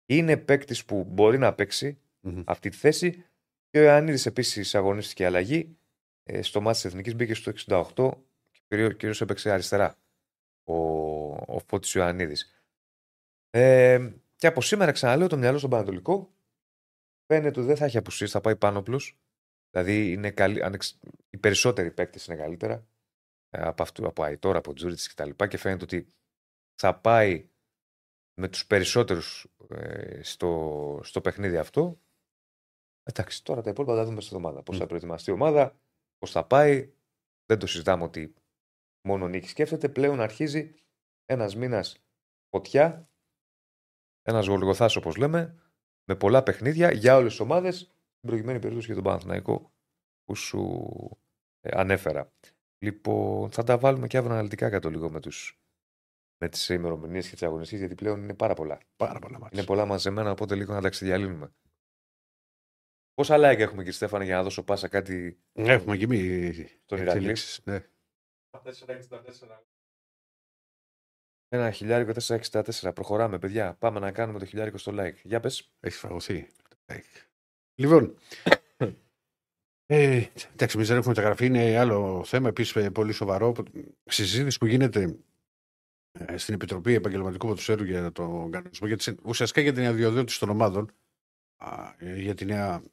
[0.05, 2.41] Είναι παίκτης που μπορεί να παίξει Μμμ.
[2.45, 3.25] αυτή τη θέση.
[3.69, 5.77] Και ο Ιωαννίδη επίσης αγωνίστηκε αλλαγή.
[6.23, 7.51] Ε, στο μάτι της Εθνικής μπήκε στο
[7.95, 8.11] 68
[8.67, 9.95] και κυρίως έπαιξε αριστερά
[10.63, 10.75] ο,
[11.31, 12.63] ο Φώτης Ιωαννίδης.
[13.49, 16.33] Ε, και από σήμερα ξαναλέω το μυαλό στον Πανατολικό.
[17.25, 19.19] Φαίνεται ότι δεν θα έχει απουσίες, θα πάει πάνω πλούς.
[19.69, 20.99] Δηλαδή είναι καλή, ανεξ...
[21.29, 22.87] οι περισσότεροι παίκτες είναι καλύτερα
[23.49, 26.13] ε, από αυτού, από Αϊτόρα, από Τζούριτς και τα λοιπά και φαίνεται ότι
[26.75, 27.49] θα πάει
[28.39, 32.01] με τους περισσότερους ε, στο, στο παιχνίδι αυτό.
[33.03, 34.63] Εντάξει, τώρα τα υπόλοιπα θα τα δούμε στην εβδομάδα.
[34.63, 34.87] Πώς θα Μμ.
[34.87, 35.79] προετοιμαστεί η ομάδα,
[36.17, 36.93] πώς θα πάει.
[37.45, 38.33] Δεν το συζητάμε ότι
[39.07, 39.89] μόνο νίκη σκέφτεται.
[39.89, 40.75] Πλέον αρχίζει
[41.25, 42.03] ένας μήνας
[42.49, 43.08] φωτιά,
[44.29, 45.59] ένας γολγοθάς όπως λέμε,
[46.03, 49.71] με πολλά παιχνίδια για όλες τις ομάδες, στην προηγουμένη περίπτωση για τον Παναθηναϊκό
[50.23, 50.81] που σου
[51.61, 52.33] ε, ανέφερα.
[52.83, 55.61] Λοιπόν, θα τα βάλουμε και αύριο αναλυτικά κάτω λίγο με, τους,
[56.37, 58.77] με τις ημερομηνίες και τις αγωνιστικές, γιατί πλέον είναι πάρα πολλά.
[58.95, 59.57] Πάρα πολλά μάτια.
[59.57, 61.53] Είναι πολλά μαζεμένα, οπότε λίγο να τα ξεδιαλύνουμε.
[63.13, 67.17] Πόσα like έχουμε, κύριε Στέφανε, για να δώσω πάσα κάτι Έχουμε και εμείς στον Ηρακλή.
[67.17, 67.85] εξελίξεις, Ναι.
[71.49, 71.57] 464.
[71.57, 72.91] Ένα χιλιάρικο 464.
[72.93, 73.73] Προχωράμε, παιδιά.
[73.79, 75.15] Πάμε να κάνουμε το χιλιάρικο στο like.
[75.23, 75.71] Για πες.
[75.79, 76.47] Έχεις φαγωθεί.
[77.75, 78.15] Λοιπόν.
[79.91, 80.23] Ε,
[80.53, 81.45] εντάξει, εμείς δεν έχουμε μεταγραφεί.
[81.45, 82.47] Είναι άλλο θέμα.
[82.47, 83.53] Επίσης, πολύ σοβαρό.
[84.03, 85.17] Συζήτηση που γίνεται
[86.11, 88.87] ε, στην Επιτροπή Επαγγελματικού Ποδοσφαίρου για τον κανονισμό.
[88.87, 90.91] Για τις, ουσιαστικά για την αδειοδότηση των ομάδων
[91.57, 92.83] α, ε, για, τη νέα,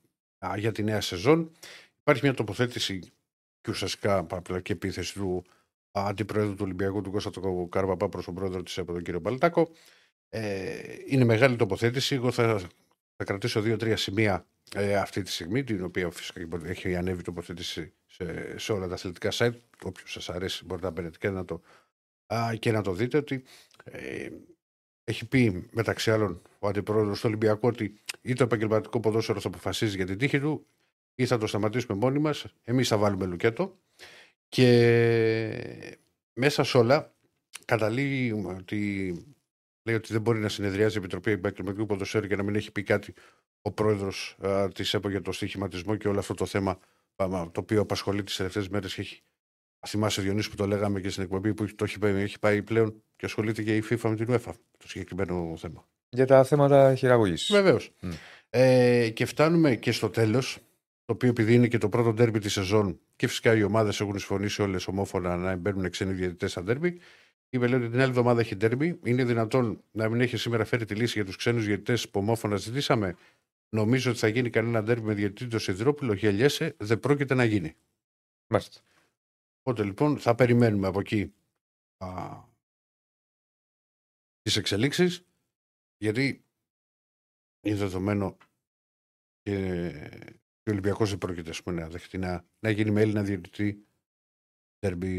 [0.46, 1.52] α, για τη νέα σεζόν.
[2.00, 2.98] Υπάρχει μια τοποθέτηση
[3.60, 5.44] και ουσιαστικά παραπλακή επίθεση του
[5.98, 9.20] α, αντιπρόεδρου του Ολυμπιακού, του Κώστα του Καρβαπά, προς τον πρόεδρο της ΕΠΟ, τον κύριο
[9.20, 9.70] Μπαλτάκο.
[10.28, 12.14] Ε, είναι μεγάλη τοποθέτηση.
[12.14, 12.58] Εγώ θα,
[13.16, 17.22] θα κρατήσω δύο-τρία σημεία ε, αυτή τη στιγμή, την οποία φυσικά και μπορεί- έχει ανέβει
[17.22, 19.58] τοποθέτηση σε, σε όλα τα αθλητικά site.
[19.84, 21.62] Όποιος σας αρέσει, μπορείτε να μπαίνετε και να το,
[22.26, 23.16] α, και να το δείτε.
[23.16, 23.44] Ότι
[23.84, 24.28] ε,
[25.04, 29.96] έχει πει μεταξύ άλλων ο αντιπρόεδρος του Ολυμπιακού ότι ή το επαγγελματικό ποδόσφαιρο θα αποφασίζει
[29.96, 30.66] για την τύχη του,
[31.14, 32.46] ή θα το σταματήσουμε μόνοι μας.
[32.64, 33.78] Εμείς θα βάλουμε λουκέτο.
[34.48, 35.90] Και
[36.32, 37.14] μέσα σε όλα
[37.64, 39.12] καταλήγει ότι
[39.82, 42.82] λέει ότι δεν μπορεί να συνεδριάζει η Επιτροπή Επαγγελματικού Ποδοσφαίρου και να μην έχει πει
[42.82, 43.14] κάτι
[43.62, 44.36] ο πρόεδρος
[44.74, 46.70] της ΕΠΟ για το στοιχηματισμό και όλο αυτό το θέμα
[47.16, 49.20] α, το οποίο απασχολεί τις τελευταίες μέρες και έχει.
[49.86, 53.02] Θυμάσαι, Διονύση, που το λέγαμε και στην εκπομπή που το έχει, πάει- έχει πάει πλέον
[53.16, 55.88] και ασχολείται και η FIFA με την UEFA το συγκεκριμένο θέμα.
[56.08, 57.48] Για τα θέματα χειραγωγής.
[57.52, 57.90] Βεβαίως.
[58.00, 58.10] Μμ.
[58.50, 60.58] Ε, και φτάνουμε και στο τέλος,
[61.06, 64.18] το οποίο επειδή είναι και το πρώτο ντέρμπι της σεζόν και φυσικά οι ομάδες έχουν
[64.18, 67.00] συμφωνήσει όλες ομόφωνα να μπαίνουν ξένοι διαιτητές στα ντέρμπι.
[67.48, 69.00] Είπε λέει ότι την άλλη εβδομάδα έχει ντέρμπι.
[69.04, 72.56] Είναι δυνατόν να μην έχει σήμερα φέρει τη λύση για τους ξένους διαιτητές που ομόφωνα
[72.56, 73.16] ζητήσαμε;
[73.68, 76.12] Νομίζω ότι θα γίνει κανένα ντέρμπι με διαιτητή το Σιδρόπουλο.
[76.12, 77.76] Γελιέσαι, δεν πρόκειται να γίνει.
[78.46, 78.80] Μάλιστα.
[79.62, 81.32] Οπότε λοιπόν θα περιμένουμε από εκεί
[81.96, 82.08] α,
[84.42, 85.24] τις εξελίξεις
[85.96, 86.44] γιατί
[87.60, 88.36] είναι δεδομένο
[89.42, 89.92] και
[90.66, 93.86] ο Ολυμπιακός δεν πρόκειται ας πούμε, να δεχτεί να, να γίνει με Έλληνα διαιτητή
[94.80, 95.10] ντέρμπι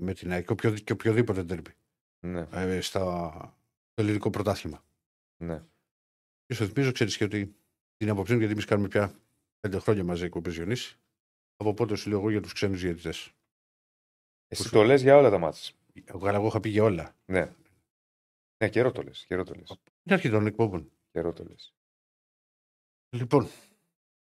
[0.00, 1.72] με την ΑΕΚ και, οποιο, και οποιοδήποτε ντέρμπι
[2.20, 3.28] Ναι, ε, στα,
[3.90, 4.84] στο ελληνικό πρωτάθλημα.
[5.36, 5.64] ναι.
[6.46, 7.56] Και σου θυμίζω, ξέρεις και ότι
[7.96, 9.14] την άποψή μου, γιατί εμείς κάνουμε πια
[9.60, 10.98] πέντε χρόνια μαζί εκπομπές Διονύσης,
[11.56, 13.32] από πότε σου λέω εγώ για τους ξένους διαιτητές.
[14.48, 15.74] Εσύ το λες για όλα τα μάτια.
[16.04, 17.16] Εγώ, αλλά εγώ είχα πει για όλα.
[17.26, 17.54] Ναι.
[18.56, 19.24] Ναι, καιρό το λες.
[19.26, 19.80] Καιρό το λες.
[20.02, 20.90] Είναι αρχή των εκπομπών.
[21.10, 21.74] Καιρό το λες.
[23.16, 23.48] Λοιπόν,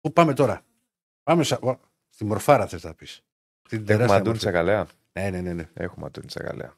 [0.02, 0.64] πού πάμε τώρα;
[1.22, 1.56] Πάμε σα...
[1.56, 3.22] Ω, στη μορφάρα θες να πεις.
[3.66, 4.40] Στην Έχουμε τεράστια Αντώνη μορφή.
[4.40, 4.86] Τσακαλέα.
[5.12, 5.52] Ναι, ναι, ναι.
[5.52, 5.70] ναι.
[5.74, 6.74] Έχουμε Αντώνη Τσακαλέα.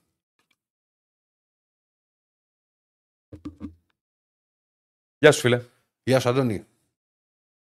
[5.19, 5.63] Γεια σου, φίλε.
[6.03, 6.67] Γεια σου, Αντώνη.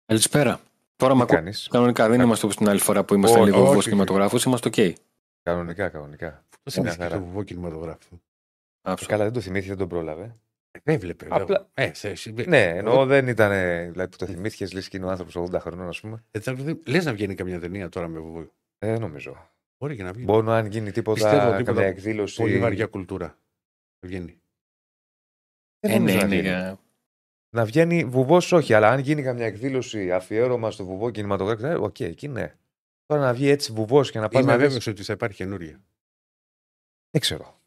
[0.05, 0.61] Καλησπέρα.
[0.95, 1.35] Τώρα με Τι ακούω.
[1.35, 3.69] κάνεις; Κανονικά δεν είμαστε όπως την άλλη φορά που ήμασταν Όχι, λίγο όχι.
[3.69, 4.37] βουβό κινηματογράφο.
[4.45, 4.95] Είμαστε οκ.
[5.43, 6.45] Κανονικά, κανονικά.
[6.63, 7.17] Πώς Μια θυμήθηκες χαρά.
[7.19, 8.21] το βουβό κινηματογράφο;
[8.81, 10.35] Ε, Καλά, δεν το θυμήθηκες, δεν τον πρόλαβε.
[10.83, 11.27] Δεν έβλεπε.
[11.29, 13.49] Απλά- Ε, θες, ε, Ναι, εννοώ δεν ήταν.
[13.91, 16.23] Δηλαδή που το θυμήθηκες, λες και είναι ο άνθρωπος 80 χρονών, ας πούμε.
[16.31, 16.39] ε,
[16.85, 18.39] Λες να βγαίνει καμιά ταινία τώρα με βουβό.
[18.79, 19.49] Ε, δεν νομίζω.
[19.77, 20.23] Μπορεί και να βγει.
[20.23, 22.41] Μπορεί να αν γίνει τίποτα, Πιστεύω τίποτα καμιά εκδήλωση.
[22.41, 23.25] Πολύ βαριά κουλτούρα.
[23.99, 24.41] Να βγαίνει.
[25.79, 26.35] Δεν Ε, νομίζω ναι, να ναι.
[26.35, 26.47] βγαίνει.
[26.47, 26.79] για-
[27.55, 31.99] Να βγαίνει βουβός, όχι, αλλά αν γίνει καμιά εκδήλωση αφιέρωμα στο βουβό κινηματογράφο, ε, οκ,
[31.99, 32.55] εκεί ναι.
[33.05, 34.63] Τώρα να βγει έτσι βουβός και να πας Είμαι να δει.
[34.63, 35.81] βέβαιος ότι θα υπάρχει καινούρια.
[37.11, 37.60] Δεν ξέρω.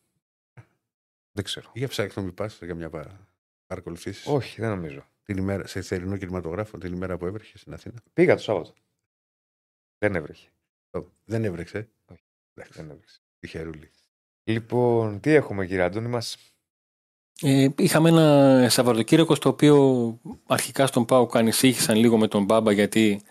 [1.36, 1.70] Δεν ξέρω.
[1.74, 3.28] Για ψάξω να μην πας για μια πα-
[3.66, 4.27] παρακολουθήσεις.
[4.27, 5.06] Όχι, δεν νομίζω.
[5.23, 7.94] Την ημέρα, σε θερινό κινηματογράφο, την ημέρα που έβρεχε στην Αθήνα.
[8.12, 8.73] Πήγα το Σάββατο.
[9.98, 10.48] Δεν έβρεχε.
[10.90, 11.89] Ω, Δεν έβρεξε.
[12.05, 12.23] Όχι.
[12.55, 13.20] Εντάξει, Δεν έβρεξε.
[13.39, 13.90] τυχερούλη.
[14.44, 16.36] Λοιπόν, τι έχουμε κύριε Αντώνη μας;
[17.43, 23.23] Ε, είχαμε ένα Σαββατοκύριακο στο οποίο αρχικά στον ΠΑΟΚ ανησύχησαν λίγο με τον Μπάμπα γιατί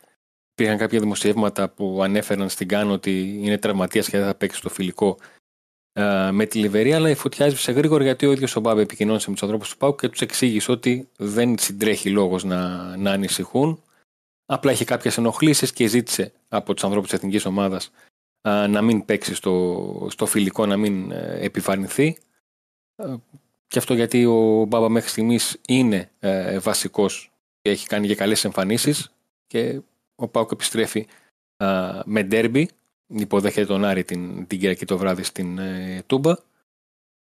[0.51, 4.69] υπήρχαν κάποια δημοσιεύματα που ανέφεραν στην Κάνο ότι είναι τραυματίας και δεν θα παίξει στο
[4.69, 5.17] φιλικό
[5.93, 9.25] ε, με τη Λιβερία, αλλά η φωτιά έσβησε γρήγορα γιατί ο ίδιος ο Μπάμπα επικοινώνησε
[9.27, 13.81] με τους ανθρώπους του ΠΑΟΚ και τους εξήγησε ότι δεν συντρέχει λόγος να, να ανησυχούν.
[14.45, 17.91] Απλά είχε κάποιες ενοχλήσεις και ζήτησε από τους ανθρώπους της εθνικής ομάδας
[18.47, 22.17] να μην παίξει στο, στο φιλικό, να μην ε, επιφανηθεί.
[22.95, 23.15] Ε,
[23.67, 28.45] Και αυτό γιατί ο Μπάμπα μέχρι στιγμής είναι ε, βασικός και έχει κάνει και καλές
[28.45, 29.13] εμφανίσεις.
[29.47, 29.81] Και
[30.15, 31.07] ο Πάουκ επιστρέφει
[31.57, 32.69] ε, με ντέρμπι.
[33.15, 36.35] Υποδέχεται τον Άρη την, την Κυριακή το βράδυ στην ε, Τούμπα.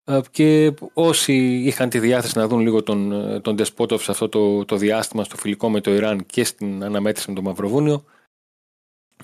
[0.04, 1.32] Ε, και όσοι
[1.64, 5.24] είχαν τη διάθεση να δουν λίγο τον, ε, τον Ντεσπότοφ σε αυτό το, το διάστημα
[5.24, 8.04] στο φιλικό με το Ιράν και στην αναμέτρηση με το Μαυροβούνιο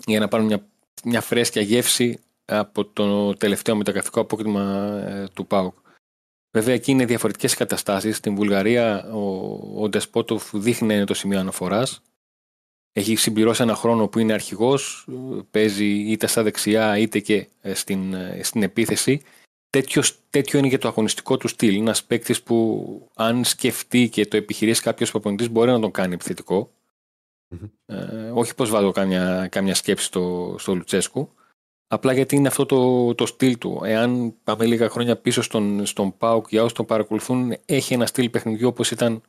[0.06, 0.66] για να πάρουν μια,
[1.04, 4.62] μια φρέσκια γεύση από το τελευταίο μεταγραφικό απόκτημα
[5.06, 5.74] ε, του ΠΑΟΚ.
[6.50, 8.16] Βέβαια εκεί είναι διαφορετικές καταστάσεις.
[8.16, 12.02] Στην Βουλγαρία ο, ο Ντεσπότοφ δείχνει να είναι το σημείο αναφοράς.
[12.98, 17.74] Έχει συμπληρώσει ένα χρόνο που είναι αρχηγός, ε, παίζει είτε στα δεξιά είτε και ε,
[17.74, 19.22] στην, ε, στην επίθεση.
[19.70, 21.72] Τέτοιος, τέτοιο είναι και το αγωνιστικό του στυλ.
[21.72, 26.14] Είναι ένας παίκτης που αν σκεφτεί και το επιχειρήσει κάποιος προπονητής μπορεί να τον κάνει
[26.14, 26.70] επιθετικό.
[27.48, 27.68] Μμμ.
[27.86, 31.32] Ε, όχι πως βάζω κάμια, κάμια σκέψη στο, στο Λουτσέσκου.
[31.86, 33.80] Απλά γιατί είναι αυτό το, το στυλ του.
[33.84, 38.30] Εάν πάμε λίγα χρόνια πίσω στον, στον ΠΑΟΚ, για όσοι τον παρακολουθούν, έχει ένα στυλ
[38.30, 39.22] παιχνιδιού όπως ήταν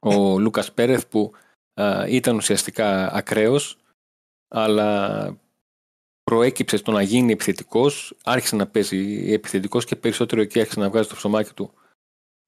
[0.00, 1.38] ο Λούκας Πέρεθ που α,
[2.08, 3.78] ήταν ουσιαστικά ακραίος,
[4.48, 5.40] αλλά
[6.22, 11.08] προέκυψε στο να γίνει επιθετικός, άρχισε να παίζει επιθετικός και περισσότερο εκεί άρχισε να βγάζει
[11.08, 11.72] το ψωμάκι του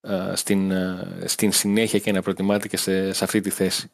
[0.08, 3.90] α, στην, α, στην συνέχεια και να προτιμάται και σε, σε αυτή τη θέση.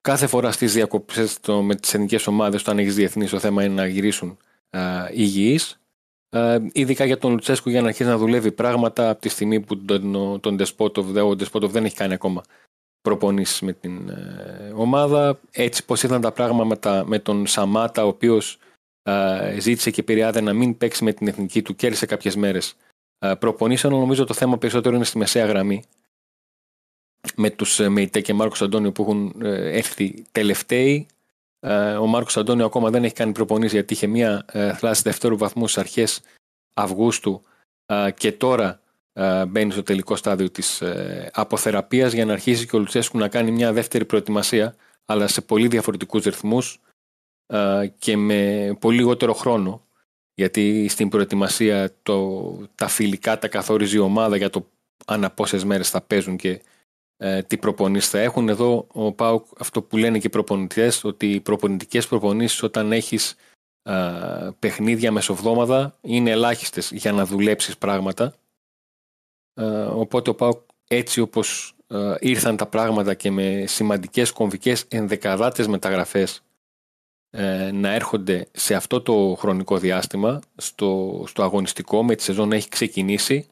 [0.00, 3.74] Κάθε φορά στις διακοπές το, με τις εθνικές ομάδες, όταν έχεις διεθνείς, το θέμα είναι
[3.74, 4.38] να γυρίσουν
[4.70, 5.80] α, υγιείς.
[6.28, 9.84] Α, ειδικά για τον Λουτσέσκου για να αρχίσει να δουλεύει πράγματα από τη στιγμή που
[9.84, 12.42] τον, τον Ντεσπότοβ, δε- ο Ντεσπότοβ δεν έχει κάνει ακόμα
[13.06, 15.40] προπονήσεις με την ε, ομάδα.
[15.50, 18.58] Έτσι πως ήταν τα πράγματα με τον Σαμάτα, ο οποίος
[19.10, 22.76] α, ζήτησε και πειριάδε να μην παίξει με την εθνική του, κέρδισε κάποιες μέρες
[23.18, 23.92] α, προπονήσεων.
[23.92, 25.82] Νομίζω το θέμα περισσότερο είναι στη μεσαία γραμμή
[27.34, 31.06] με τους ε, Μεϊτέ και Μάρκος Αντώνιο που έχουν ε, έρθει τελευταίοι.
[31.60, 35.36] Ε, Ο Μάρκος Αντώνιο ακόμα δεν έχει κάνει προπονήσεις γιατί είχε μία ε, θλάση δευτέρου
[35.36, 36.20] βαθμού στις αρχές
[36.74, 37.42] Αυγούστου
[37.86, 38.85] ε, και τώρα ε,
[39.48, 43.50] μπαίνει στο τελικό στάδιο της ε, αποθεραπείας για να αρχίσει και ο Λουτσέσκου να κάνει
[43.50, 44.74] μια δεύτερη προετοιμασία
[45.04, 46.80] αλλά σε πολύ διαφορετικούς ρυθμούς
[47.46, 49.86] ε, και με πολύ λιγότερο χρόνο
[50.34, 52.40] γιατί στην προετοιμασία το,
[52.74, 54.66] τα φιλικά τα καθορίζει η ομάδα για το
[55.06, 56.62] ανά πόσες μέρες θα παίζουν και
[57.16, 58.48] ε, τι προπονήσεις θα έχουν.
[58.48, 63.36] Εδώ ο ΠΑΟΚ αυτό που λένε και οι προπονητές ότι οι προπονητικές προπονήσεις όταν έχεις
[63.82, 68.34] ε, παιχνίδια μεσοβδόμαδα είναι ελάχιστες για να δουλέψεις πράγματα.
[69.56, 75.66] Ε, οπότε ο ΠΑΟΚ έτσι όπως ε, ήρθαν τα πράγματα και με σημαντικές κομβικές ενδεκαδάτες
[75.66, 76.42] μεταγραφές
[77.30, 82.56] ε, να έρχονται σε αυτό το χρονικό διάστημα στο, στο αγωνιστικό με τη σεζόν να
[82.56, 83.46] έχει ξεκινήσει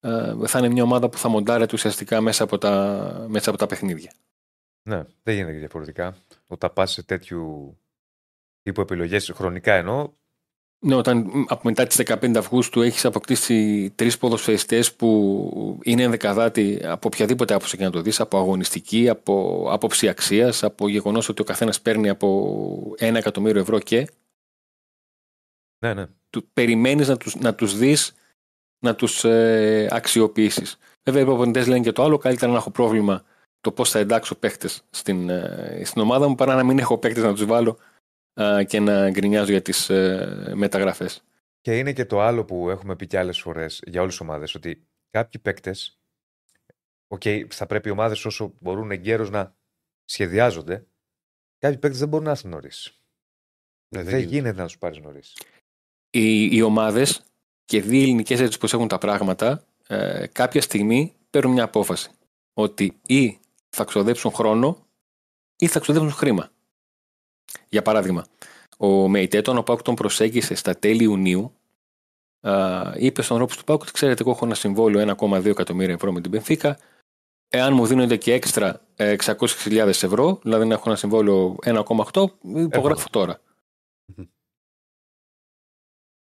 [0.00, 3.66] ε, θα είναι μια ομάδα που θα μοντάρεται ουσιαστικά μέσα από τα, μέσα από τα
[3.66, 4.12] παιχνίδια.
[4.88, 6.16] Ναι, δεν γίνεται και διαφορετικά.
[6.46, 7.76] Όταν πας σε τέτοιου
[8.62, 10.12] τύπου επιλογές, χρονικά εννοώ,
[10.82, 17.08] Ναι, όταν από μετά τις 15 Αυγούστου έχεις αποκτήσει τρεις ποδοσφαιριστές που είναι ενδεκαδάτοι από
[17.12, 21.44] οποιαδήποτε άποψη και να το δεις, από αγωνιστική, από άποψη αξίας, από γεγονός ότι ο
[21.44, 24.08] καθένας παίρνει από ένα εκατομμύριο ευρώ και
[25.78, 26.06] ναι, ναι.
[26.30, 28.14] του, περιμένεις να τους, να τους δεις,
[28.78, 30.78] να τους ε, αξιοποιήσεις.
[31.02, 33.24] Βέβαια οι προπονητές λένε και το άλλο, καλύτερα να έχω πρόβλημα
[33.60, 37.22] το πώς θα εντάξω παίχτες στην, ε, στην ομάδα μου παρά να μην έχω παίχτες
[37.22, 37.89] να τους βάλω ε,
[38.66, 41.22] και να γκρινιάζω για τις ε, μεταγραφές.
[41.60, 44.54] Και είναι και το άλλο που έχουμε πει και άλλες φορές για όλες τις ομάδες,
[44.54, 45.98] ότι κάποιοι παίκτες.
[47.08, 49.54] Οκ, θα πρέπει οι ομάδες όσο μπορούν εγκαίρως να
[50.04, 50.86] σχεδιάζονται.
[51.58, 52.98] Κάποιοι παίκτες δεν μπορούν να έρθουν νωρίς.
[53.94, 55.36] Ναι, Δεν γίνεται να τους πάρεις νωρίς.
[56.10, 57.22] οι, οι ομάδες
[57.64, 62.10] και δύο ελληνικές έτσι πώ έχουν τα πράγματα, ε, κάποια στιγμή παίρνουν μια απόφαση.
[62.52, 63.38] Ότι ή
[63.68, 64.86] θα ξοδέψουν χρόνο
[65.56, 66.50] ή θα ξοδέψουν χρήμα.
[67.68, 68.26] Για παράδειγμα,
[68.76, 71.52] ο Μεϊτέ, τον Πάουκ τον προσέγγισε στα τέλη Ιουνίου,
[72.40, 76.12] α, είπε στον ρόπος του Πάουκ ότι ξέρετε, εγώ έχω ένα συμβόλαιο 1,2 εκατομμύρια ευρώ
[76.12, 76.78] με την Πενφύκα.
[77.48, 82.24] Εάν μου δίνονται και έξτρα ε, 600.000 ευρώ, δηλαδή να έχω ένα συμβόλαιο 1,8,
[82.56, 83.40] υπογράφω τώρα.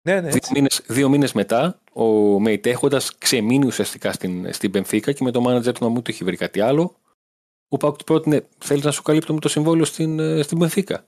[0.03, 0.53] Ναι, ναι, Δύο έτσι.
[0.55, 5.41] μήνες, δύο μήνες μετά, ο Μέιτ έχοντας ξεμείνει ουσιαστικά στην, στην Πενφύκα και με το
[5.41, 6.97] μάνατζερ του να μου του είχε βρει κάτι άλλο,
[7.69, 11.05] ο Πάουκ του πρότεινε, θέλεις να σου καλύπτω το συμβόλαιο στην, ε, στην Πενφύκα.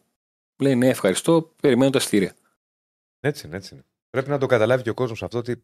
[0.59, 2.35] Λέει, ναι, ευχαριστώ, περιμένω τα στήρια.
[3.21, 3.85] Έτσι είναι, έτσι είναι.
[4.11, 5.63] Πρέπει να το καταλάβει και ο κόσμος αυτό ότι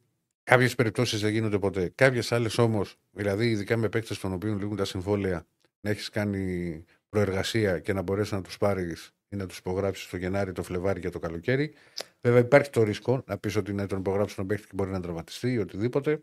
[0.50, 1.92] Κάποιες περιπτώσεις δεν γίνονται ποτέ.
[1.94, 5.46] Κάποιες άλλες όμως, δηλαδή ειδικά με παίκτες των οποίων λήγουν τα συμβόλαια,
[5.80, 10.16] να έχεις κάνει προεργασία και να μπορέσεις να τους πάρεις ή να τους υπογράψεις το
[10.16, 11.74] Γενάρη, το Φλεβάρι και το καλοκαίρι.
[12.20, 15.00] Βέβαια, υπάρχει το ρίσκο να πεις ότι να τον υπογράψει τον παίκτη και μπορεί να
[15.00, 16.22] τραυματιστεί ή οτιδήποτε.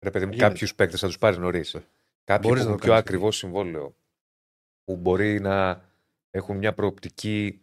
[0.00, 0.48] ρε παιδί μου, Γίνεται.
[0.48, 1.76] κάποιους παίκτες θα τους πάρεις νωρίς.
[2.24, 3.00] Κάποιοι Μπορείς που να έχουν το πιο κάνεις.
[3.00, 3.96] ακριβώ συμβόλαιο,
[4.92, 5.84] που μπορεί να
[6.30, 7.60] έχουν μια προοπτική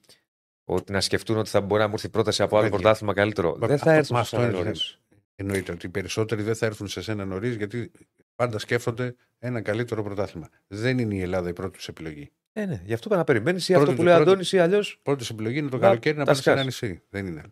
[0.63, 2.79] ότι να σκεφτούν ότι θα μπορεί να μου έρθει πρόταση από άλλο Βέβαια.
[2.79, 3.57] πρωτάθλημα καλύτερο.
[3.59, 4.99] Μα δεν θα αυτό- έρθουν μα σε αυτό ένα είναι νωρίς.
[5.35, 7.91] Εννοείται ότι οι περισσότεροι δεν θα έρθουν σε σένα νωρίς γιατί
[8.35, 10.49] πάντα σκέφτονται ένα καλύτερο πρωτάθλημα.
[10.67, 12.31] Δεν είναι η Ελλάδα η πρώτη τους επιλογή.
[12.53, 14.51] Ναι, ναι, γι' αυτό πρέπει να περιμένει ή Πρώτη- αυτό που λέει ο πρώτη- Αντώνης
[14.51, 14.99] ή αλλιώς.
[15.03, 16.81] Πρώτη επιλογή είναι το Να καλοκαίρι να τα πάει σε ένα σκάσεις.
[16.89, 17.01] νησί.
[17.09, 17.43] Δεν είναι.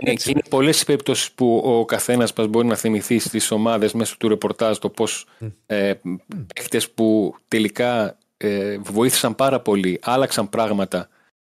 [0.00, 3.92] Είναι, και είναι πολλές οι περιπτώσεις που ο καθένας μας μπορεί να θυμηθεί στις ομάδες
[3.92, 5.46] μέσω του ρεπορτάζ το πώς Μμ.
[5.66, 5.94] ε,
[6.54, 11.08] παίχτες που τελικά ε, βοήθησαν πάρα πολύ, άλλαξαν πράγματα,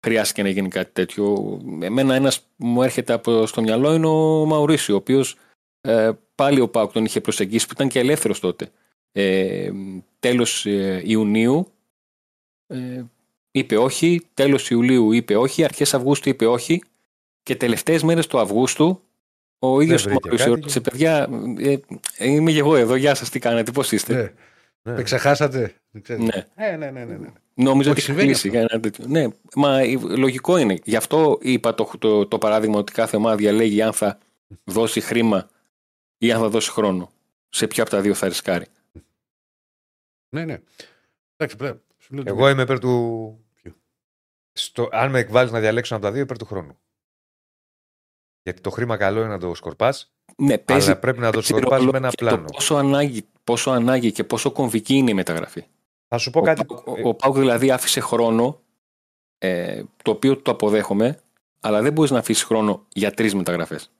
[0.06, 1.58] χρειάστηκε να γίνει κάτι τέτοιο.
[1.80, 5.36] Εμένα ένας που μου έρχεται από, στο μυαλό είναι ο Μαουρίσιο, ο οποίος
[5.80, 8.70] ε, πάλι ο Πάουκ τον είχε προσεγγίσει, που ήταν και ελεύθερος τότε.
[9.12, 9.70] Ε,
[10.20, 11.72] τέλος ε, Ιουνίου
[12.66, 13.02] ε,
[13.50, 16.82] είπε όχι, τέλος Ιουλίου είπε όχι, αρχές Αυγούστου είπε όχι
[17.46, 19.02] και τελευταίες μέρες του Αυγούστου
[19.58, 21.28] ο ίδιος ο βρήκε Μαουρίσιο κάτι ρώτησε παιδιά
[21.58, 21.76] ε,
[22.16, 24.32] ε, είμαι και εγώ εδώ, γεια σας τι κάνετε, πώς είστε; Ναι.
[24.82, 24.92] Ναι.
[24.96, 25.74] Με ξεχάσατε.
[25.90, 26.24] Δεν ξέρετε.
[26.54, 26.66] Ναι.
[26.66, 27.28] Ε, ναι, ναι, ναι, ναι.
[27.54, 28.48] Νόμιζα Όχι, ότι είχε συμβαίνει κλείσει.
[28.48, 28.58] αυτό.
[28.58, 29.04] Ένα τέτοιο.
[29.08, 30.78] Ναι, μα ε, λογικό είναι.
[30.84, 34.18] Γι' αυτό είπα το, το, το παράδειγμα ότι κάθε ομάδα διαλέγει αν θα
[34.64, 35.48] δώσει χρήμα
[36.18, 37.10] ή αν θα δώσει χρόνο.
[37.48, 38.66] Σε ποια από τα δύο θα ρισκάρει.
[40.28, 40.58] ναι, ναι.
[41.36, 41.80] Εντάξει, πρέπει.
[41.98, 42.90] σου λέω ότι- Εγώ είμαι υπέρ του.
[43.62, 43.72] Ποιο;
[44.52, 44.88] Στο...
[44.92, 46.78] Αν με εκβάλεις να διαλέξω από τα δύο, υπέρ του χρόνου.
[48.46, 51.46] Γιατί το χρήμα καλό είναι να το σκορπάς, Ναι, παίζει, αλλά πρέπει να το παίζει
[51.46, 52.36] σκορπάς ρόλο με ένα και πλάνο.
[52.36, 55.64] Το πόσο, ανάγκη, πόσο ανάγκη και πόσο κομβική είναι η μεταγραφή.
[56.08, 56.60] Θα σου πω κάτι.
[56.60, 58.60] Ο, Πάουκ- ο Πάουκ δηλαδή άφησε χρόνο,
[59.38, 61.18] ε, το οποίο το αποδέχομαι,
[61.60, 63.90] αλλά δεν μπορείς να αφήσεις χρόνο για τρεις μεταγραφές.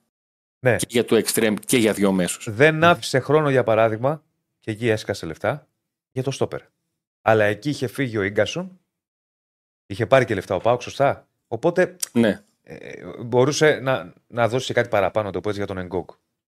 [0.59, 0.75] Ναι.
[0.75, 2.47] Και για το extreme και για δύο μέσους.
[2.51, 4.23] Δεν άφησε χρόνο για παράδειγμα,
[4.59, 5.67] και εκεί έσκασε λεφτά,
[6.11, 6.61] για το στόπερ.
[7.21, 8.79] Αλλά εκεί είχε φύγει ο γκασον,
[9.85, 11.27] είχε πάρει και λεφτά ο Πάουκ, σωστά.
[11.47, 12.41] Οπότε Ναι.
[12.69, 16.09] Ε, μπορούσε να, να δώσει και κάτι παραπάνω το που έτσι για τον Εγκόκ.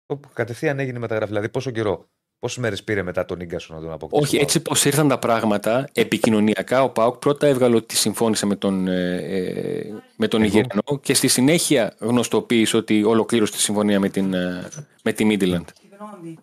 [0.05, 1.29] Όπου κατευθείαν έγινε η μεταγραφή.
[1.29, 2.09] Δηλαδή, πόσο καιρό,
[2.39, 4.23] πόσες μέρες πήρε μετά τον γκασον να τον αποκτήσει.
[4.23, 8.55] Όχι, ο έτσι πώς ήρθαν τα πράγματα, επικοινωνιακά ο Πάουκ πρώτα έβγαλε ότι συμφώνησε με
[8.55, 10.49] τον, ε, ε, με τον Εγώ.
[10.49, 14.67] Ιγερανό και στη συνέχεια γνωστοποίησε ότι ολοκλήρωσε τη συμφωνία με, την, ε,
[15.03, 15.65] με τη Midland.
[15.79, 16.37] Συγγνώμη,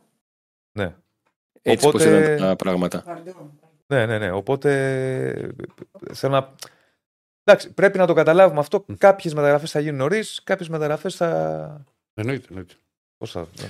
[0.73, 0.95] Ναι.
[1.63, 3.05] Έτσι Οπότε- πως ήταν τα πράγματα.
[3.07, 3.35] pardon.
[3.87, 4.31] Ναι, ναι, ναι.
[4.31, 4.71] Οπότε
[5.29, 5.49] ε,
[6.15, 6.55] θέλω να.
[7.51, 8.85] Εντάξει, πρέπει να το καταλάβουμε αυτό.
[8.99, 11.85] Κάποιες μεταγραφές θα γίνουν νωρίς, κάποιες μεταγραφές θα.
[12.15, 12.75] Εννοείται, εννοείται.
[13.19, 13.41] Πώς θα.
[13.41, 13.65] ναι.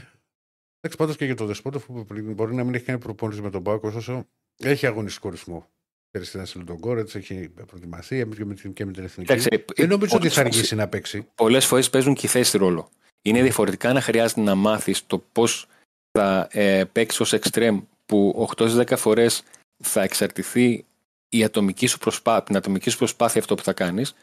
[0.81, 3.51] Εντάξει, πάντως και για το Δεσπότοφ που πριν μπορεί να μην έχει κάνει προπόνηση με
[3.51, 4.27] τον Πάκο, ωστόσο
[4.63, 5.67] έχει αγωνιστικό ρυθμό.
[6.11, 9.35] Πέρυσι ήταν σε Λοντογκόρετ, έχει προετοιμασία και με την, και με την εθνική.
[9.35, 11.29] Κοίταξε, Δεν νομίζω ότι πολλές θα φορές- αργήσει να παίξει.
[11.35, 12.89] Πολλές φορές παίζουν και οι θέσεις ρόλο.
[13.23, 15.67] Είναι διαφορετικά να χρειάζεται να μάθεις το πώς
[16.19, 19.43] θα ε, παίξει ως extreme που 8 10 φορές
[19.85, 20.85] θα εξαρτηθεί
[21.31, 24.15] η ατομική σου προσπάθεια, την ατομική σου προσπάθεια αυτό που θα κάνεις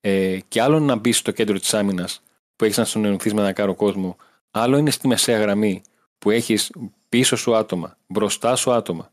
[0.00, 2.22] ε, και άλλο είναι να μπεις στο κέντρο της άμυνας
[2.56, 4.16] που έχεις να συνεννοηθείς με έναν κάρο κόσμο
[4.50, 5.82] άλλο είναι στη μεσαία γραμμή
[6.18, 6.72] που έχεις
[7.08, 9.12] πίσω σου άτομα, μπροστά σου άτομα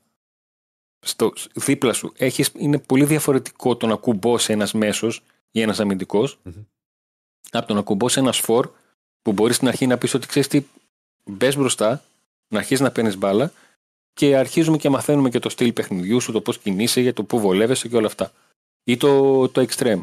[0.99, 6.39] στο, δίπλα σου έχεις, είναι πολύ διαφορετικό το να κουμπώσει ένας μέσος ή ένας αμυντικός
[6.43, 6.53] Μμμ.
[7.51, 8.71] από το να κουμπώσει ένας φορ
[9.21, 10.63] που μπορείς στην αρχή να πεις ότι ξέρεις τι,
[11.23, 12.03] μπες μπροστά,
[12.47, 13.51] να αρχίσεις να παίρνεις μπάλα
[14.19, 17.39] και αρχίζουμε και μαθαίνουμε και το στυλ παιχνιδιού σου, το πώς κινείσαι, για το πού
[17.39, 18.31] βολεύεσαι και όλα αυτά.
[18.83, 20.01] Ή το, το extreme.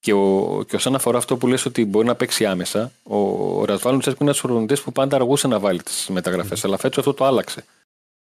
[0.00, 3.16] Και, ο, και όσον αφορά αυτό που λες ότι μπορεί να παίξει άμεσα, ο,
[3.60, 6.98] ο Ρασβάλλον Τσέσκο είναι ένας προπονητή που πάντα αργούσε να βάλει τις μεταγραφές, αλλά φέτος
[6.98, 7.64] αυτό το άλλαξε.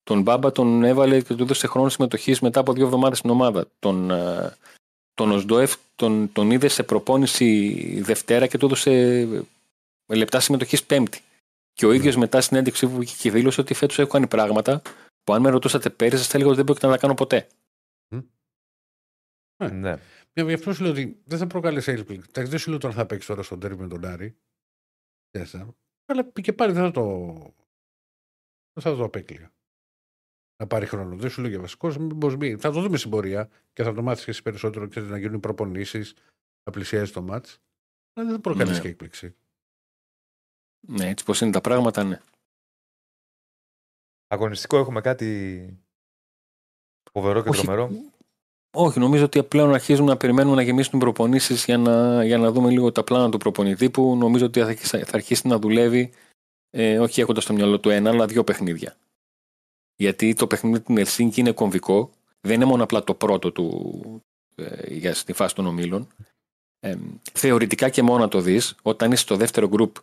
[0.04, 3.68] Τον Μπάμπα τον έβαλε και του έδωσε χρόνο συμμετοχής μετά από δύο εβδομάδες στην ομάδα.
[3.80, 4.58] Τον, ε,
[5.14, 9.28] τον Οσντόεφ τον, τον είδε σε προπόνηση Δευτέρα και του έδωσε
[10.08, 11.22] λεπτά συμμετοχής Πέμπτη.
[11.76, 14.82] Και ο ίδιος μετά στην ένδειξή που βγήκε και δήλωσε ότι φέτος έχω κάνει πράγματα
[15.24, 17.48] που αν με ρωτούσατε πέρυσι, θα έλεγα ότι δεν πρόκειται να τα κάνω ποτέ.
[19.72, 20.00] ναι.
[20.34, 22.28] Ναι, Γι' αυτό σου λέω ότι δεν θα προκαλέσει έκπληξη.
[22.30, 24.38] Εντάξει, δεν σου λέω τώρα θα παίξει τώρα στον τέρμι με τον Άρη.
[25.30, 25.76] Τέσσερα.
[26.06, 27.26] Αλλά και πάλι δεν θα το.
[28.74, 29.54] Δεν θα το απέκλεια.
[30.58, 31.16] Να πάρει χρόνο.
[31.16, 31.92] Δεν σου λέω για βασικό.
[32.58, 35.40] Θα το δούμε στην πορεία και θα το μάθεις και εσύ περισσότερο και να γίνουν
[35.40, 36.14] προπονήσεις,
[36.64, 37.60] να πλησιάζει το μάτς.
[38.14, 38.82] Αλλά δεν θα προκαλέσει Ναι.
[38.82, 39.36] και έκπληξη.
[40.88, 42.22] Ναι, έτσι πώ είναι τα πράγματα, ναι.
[44.28, 45.80] Αγωνιστικό έχουμε κάτι
[47.12, 47.62] φοβερό και Όχι.
[47.62, 47.92] τρομερό;
[48.76, 52.70] Όχι, νομίζω ότι πλέον αρχίζουμε να περιμένουμε να γεμίσουν προπονήσεις για να, για να δούμε
[52.70, 56.14] λίγο τα πλάνα του προπονητή που νομίζω ότι θα, αρχίσει- θα αρχίσει να δουλεύει
[56.70, 58.96] ε, όχι έχοντας στο μυαλό του ένα, αλλά δύο παιχνίδια.
[59.96, 62.12] Γιατί το παιχνίδι του Ελσίνκη είναι κομβικό.
[62.42, 64.22] Δεν είναι μόνο απλά το πρώτο του
[64.56, 66.08] ε, για στη φάση των ομίλων.
[66.80, 66.98] Ε,
[67.34, 69.96] θεωρητικά και μόνο να το δεις, όταν είσαι στο δεύτερο γκρουπ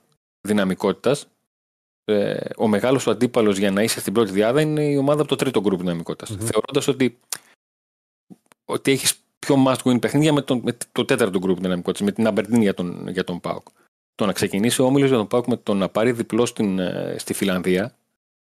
[0.49, 1.27] δυναμικότητας,
[2.05, 5.29] ε, ο μεγάλος σου αντίπαλος για να είσαι στην πρώτη διάδα είναι η ομάδα από
[5.29, 6.31] το τρίτο γκρουπ δυναμικότητας.
[6.31, 6.47] Μμμ.
[6.47, 7.19] Θεωρώντας ότι,
[8.65, 12.27] ότι έχεις πιο must win παιχνίδια με, τον, με το τέταρτο γκρουπ δυναμικότητας, με την
[12.27, 13.67] Αμπερντίν για τον, για τον Πάουκ.
[14.15, 17.15] Το να ξεκινήσει ο όμιλος για τον Πάουκ με το να πάρει διπλό στην, ε,
[17.19, 17.97] στη Φιλανδία,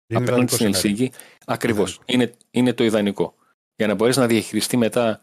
[0.08, 0.90] Είναι απέναντι ιδανικό στην σενάριο.
[0.90, 1.92] Ελσίνκη, ακριβώς.
[1.92, 2.14] Ιδανικό.
[2.14, 3.36] Είναι, είναι το ιδανικό.
[3.76, 5.20] Για να μπορέσει να διαχειριστεί μετά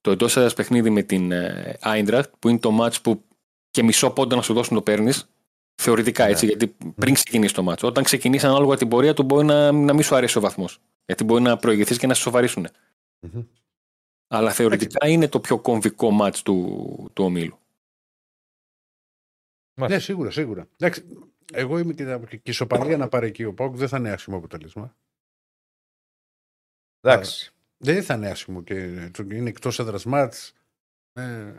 [0.00, 3.22] το εντός έδρας παιχνίδι με την ε, Eintracht, που είναι το match που
[3.70, 5.28] και μισό πόντο να σου δώσουν το παίρνεις.
[5.74, 6.30] Θεωρητικά Ναι.
[6.30, 7.86] έτσι, γιατί πριν ξεκινήσει το μάτσο.
[7.86, 10.80] Όταν ξεκινήσει ανάλογα την πορεία του, μπορεί να, να μην σου αρέσει ο βαθμός.
[11.06, 12.66] Γιατί μπορεί να προηγηθείς και να σε σοβαρήσουν.
[13.20, 13.42] Μμμ.
[14.28, 17.58] Αλλά θεωρητικά είναι το πιο κομβικό μάτς του, του ομίλου.
[19.74, 20.68] Ναι, σίγουρα, σίγουρα.
[20.76, 21.04] Εντάξει,
[21.52, 24.36] εγώ είμαι και, και η ισοπαλία να πάρει εκεί ο Πάουκ δεν θα είναι άσχημο
[24.36, 24.96] αποτέλεσμα.
[27.00, 27.52] Εντάξει.
[27.76, 28.74] Δεν θα είναι άσχημο και
[29.32, 30.52] είναι εκτός έδρας μάτς.
[31.12, 31.52] Ε,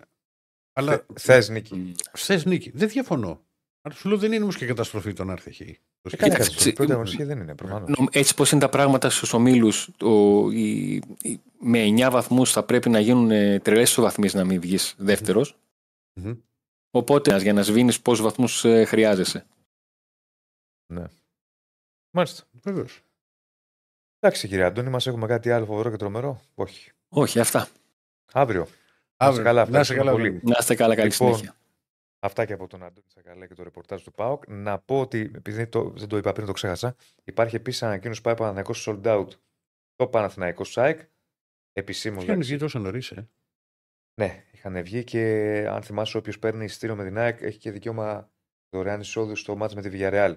[0.73, 1.95] αλλά Θες νίκη.
[2.13, 2.71] θες νίκη.
[2.71, 3.41] Δεν διαφωνώ.
[3.85, 5.79] Αλλά σου λέω δεν είναι όμως και καταστροφή το να έρθει εκεί.
[6.01, 6.69] Το Ε, Καλά, Κοίταξε, κάτι.
[6.69, 7.97] Η πρώτη τσι- αγωνιστική δεν είναι προφανώς.
[7.97, 12.63] Νομ- Έτσι πως είναι τα πράγματα στους ομίλους, ο, η, η- με 9 βαθμούς θα
[12.63, 15.57] πρέπει να γίνουν ε, τρελές ισοβαθμίες να μην βγεις δεύτερος.
[16.13, 16.33] Μμμ.
[16.91, 19.45] Οπότε για να σβήνεις πόσους βαθμούς ε, χρειάζεσαι.
[22.15, 22.43] Μάλιστα.
[22.51, 23.01] Βεβαίως.
[24.19, 26.91] Εντάξει, κύριε Αντώνη, μας έχουμε κάτι άλλο φοβερό και τρομερό; Όχι.
[27.09, 27.67] Όχι, αυτά.
[28.31, 28.67] Αύριο.
[29.17, 29.43] Αύριο.
[29.43, 30.11] καλά, Να είσαι ευχαριστούμε καλά.
[30.11, 30.29] πολύ.
[30.39, 30.51] πολύ.
[30.53, 31.55] Να είστε καλά, καλή Λοιπόν, συνέχεια.
[32.25, 34.43] Αυτά και από τον Αντώνη Τσακαλέ και το ρεπορτάζ του ΠΑΟΚ.
[34.47, 38.25] Να πω ότι, επειδή το, δεν το είπα πριν, το ξέχασα, υπάρχει επίσης ανακοίνωση που
[38.25, 39.27] πάει Παναθηναϊκός sold out
[39.95, 40.99] το Παναθηναϊκός ΣΑΕΚ.
[41.73, 42.23] Επισήμως.
[42.23, 43.29] Είχαν βγει τόσο νωρίς, ε.
[44.21, 45.21] Ναι, είχαν βγει και
[45.69, 48.31] αν θυμάσαι, όποιος παίρνει εισιτήριο με την ΑΕΚ έχει και δικαίωμα
[48.69, 50.35] δωρεάν εισόδου στο μάτς με τη Villarreal.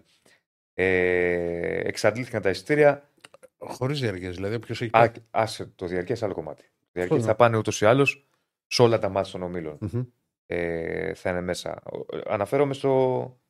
[0.74, 3.10] Ε, εξαντλήθηκαν τα εισιτήρια.
[3.58, 4.34] Χωρίς διαρκές.
[4.34, 4.90] Δηλαδή, όποιος έχει.
[4.96, 6.62] Α, άσε το διαρκές άλλο κομμάτι.
[6.62, 7.38] Το διαρκές Αυτό, θα ναι.
[7.38, 8.26] πάνε ούτως ή άλλως
[8.66, 9.78] σε όλα τα μάτια των ομίλων.
[9.80, 10.02] Μμμ.
[10.46, 11.82] Ε, θα είναι μέσα.
[11.84, 13.40] Ο- ε, Αναφέρομαι στο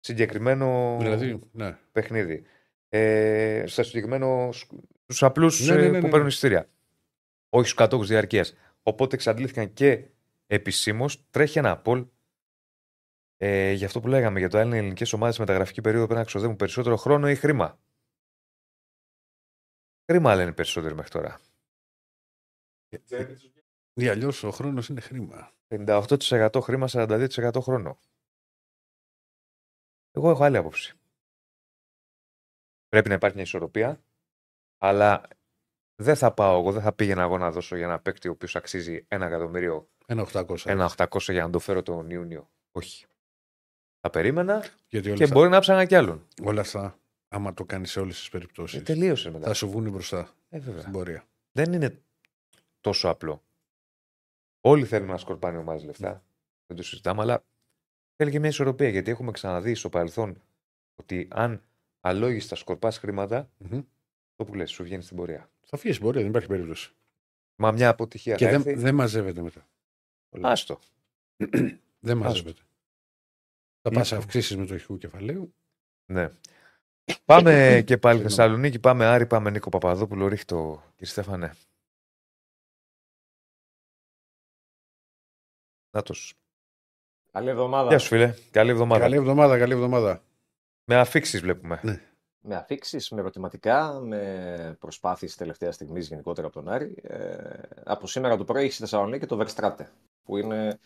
[0.00, 1.78] συγκεκριμένο Δηλαδή, ναι.
[1.92, 2.44] παιχνίδι.
[2.88, 6.10] Ε, στα συγκεκριμένο στους απλούς Ναι, ναι, ναι, ναι, που ναι.
[6.10, 6.68] παίρνουν εισιτήρια.
[7.48, 8.54] Όχι στους κατόχους διαρκείας.
[8.82, 10.04] Οπότε εξαντλήθηκαν και
[10.46, 11.26] επισήμως.
[11.30, 12.08] Τρέχει ένα poll
[13.36, 16.20] ε, για αυτό που λέγαμε για το αν οι ελληνικές ομάδες σε μεταγραφική περίοδο πρέπει
[16.20, 17.80] να ξοδεύουν περισσότερο χρόνο ή χρήμα.
[20.10, 21.40] Χρήμα λένε οι περισσότεροι μέχρι τώρα.
[24.00, 25.52] Ή αλλιώς ο χρόνος είναι χρήμα.
[25.68, 27.98] 58% χρήμα, 42% χρόνο.
[30.10, 30.94] Εγώ έχω άλλη άποψη.
[32.88, 34.00] Πρέπει να υπάρχει μια ισορροπία,
[34.78, 35.22] αλλά
[36.02, 38.56] δεν θα πάω εγώ, δεν θα πήγαινα εγώ να δώσω για ένα παίκτη ο οποίος
[38.56, 40.56] αξίζει ένα εκατομμύριο, Ένα 800.
[40.66, 42.50] ένα 800 για να το φέρω τον Ιούνιο.
[42.72, 43.06] Όχι.
[44.00, 46.26] Θα περίμενα Γιατί όλα, και αυτά, μπορεί να ψάνα κι άλλον.
[46.44, 46.98] όλα αυτά,
[47.28, 49.46] άμα το κάνεις σε όλες τις περιπτώσεις, Ε, τελείωσε μετά.
[49.46, 50.80] θα σου βγουν μπροστά Ε, βέβαια.
[50.80, 51.24] στην πορεία.
[51.52, 52.02] Δεν είναι
[52.80, 53.42] τόσο απλό.
[54.60, 56.24] Όλοι θέλουμε να σκορπάνε ομάδες λεφτά.
[56.66, 57.44] Δεν το συζητάμε, αλλά
[58.16, 58.88] θέλει και μια ισορροπία.
[58.88, 60.42] Γιατί έχουμε ξαναδεί στο παρελθόν
[60.94, 61.62] ότι αν
[62.00, 63.80] αλόγιστα σκορπάς χρήματα, Μμμ.
[64.36, 65.50] το που λες, σου βγαίνει στην πορεία.
[65.66, 66.92] Θα φύγεις στην πορεία, δεν υπάρχει περίπτωση.
[67.56, 68.74] Μα μια αποτυχία Και θα δεν, έρθει.
[68.82, 69.68] δεν μαζεύεται μετά.
[70.40, 70.78] Άστο.
[72.06, 72.62] δεν μαζεύεται.
[73.82, 74.18] Θα πα Λοιπόν.
[74.18, 75.54] αυξήσεις μετοχικού κεφαλαίου.
[76.06, 76.30] Ναι.
[77.24, 77.52] Πάμε
[77.86, 78.22] και πάλι Συγγνώμη.
[78.22, 81.54] Θεσσαλονίκη, πάμε Άρη, πάμε Νίκο Παπαδόπουλο, ρίχτω κύριε Στέφανε.
[85.90, 86.34] Νάτος.
[87.32, 87.88] Καλή εβδομάδα.
[87.88, 89.00] Γεια σου φίλε, καλή εβδομάδα.
[89.00, 90.22] Καλή εβδομάδα, καλή εβδομάδα.
[90.84, 91.80] Με αφήξεις βλέπουμε.
[91.82, 92.00] Ναι.
[92.40, 96.94] Με αφήξεις, με ερωτηματικά, με προσπάθειες τελευταία στιγμής γενικότερα από τον Άρη.
[97.02, 97.52] Ε,
[97.84, 99.86] από σήμερα το πρωί έχει στη Θεσσαλονίκη το Verstrate,
[100.22, 100.78] που είναι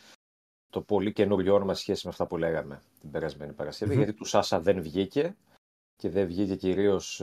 [0.70, 3.98] το πολύ καινούριο όνομα σε σχέση με αυτά που λέγαμε την περασμένη Παρασκευή, Μμμ.
[3.98, 5.36] γιατί του Σάσα δεν βγήκε
[5.96, 7.22] και δεν βγήκε κυρίως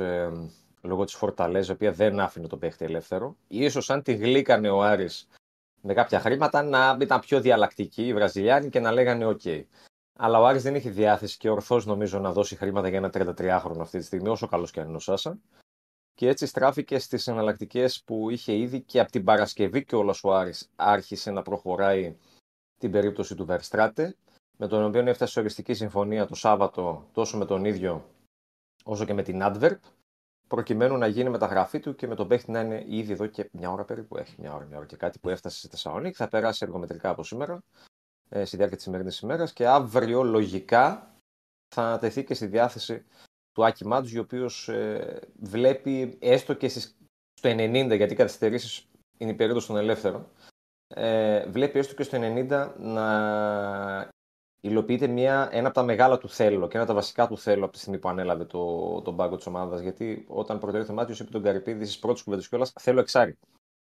[0.81, 3.35] λόγω της Φορταλέζα, η οποία δεν άφηνε τον παίχτη ελεύθερο.
[3.47, 5.27] Ίσως αν τη γλύκανε ο Άρης
[5.81, 9.63] με κάποια χρήματα να ήταν πιο διαλλακτικοί οι Βραζιλιάνοι και να λέγανε OK.
[10.19, 13.79] Αλλά ο Άρης δεν είχε διάθεση και ορθώ νομίζω να δώσει χρήματα για ένα 33χρονο
[13.79, 15.39] αυτή τη στιγμή, όσο καλός και αν είναι ο Σάσα.
[16.13, 20.69] Και έτσι στράφηκε στις εναλλακτικές που είχε ήδη και από την Παρασκευή και ο Άρης
[20.75, 22.17] άρχισε να προχωράει
[22.77, 24.09] την περίπτωση του Verstrate,
[24.57, 28.05] με τον οποίο έφτασε σε οριστική συμφωνία το Σάββατο τόσο με τον ίδιο
[28.83, 29.79] όσο και με την Adverb,
[30.55, 33.71] προκειμένου να γίνει μεταγραφή του και με τον παίχτη να είναι ήδη εδώ και μια
[33.71, 34.17] ώρα περίπου.
[34.17, 36.15] Έχει μια ώρα, μια ώρα και κάτι που έφτασε στη Θεσσαλονίκη.
[36.15, 37.63] Θα περάσει εργομετρικά από σήμερα,
[38.29, 41.15] ε, στη διάρκεια της σημερινής ημέρας και αύριο λογικά
[41.75, 43.05] θα τεθεί και στη διάθεση
[43.51, 44.69] του Άκη Μάτζου, ο οποίος
[45.39, 46.95] βλέπει έστω και στις,
[47.33, 48.87] στο 90, γιατί οι καθυστερήσεις
[49.17, 50.27] είναι η περίοδος των ελεύθερων,
[50.87, 54.09] ε, βλέπει έστω και στο 90 να
[54.61, 57.63] υλοποιείται μια, ένα από τα μεγάλα του θέλω και ένα από τα βασικά του θέλω
[57.63, 59.81] από τη στιγμή που ανέλαβε το, τον πάγκο της ομάδας.
[59.81, 63.37] Γιατί όταν πρωτοήρθε ο Μάτιος, είπε τον Καρυπίδη στι πρώτε κουβέντε κιόλας: Θέλω εξάρι.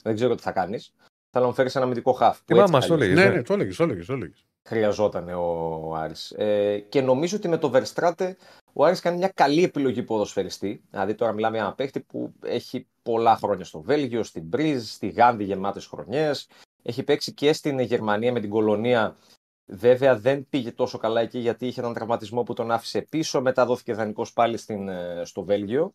[0.03, 0.93] Δεν ξέρω τι θα κάνεις.
[1.29, 2.43] Θα να μου φέρει ένα αμυντικό χάφ.
[2.45, 3.13] Τι μα το έλεγε.
[3.13, 4.03] Ναι, ναι, το έλεγε, το έλεγε.
[4.05, 4.45] Το έλεγες.
[4.67, 6.31] Χρειαζόταν ο Άρης.
[6.31, 8.31] Ε, και νομίζω ότι με το Verstrate
[8.73, 10.83] ο Άρης κάνει μια καλή επιλογή ποδοσφαιριστή.
[10.89, 15.07] Δηλαδή τώρα μιλάμε για ένα παίχτη που έχει πολλά χρόνια στο Βέλγιο, στην Μπρίζ, στη
[15.07, 16.47] Γάνδη γεμάτες χρονιές.
[16.83, 19.15] Έχει παίξει και στην Γερμανία με την κολονία
[19.65, 23.41] Βέβαια δεν πήγε τόσο καλά εκεί γιατί είχε έναν τραυματισμό που τον άφησε πίσω.
[23.41, 25.93] Μετά δόθηκε δανεικός πάλι στην, ε, στο Βέλγιο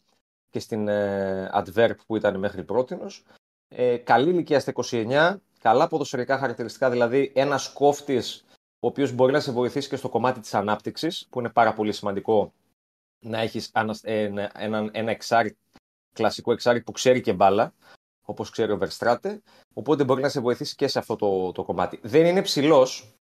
[0.51, 3.25] και στην ε, Adverb που ήταν μέχρι πρότινος.
[3.69, 8.45] Ε, καλή ηλικία στα 29, καλά ποδοσφαιρικά χαρακτηριστικά, δηλαδή ένας κόφτης
[8.81, 11.93] ο οποίος μπορεί να σε βοηθήσει και στο κομμάτι της ανάπτυξης, που είναι πάρα πολύ
[11.93, 12.53] σημαντικό
[13.21, 13.71] να έχεις
[14.05, 15.57] ένα, ένα, ένα εξάρι,
[16.13, 17.75] κλασικό εξάρι που ξέρει και μπάλα,
[18.23, 19.43] όπως ξέρει ο Βερστράτε.
[19.75, 22.01] Οπότε μπορεί να σε βοηθήσει και σε αυτό το, το κομμάτι.
[22.03, 23.18] Δεν είναι ψηλός,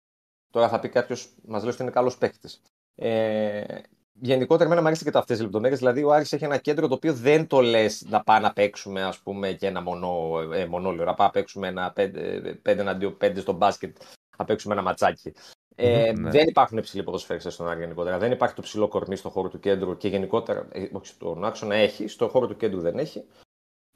[0.54, 2.62] Τώρα θα πει κάποιος, μας λέει ότι είναι καλός παίκτης.
[2.94, 3.64] Ε,
[4.12, 5.78] γενικότερα, εμένα μου αρέσει και τα αυτές τι λεπτομέρειες.
[5.78, 9.02] Δηλαδή, ο Άρης έχει ένα κέντρο το οποίο δεν το λες να πάμε να παίξουμε
[9.02, 11.04] ας πούμε, και ένα μονό, ε, μονόλιο.
[11.04, 13.96] Να πάμε να παίξουμε ένα 5 εναντίον 5 στο μπάσκετ,
[14.38, 15.32] να παίξουμε ένα ματσάκι.
[15.74, 16.30] Ε, ναι.
[16.30, 18.18] Δεν υπάρχουν υψηλοί ποδοσφαίρες στον Άρη γενικότερα.
[18.18, 21.74] Δεν υπάρχει το ψηλό κορμί στον χώρο του κέντρου και γενικότερα, ε, όχι στον άξονα
[21.74, 23.24] έχει, στον χώρο του κέντρου δεν έχει.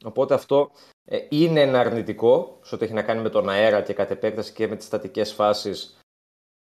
[0.03, 0.71] Οπότε αυτό
[1.05, 4.53] ε, είναι ένα αρνητικό σε ό,τι έχει να κάνει με τον αέρα και κατ' επέκταση
[4.53, 5.98] και με τις στατικές φάσεις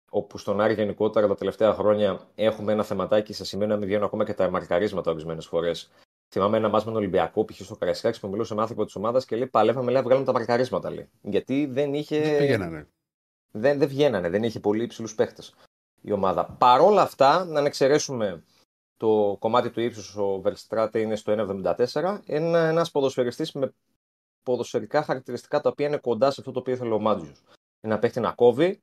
[0.09, 4.03] όπου στον Άρη γενικότερα τα τελευταία χρόνια έχουμε ένα θεματάκι σε σημείο να μην βγαίνουν
[4.03, 5.91] ακόμα και τα μαρκαρίσματα ορισμένες φορές.
[6.29, 7.59] Θυμάμαι ένα μάσμα με τον Ολυμπιακό, π.χ.
[7.61, 10.91] στο Καραϊσκάκη, που μιλούσε με άνθρωπο της ομάδας και λέει: Παλεύαμε, λέει, βγάλουμε τα μαρκαρίσματα.
[10.91, 11.09] Λέει.
[11.21, 12.21] Γιατί δεν είχε.
[12.21, 12.87] Δεν βγαίνανε.
[13.51, 15.55] Δεν, δεν βγαίνανε, δεν είχε πολύ υψηλούς παίχτες
[16.01, 16.45] η ομάδα.
[16.45, 18.43] Παρόλα αυτά, να εξαιρέσουμε
[18.97, 22.19] το κομμάτι του ύψους, ο Βερστράτε είναι στο 1,74.
[22.25, 23.73] Είναι ένα ποδοσφαιριστής με
[24.43, 27.33] ποδοσφαιρικά χαρακτηριστικά τα οποία είναι κοντά σε αυτό το οποίο ήθελε ο Μάτζιο.
[27.81, 28.81] Ένα παίχτη να κόβει,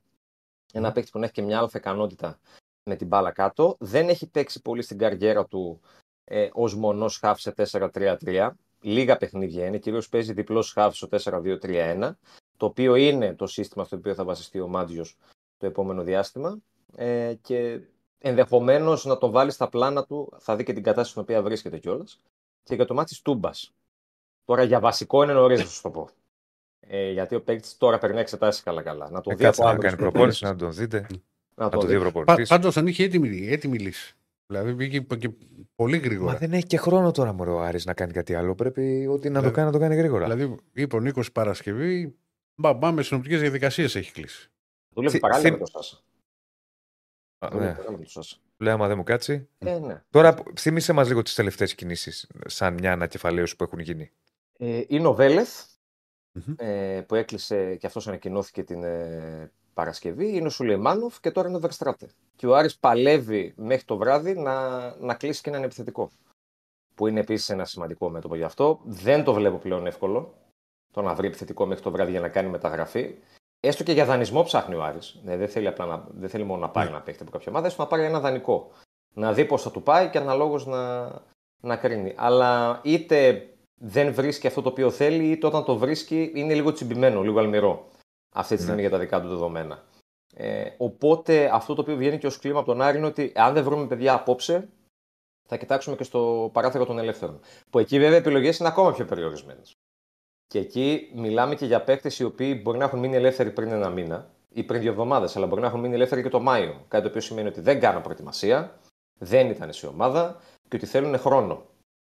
[0.76, 2.38] ένα παίκτη που έχει και μια αλφα ικανότητα
[2.84, 3.76] με την μπάλα κάτω.
[3.78, 5.80] Δεν έχει παίξει πολύ στην καριέρα του
[6.24, 8.50] ε, ως μονός χάφ σε 4-3-3.
[8.80, 9.78] Λίγα παιχνίδια είναι.
[9.78, 12.10] Κυρίως παίζει διπλός χάφ στο 4-2-3-1.
[12.56, 15.16] Το οποίο είναι το σύστημα στο οποίο θα βασιστεί ο Μάτζιος
[15.58, 16.58] το επόμενο διάστημα.
[16.96, 17.80] Ε, και
[18.18, 21.78] ενδεχομένως να τον βάλει στα πλάνα του, θα δει και την κατάσταση στην οποία βρίσκεται
[21.78, 22.20] κιόλας.
[22.62, 23.72] Και για το μάτι Τούμπας.
[24.44, 26.08] Τώρα για βασικό είναι νωρίς να σου το πω.
[26.88, 29.10] Ε, γιατί ο παίκτης τώρα περνάει εξετάσει καλά-καλά.
[29.10, 31.06] Να τον ε, δει από να κάνει προπόνηση, να τον δείτε.
[31.54, 32.48] Να τον δει προπόνηση.
[32.48, 34.16] Πάντως αν είχε έτοιμη, έτοιμη λύση.
[34.46, 35.30] Δηλαδή πήγε και
[35.74, 36.32] πολύ γρήγορα.
[36.32, 38.54] Μα δεν έχει και χρόνο τώρα μωρέ, ο Άρης να κάνει κάτι άλλο.
[38.54, 40.24] Πρέπει ότι να το κάνει να το κάνει γρήγορα.
[40.24, 42.16] Δηλαδή είπε ο Νίκος Παρασκευή,
[42.54, 44.50] μπαμπά με συνοπτικέ διαδικασίες έχει κλείσει.
[44.94, 46.00] Δούλευε παράλληλα με τον Σάσα.
[48.56, 48.70] Ναι.
[48.70, 49.48] άμα δεν μου κάτσει.
[49.58, 50.02] Ε, ναι.
[50.10, 54.10] Τώρα θύμισε μας λίγο τις τελευταίες κινήσεις σαν μια ανακεφαλαίωση που έχουν γίνει.
[54.58, 55.64] Ε, είναι ο Βέλεθ,
[56.56, 61.56] ε, που έκλεισε και αυτός ανακοινώθηκε την ε, Παρασκευή, είναι ο Σουλεϊμάνοφ και τώρα είναι
[61.56, 62.08] ο Βερστράτε.
[62.36, 66.10] Και ο Άρης παλεύει μέχρι το βράδυ να, να κλείσει και έναν επιθετικό.
[66.94, 68.80] Που είναι επίσης ένα σημαντικό μέτωπο γι' αυτό.
[68.84, 70.34] Δεν το βλέπω πλέον εύκολο
[70.96, 73.14] το να βρει επιθετικό μέχρι το βράδυ για να κάνει μεταγραφή.
[73.60, 75.20] Έστω και για δανεισμό ψάχνει ο Άρης.
[75.24, 76.94] Ναι, δεν, θέλει απλά να, δεν θέλει μόνο να πάρει ναι.
[76.94, 78.70] ένα παίχτη από κάποια ομάδα, έστω να πάρει ένα δανεικό.
[79.14, 81.12] Να δει πώς θα του πάει και αναλόγως να,
[81.60, 82.14] να κρίνει.
[82.16, 83.48] Αλλά είτε
[83.80, 87.90] δεν βρίσκει αυτό το οποίο θέλει, είτε όταν το βρίσκει είναι λίγο τσιμπημένο, λίγο αλμυρό
[88.34, 88.88] αυτή τη στιγμή ναι.
[88.88, 89.84] για τα δικά του δεδομένα.
[90.34, 93.54] Ε, οπότε αυτό το οποίο βγαίνει και ως κλίμα από τον Άρη είναι ότι αν
[93.54, 94.68] δεν βρούμε παιδιά απόψε,
[95.46, 97.40] θα κοιτάξουμε και στο παράθυρο των ελεύθερων.
[97.70, 99.76] Που εκεί βέβαια οι επιλογές είναι ακόμα πιο περιορισμένες.
[100.46, 103.88] Και εκεί μιλάμε και για παίκτες οι οποίοι μπορεί να έχουν μείνει ελεύθεροι πριν ένα
[103.88, 106.84] μήνα ή πριν δύο εβδομάδες, αλλά μπορεί να έχουν μείνει ελεύθεροι και το Μάιο.
[106.88, 108.78] Κάτι το οποίο σημαίνει ότι δεν κάνουν προετοιμασία,
[109.18, 111.66] δεν ήταν σε ομάδα και ότι θέλουν χρόνο.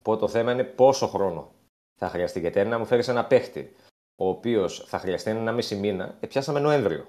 [0.01, 1.51] Οπότε το θέμα είναι πόσο χρόνο
[1.99, 2.39] θα χρειαστεί.
[2.39, 3.75] Γιατί αν μου φέρει ένα παίχτη,
[4.15, 7.05] ο οποίος θα χρειαστεί ένα μισή μήνα, ε, πιάσαμε Νοέμβριο.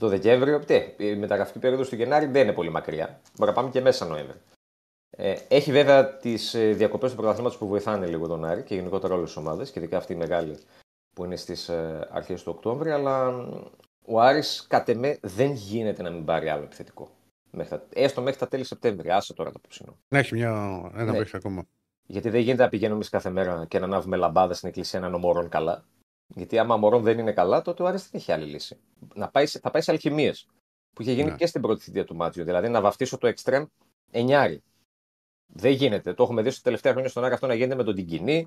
[0.00, 3.20] Το Δεκέμβριο, τε, η μεταγραφική περίοδος του Γενάρη δεν είναι πολύ μακριά.
[3.36, 4.40] Μπορεί να πάμε και μέσα Νοέμβριο.
[5.10, 9.14] Ε, έχει βέβαια τις ε, διακοπές του πρωταθλήματος που βοηθάνε λίγο τον Άρη και γενικότερα
[9.14, 10.58] όλες τις ομάδες, και ειδικά αυτή η μεγάλη
[11.14, 12.90] που είναι στις ε, αρχές του Οκτώβρη.
[12.90, 13.46] Αλλά
[14.06, 17.10] ο Άρης κατ' εμέ δεν γίνεται να μην πάρει άλλο επιθετικό.
[17.50, 19.10] Μέχρι τα, έστω μέχρι τα τέλη Σεπτέμβρη.
[19.10, 19.98] Άσε τώρα το ψινό.
[20.08, 20.50] Να έχει μια,
[20.94, 21.24] ένα ναι.
[21.32, 21.66] ακόμα.
[22.10, 25.14] Γιατί δεν γίνεται να πηγαίνουμε εμεί κάθε μέρα και να ανάβουμε λαμπάδα στην εκκλησία έναν
[25.14, 25.84] ομορών καλά.
[26.26, 28.78] Γιατί άμα μωρόν δεν είναι καλά, τότε ο Άρης δεν έχει άλλη λύση.
[29.14, 30.46] Να πάει, θα πάει σε αλχημίες.
[30.94, 31.36] Που είχε γίνει ναι.
[31.36, 32.44] και στην πρώτη θητεία του Μάτζιο.
[32.44, 33.64] Δηλαδή να βαφτίσω το εξτρέμ
[34.10, 34.62] εννιάρι.
[35.46, 36.14] Δεν γίνεται.
[36.14, 38.46] Το έχουμε δει στα τελευταία χρόνια στον Άρη αυτό να γίνεται με τον Τιγκινή.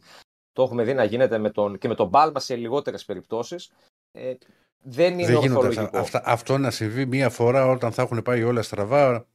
[0.51, 3.71] Το έχουμε δει να γίνεται με τον, και με τον Μπάλμα σε λιγότερες περιπτώσεις.
[4.11, 4.33] Ε,
[4.81, 5.97] δεν είναι δεν ορθολογικό.
[5.97, 9.25] Αυτά, αυτό να συμβεί μία φορά όταν θα έχουν πάει όλα στραβά,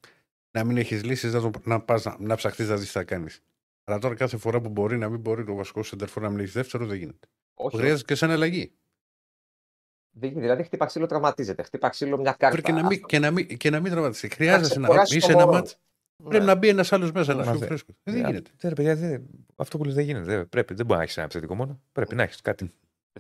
[0.51, 3.43] να μην έχεις λύσεις, να, να, να, να ψαχτείς να δεις τι θα κάνεις.
[3.89, 6.51] Αλλά τώρα κάθε φορά που μπορεί να μην μπορεί το βασικό σεντερφόρ να μην έχει
[6.51, 7.29] δεύτερο δεν γίνεται.
[7.55, 7.77] Όχι.
[7.77, 8.73] Χρειάζεται και σαν αλλαγή.
[10.11, 10.41] Δεν γίνεται.
[10.47, 11.63] Δηλαδή, χτύπα ξύλο τραυματίζεται.
[11.63, 12.49] Χτύπα ξύλο μια κάρτα.
[12.63, 14.29] Πρέπει και να μην, και να μην, και να μην τραυματιστεί.
[14.29, 15.57] Χρειάζεσαι να ξεκουράσει είσαι το ένα μωρό.
[15.57, 15.79] μάτς.
[16.23, 16.29] Ναι.
[16.29, 17.95] Πρέπει να μπει ένας άλλος μέσα να Μα σου δεν- φρέσκος.
[18.03, 18.51] Δεν γίνεται.
[18.57, 20.25] Δεν, ρε, παιδιά, δεν- αυτό που λες δεν γίνεται.
[20.25, 21.81] Δεν, πρέπει, δεν μπορεί να έχεις ένα επιθετικό μόνο.
[21.93, 22.71] Πρέπει να έχεις κάτι.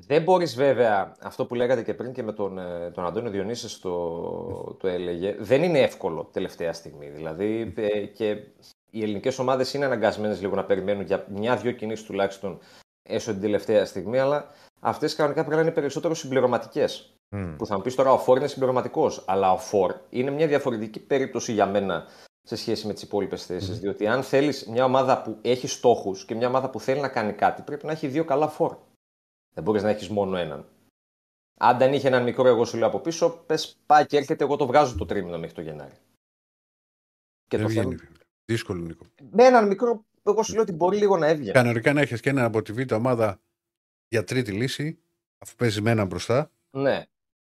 [0.06, 3.78] Δεν μπορείς βέβαια αυτό που λέγατε και πριν και με τον, ε, τον Αντώνιο Διονύσης
[3.78, 5.36] το, το έλεγε.
[5.38, 7.08] Δεν είναι εύκολο τελευταία στιγμή.
[7.08, 8.42] Δηλαδή ε, και
[8.90, 12.58] οι ελληνικές ομάδες είναι αναγκασμένες λίγο να περιμένουν για μια-δυο κινήσεις τουλάχιστον
[13.02, 14.18] έσω την τελευταία στιγμή.
[14.18, 14.48] Αλλά
[14.80, 17.12] αυτές κανονικά πρέπει να είναι περισσότερο συμπληρωματικές.
[17.30, 17.56] Μμ.
[17.56, 19.24] Που θα μου πεις τώρα ο Φόρ είναι συμπληρωματικός.
[19.26, 22.06] Αλλά ο Φόρ είναι μια διαφορετική περίπτωση για μένα
[22.42, 23.78] σε σχέση με τις υπόλοιπες θέσεις.
[23.78, 27.32] Διότι αν θέλεις μια ομάδα που έχει στόχους και μια ομάδα που θέλει να κάνει
[27.32, 28.76] κάτι, πρέπει να έχει δύο καλά Φόρ.
[29.54, 30.66] Δεν μπορείς να έχεις μόνο έναν.
[31.60, 34.56] Αν δεν είχε έναν μικρό, εγώ σου λέω από πίσω, πες πάει και έρχεται, εγώ
[34.56, 35.94] το βγάζω το τρίμηνο μέχρι το Γενάρη.
[37.48, 37.96] Και Δεν το βγαίνει.
[37.96, 38.17] θέμα.
[38.50, 39.06] Δύσκολο, Νίκο.
[39.30, 41.52] Με έναν μικρό, εγώ σου λέω ότι μπορεί λίγο να έβγαινε.
[41.52, 43.40] Κανονικά να έχεις και έναν από τη β' ομάδα
[44.08, 44.98] για τρίτη λύση,
[45.38, 47.04] αφού παίζεις με έναν μπροστά Ναι.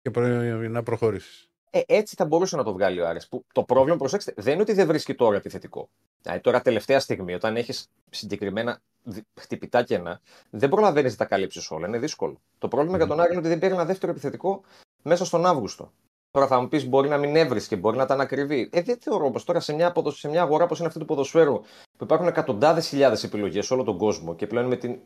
[0.02, 1.50] και πρέπει να προχωρήσεις.
[1.70, 3.28] Ε, έτσι θα μπορούσε να το βγάλει ο Άρης.
[3.28, 5.90] Που το πρόβλημα, προσέξτε, δεν είναι ότι δεν βρίσκει τώρα επιθετικό.
[6.22, 11.72] Δηλαδή, τώρα, τελευταία στιγμή, όταν έχεις συγκεκριμένα δι- χτυπητά κενά, δεν προλαβαίνεις να τα καλύψεις
[11.72, 11.88] όλα.
[11.88, 12.42] Είναι δύσκολο.
[12.58, 14.64] Το πρόβλημα για τον Άρη είναι ότι δεν πήρε ένα δεύτερο επιθετικό
[15.04, 15.92] μέσα στον Αύγουστο.
[16.36, 18.70] Τώρα θα μου πεις: Μπορεί να μην έβρισκε, μπορεί να ήταν ακριβή.
[18.72, 21.06] Ε, δεν θεωρώ πω τώρα σε μια, αποδο- σε μια αγορά όπως είναι αυτή του
[21.06, 21.60] ποδοσφαίρου,
[21.98, 24.99] που υπάρχουν εκατοντάδες χιλιάδες επιλογές σε όλο τον κόσμο και πλέον με την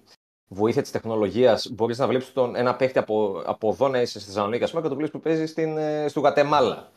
[0.47, 4.64] βοήθεια της τεχνολογίας μπορείς να βλέπεις ένα παίχτη από, από εδώ να είσαι στη Θεσσαλονίκη,
[4.64, 6.91] ας πούμε, και το βλέπεις που παίζει στην, ε, στο Γατεμάλα.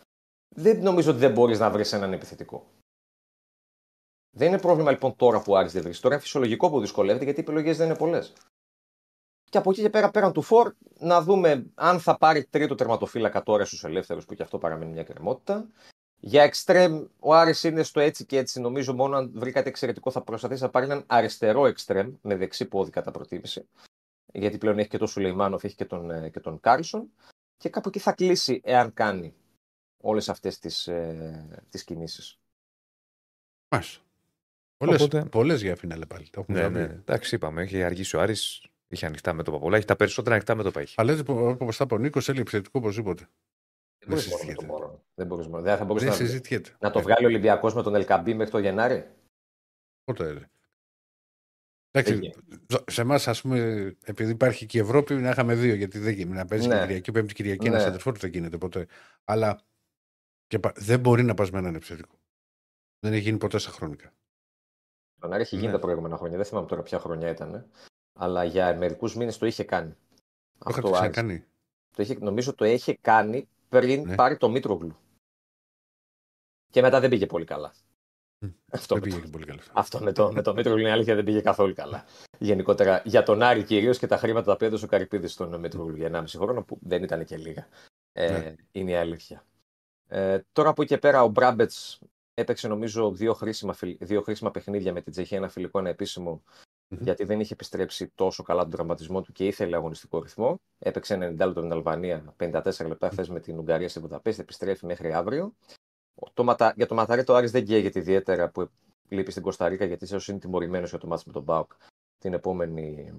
[0.55, 2.67] Δεν νομίζω ότι δεν μπορείς να βρεις έναν επιθετικό.
[4.37, 5.97] Δεν είναι πρόβλημα λοιπόν τώρα που ο Άρης δεν βρει.
[5.97, 8.33] Τώρα είναι φυσιολογικό που δυσκολεύεται γιατί οι επιλογές δεν είναι πολλές.
[9.53, 13.43] Και από εκεί και πέρα, πέραν του Φορ, να δούμε αν θα πάρει τρίτο τερματοφύλακα
[13.43, 15.67] τώρα στους ελεύθερους, που και αυτό παραμένει μια εκκρεμότητα.
[16.21, 18.61] Για εξτρέμ, ο Άρης είναι στο έτσι και έτσι.
[18.61, 22.65] Νομίζω μόνο αν βρει κάτι εξαιρετικό θα προσπαθήσει να πάρει έναν αριστερό εξτρέμ με δεξί
[22.65, 23.69] πόδι κατά προτίμηση.
[24.33, 27.11] Γιατί πλέον έχει και τον Σουλεϊμάνοφ, έχει και τον, ε, και τον Κάρλσον.
[27.57, 29.35] Και κάπου εκεί θα κλείσει εάν κάνει
[30.03, 32.39] όλες αυτές τις, ε, τις κινήσεις.
[33.69, 34.01] Μάλιστα.
[34.77, 36.31] Πολλές, Οπότε- πολλές για φινάλε πάλι.
[36.31, 36.93] Τα έχουμε Ναι, ξαναπεί.
[36.93, 36.99] ναι.
[37.01, 37.63] Εντάξει, είπαμε.
[37.63, 38.67] Έχει αργήσει ο Άρης.
[38.93, 39.77] Είχε ανοιχτά μέτωπα πολλά.
[39.77, 40.81] Έχει τα περισσότερα ανοιχτά μέτωπα.
[40.81, 40.95] Έχει.
[40.99, 43.29] Αλλά έτσι όπω τα είπε ο Νίκος, θέλει επιθετικό οπωσδήποτε.
[43.99, 44.67] Δεν μπορείς Δεν μόνο με το συζητιέται.
[44.87, 45.05] μόνο.
[45.15, 45.63] Δεν μπορείς μόνο.
[45.63, 46.77] Δεν θα μπορούσε Δεν να, συζητιέται.
[46.81, 49.11] να το Ε, βγάλει ο Ολυμπιακός με τον Ελκαμπή μέχρι το Γενάρη;
[50.05, 50.47] Πότε έλεγε;
[51.91, 52.33] Εντάξει,
[52.87, 53.59] σε εμάς, ας πούμε,
[54.05, 55.75] επειδή υπάρχει και η Ευρώπη, να είχαμε δύο.
[55.75, 56.37] Γιατί δεν γίνεται.
[56.37, 56.75] Να παίζει Ναι.
[56.75, 57.77] και Κυριακή, Πέμπτη Κυριακή, Ναι.
[57.77, 58.87] ένα αδερφός δεν γίνεται ποτέ.
[59.25, 59.61] Αλλά
[60.47, 62.19] και πα- δεν μπορεί να πας με έναν επιθετικό.
[63.01, 64.13] Δεν έχει γίνει ποτέ στα χρονικά.
[65.21, 65.73] Τον Άρη έχει γίνει Ναι.
[65.73, 66.37] τα προηγούμενα χρόνια.
[66.37, 67.71] Δεν θυμάμαι τώρα ποια χρονιά ήταν.
[68.19, 69.97] Αλλά για μερικούς μήνες το είχε κάνει.
[70.59, 70.99] Το είχατε ο Άρης.
[71.11, 71.45] ξανακάνει;
[71.97, 74.15] Το είχε, νομίζω το είχε κάνει πριν Ναι.
[74.15, 74.97] πάρει το Μήτρογλου.
[76.71, 77.75] Και μετά δεν πήγε πολύ καλά.
[78.45, 79.63] Μμ, Αυτό, Δεν με πήγε το, και πολύ καλά.
[79.73, 82.05] αυτό με το, με το Μήτρογλου είναι αλήθεια δεν πήγε καθόλου καλά.
[82.39, 85.97] Γενικότερα για τον Άρη κυρίως και τα χρήματα τα οποία έδωσε ο Καρυπίδης στον Μήτρογλου
[85.97, 87.69] για 1,5 χρόνο που δεν ήταν και λίγα.
[88.13, 88.55] Ε, Ναι.
[88.73, 89.45] Είναι η αλήθεια.
[90.09, 91.99] Ε, τώρα από εκεί και πέρα ο Μπράμπετς
[92.35, 96.43] έπαιξε νομίζω δύο χρήσιμα, φιλ- δύο χρήσιμα παιχνίδια με την Τσεχία, ένα φιλικό, ένα επίσημο,
[96.93, 97.03] Μμμ.
[97.03, 100.61] γιατί δεν είχε επιστρέψει τόσο καλά τον τραυματισμό του και ήθελε αγωνιστικό ρυθμό.
[100.79, 104.87] Έπαιξε 90 λεπτό με την Αλβανία, 54 λεπτά χθες με την Ουγγαρία στη Βουδαπέστη, επιστρέφει
[104.87, 105.55] μέχρι αύριο.
[106.35, 108.69] Το, Ματα- για το Μαθαρέ το Άρης δεν καίγεται ιδιαίτερα που
[109.09, 111.73] λείπει στην Κωνσταντίνα γιατί ίσως είναι τιμωρημένος για το μάτι με τον Μπάουκ
[112.19, 113.13] την επόμενη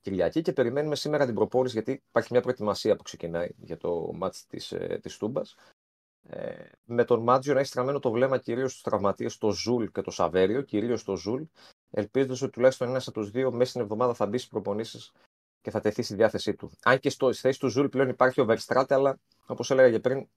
[0.00, 4.46] Κυριακή και περιμένουμε σήμερα την προπόνηση γιατί υπάρχει μια προετοιμασία που ξεκινάει για το ματς
[4.46, 5.54] της, ε, της Τούμπας.
[6.28, 6.54] Ε,
[6.84, 10.10] με τον Μάντζιο να έχει στραμμένο το βλέμμα κυρίως στους τραυματίες, το Ζουλ και το
[10.10, 11.42] Σαβέριο, κυρίως το Ζουλ,
[11.90, 15.12] ελπίζοντας ότι τουλάχιστον ένας από τους δύο μέσα στην εβδομάδα θα μπει στις προπονήσεις
[15.60, 16.70] και θα τεθεί στη διάθεσή του.
[16.82, 20.00] Αν και στο, στη θέση του Ζουλ πλέον υπάρχει ο Βερστράτε, αλλά όπως έλεγα και
[20.00, 20.28] πριν,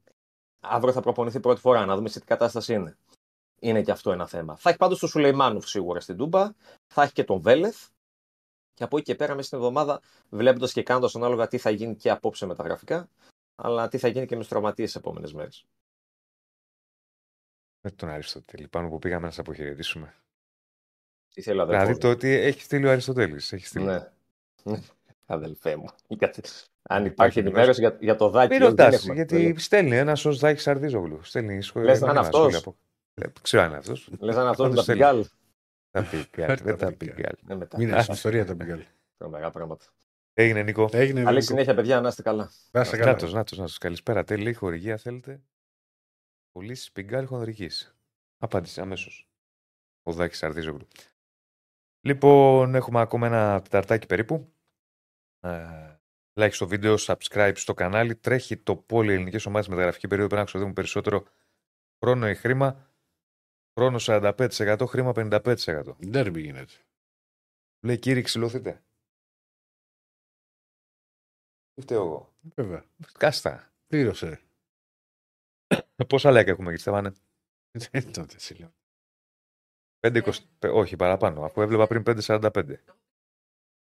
[0.60, 2.98] αύριο θα προπονηθεί πρώτη φορά, να δούμε σε τι κατάσταση είναι.
[3.60, 4.56] Είναι και αυτό ένα θέμα.
[4.56, 6.52] Θα έχει πάντως τον Σουλεϊμάνοφ σίγουρα στην Τούμπα,
[6.88, 7.88] θα έχει και τον Βέλεθ,
[8.74, 11.96] και από εκεί και πέρα μέσα στην εβδομάδα, βλέποντας και κάνοντας ανάλογα τι θα γίνει
[11.96, 13.10] και απόψε με τα γραφικά,
[13.56, 15.66] αλλά τι θα γίνει και με τους τραυματίες τι επόμενες μέρες.
[17.82, 18.68] Με τον Αριστοτέλη.
[18.68, 20.16] Πάνω που πήγαμε να σε αποχαιρετήσουμε.
[21.34, 21.84] Τι θέλω, αδελφός.
[21.86, 21.98] Δηλαδή μου.
[22.12, 23.52] το ότι έχει στείλει ο Αριστοτέλης.
[23.54, 23.86] Έχει στείλει.
[23.86, 24.08] Ναι.
[25.26, 25.86] Αδελφέ μου.
[26.08, 26.42] Γιατί-
[26.82, 28.54] Αν υπάρχει Υπάρχει ενημέρωση για, για το δάκι.
[28.54, 29.14] Μην όχι, δεν ρωτάς, έχουμε.
[29.14, 31.24] γιατί στέλνει ένας ως Δάκης Σαρδίζογλου.
[31.24, 31.90] Στέλνει σχόλια.
[31.90, 32.62] Λες να είναι ένα σχόλιο αυτός.
[32.62, 32.78] από-
[33.14, 34.10] Δεν ξέρω αν είναι αυτός.
[34.20, 35.04] Λες να είναι αυτό με Πάντως τα θέλει.
[35.06, 35.26] πιγκάλ.
[35.92, 36.58] Τα πιγκάλ.
[36.64, 37.34] Δεν τα Τα πιγκάλ.
[37.42, 37.78] Ναι, μετά.
[37.78, 38.80] Μείνε στην ιστορία τα πήγα.
[39.18, 39.86] Τρομερά πράγματα.
[40.34, 40.90] Έγινε Νίκο.
[40.92, 41.22] Έγινε.
[41.24, 41.46] Καλή Νίκο.
[41.48, 42.52] συνέχεια, παιδιά, να είστε καλά.
[42.72, 43.12] Να είστε καλά.
[43.12, 43.72] Νάτο, νάτο, νάτο.
[43.80, 44.24] Καλησπέρα.
[44.24, 45.42] Τέλει χορηγία θέλετε.
[46.52, 47.96] Πωλήσει πιγκάλ χονδρικής.
[48.38, 49.28] Απάντησε αμέσως.
[50.04, 50.88] Ο Δάκης Σαρδίζογλου.
[52.02, 54.54] Λοιπόν, έχουμε ακόμα ένα πιταρτάκι περίπου.
[55.40, 55.96] Ε,
[56.34, 58.16] like στο βίντεο, subscribe στο κανάλι.
[58.16, 60.28] Τρέχει το πόλι ελληνικές ομάδες μεταγραφική περίοδο.
[60.28, 61.28] Πρέπει να ξοδεύουμε περισσότερο
[62.04, 62.88] χρόνο ή χρήμα.
[63.80, 65.96] Χρόνο 45%, χρήμα 55%.
[65.98, 66.74] Δεν γίνεται.
[67.86, 68.84] Λέει κύριε, ξυλωθείτε.
[71.82, 72.86] Φταίω εγώ; Βέβαια.
[73.18, 73.74] Κάστα.
[73.88, 74.42] Πλήρωσε.
[76.08, 77.88] Πόσα like έχουμε εκεί, τι.
[77.92, 78.36] Δεν τότε.
[80.00, 80.70] Ναι.
[80.70, 82.52] όχι, παραπάνω, αφού έβλεπα πριν 5.45.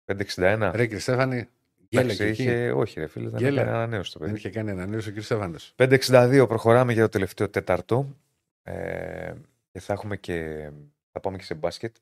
[0.05, 0.71] 5.61.
[0.73, 1.49] Ρε, κύριε Στέφανη,
[1.89, 4.31] είχε, όχι, ρε φίλε, δεν είχε κάνει ανανέωση το παιδί.
[4.31, 8.15] Δεν είχε κάνει ανανέωση ο Κύριος 5.62 προχωράμε για το τελευταίο τέταρτο.
[8.63, 9.33] Ε,
[9.71, 10.69] και θα έχουμε και.
[11.11, 11.95] Θα πάμε και σε μπάσκετ.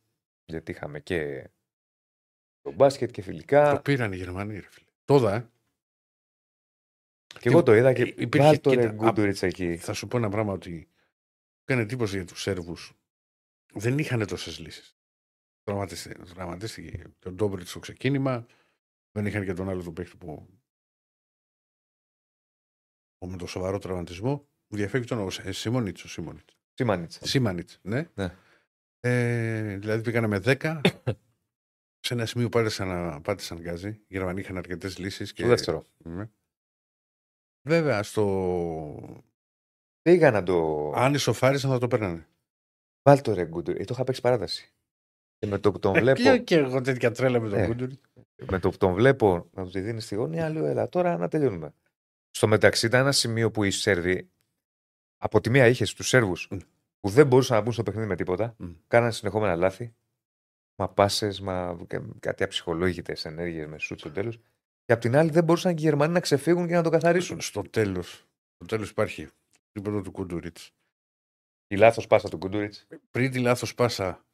[0.46, 1.50] Γιατί είχαμε και
[2.62, 3.72] το μπάσκετ και φιλικά.
[3.72, 4.88] Το πήραν οι Γερμανοί, ρε φίλε.
[5.06, 5.48] Τώρα, ε.
[7.40, 8.94] Και, εγώ το είδα και ε, υπήρχε το
[9.78, 10.88] Θα σου πω ένα πράγμα ότι
[11.64, 12.94] έκανε εντύπωση για τους Σέρβους
[13.74, 14.98] δεν είχαν τόσες λύσεις.
[15.64, 18.46] Τραυματίστη- Τραυματίστηκε τον Ντόμπριτς στο ξεκίνημα.
[19.12, 20.48] Δεν είχαν και τον άλλο τον παίχτη που
[23.18, 24.32] που με το σοβαρό τραυματισμό.
[24.68, 25.32] Μου διαφεύγει τον όνομα.
[25.44, 26.58] Ε, Σίμονιτς, ο Σίμονιτς.
[26.74, 27.26] Σίμανιτσα.
[27.26, 28.10] Σίμανιτς, ναι.
[28.16, 28.38] Ναι.
[29.00, 30.82] Ε, δηλαδή πήγανε με 10.
[32.00, 33.88] Σε ένα σημείο πάτησαν, πάτησαν γκάζι.
[33.90, 35.30] Οι Γερμανοί είχαν αρκετές λύσεις.
[35.30, 35.86] Στο δεύτερο.
[35.98, 36.30] Ναι.
[37.68, 39.24] Βέβαια, στο.
[40.02, 40.90] Πήγα να το.
[40.96, 42.28] Αν ισοφάρισαν θα το παίρνανε.
[43.04, 43.82] Βάλ το ρε Γκούντουριτς.
[43.82, 44.72] Ε, το είχα παίξει παράταση.
[45.40, 46.22] Και με το που τον βλέπω.
[46.22, 47.66] Και, και εγώ τέτοια τρέλα με τον Ε.
[47.66, 48.04] Γκούντουριτ.
[48.52, 51.28] με το που τον βλέπω να του τη δίνει στη γωνία, λέω έλα τώρα να
[51.28, 51.74] τελειώνουμε.
[52.32, 54.30] Στο μεταξύ ήταν ένα σημείο που οι Σέρβοι,
[55.18, 56.58] από τη μία είχες τους Σέρβους Μμ.
[57.00, 58.72] που δεν μπορούσαν να μπουν στο παιχνίδι με τίποτα, Μμ.
[58.88, 59.94] κάνανε συνεχόμενα λάθη.
[60.76, 64.40] Μα πάσες, μα και κάτι αψυχολόγητες ενέργειες με σουτ στο τέλος.
[64.86, 67.42] Και απ' την άλλη δεν μπορούσαν και οι Γερμανοί να ξεφύγουν και να το καθαρίσουν.
[67.42, 68.28] Στο τέλος.
[68.56, 70.58] Στο τέλος υπάρχει το τρίποντο του Κούντουριτ.
[71.68, 72.88] Η λάθος πάσα του Κουντούριτς.
[73.12, 74.26] Πριν τη λάθος πάσα,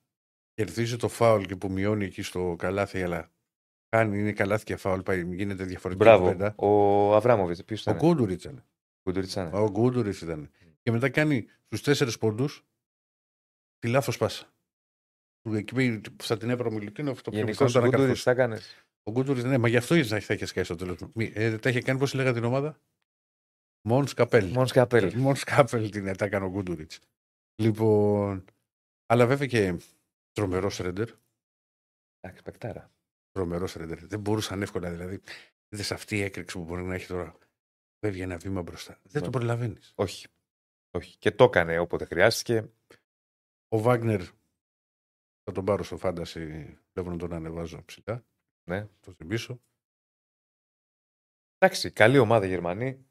[0.54, 3.32] κερδίζει το φάουλ και που μειώνει εκεί στο καλάθι, αλλά
[3.90, 6.24] κάνει είναι καλάθι και φάουλ, πάει, γίνεται διαφορετική Μπράβο.
[6.24, 6.54] κουβέντα.
[6.56, 7.64] Ο Αβράμοβιτς.
[7.64, 8.64] Ποιος Ο ήταν; Κούντουριτ ήταν.
[9.04, 9.54] Κουντούριτς ήταν.
[9.54, 10.50] Ο Γκούντουριτ ήταν.
[10.82, 12.66] Και μετά κάνει στους τέσσερις πόντους
[13.80, 14.54] τη λάθος πάσα.
[15.42, 17.98] Που Εκεί που θα την έπαιρνε ο Μιλουτίνο, αυτό πιο Γενικώ πιθανό ο ήταν να
[17.98, 18.38] Κουντούριτς καθώς.
[18.38, 18.60] τα έκανε.
[19.04, 20.98] Ο Γκούντουριτ, ναι, μα γι' αυτό θα θα είχε σκάσει στο τέλος.
[21.16, 22.80] Ε, τα είχε κάνει, πώς λέγα την ομάδα;
[23.82, 24.48] Μον Καπέλ.
[24.48, 25.18] Μόνο σκαπέλ.
[25.18, 26.92] Μον Καπέλ την τα έκανε ο Γκούντουριτ.
[27.60, 28.46] Λοιπόν.
[29.06, 29.78] Αλλά βέβαια και
[30.32, 31.10] τρομερός ρέντερ.
[32.20, 32.92] Εντάξει, πεκτάρα.
[33.32, 34.08] Τρομερός ρέντερ.
[34.08, 35.22] Δεν μπορούσαν εύκολα δηλαδή.
[35.70, 37.38] Είδες αυτή η έκρηξη που μπορεί να έχει τώρα.
[38.00, 39.00] Φεύγει ένα βήμα μπροστά.
[39.04, 39.30] Δεν Ναι.
[39.30, 39.94] το προλαβαίνεις.
[39.96, 40.28] Όχι.
[40.92, 41.18] Όχι.
[41.18, 42.72] Και το έκανε όποτε χρειάστηκε.
[43.68, 44.22] Ο Βάγνερ
[45.44, 46.46] θα τον πάρω στο φάνταση.
[46.94, 48.26] Βλέπω να τον ανεβάζω ψηλά.
[48.70, 48.88] Ναι.
[49.00, 49.62] Το θυμίσω.
[51.58, 53.09] Εντάξει, καλή ομάδα οι Γερμανοί.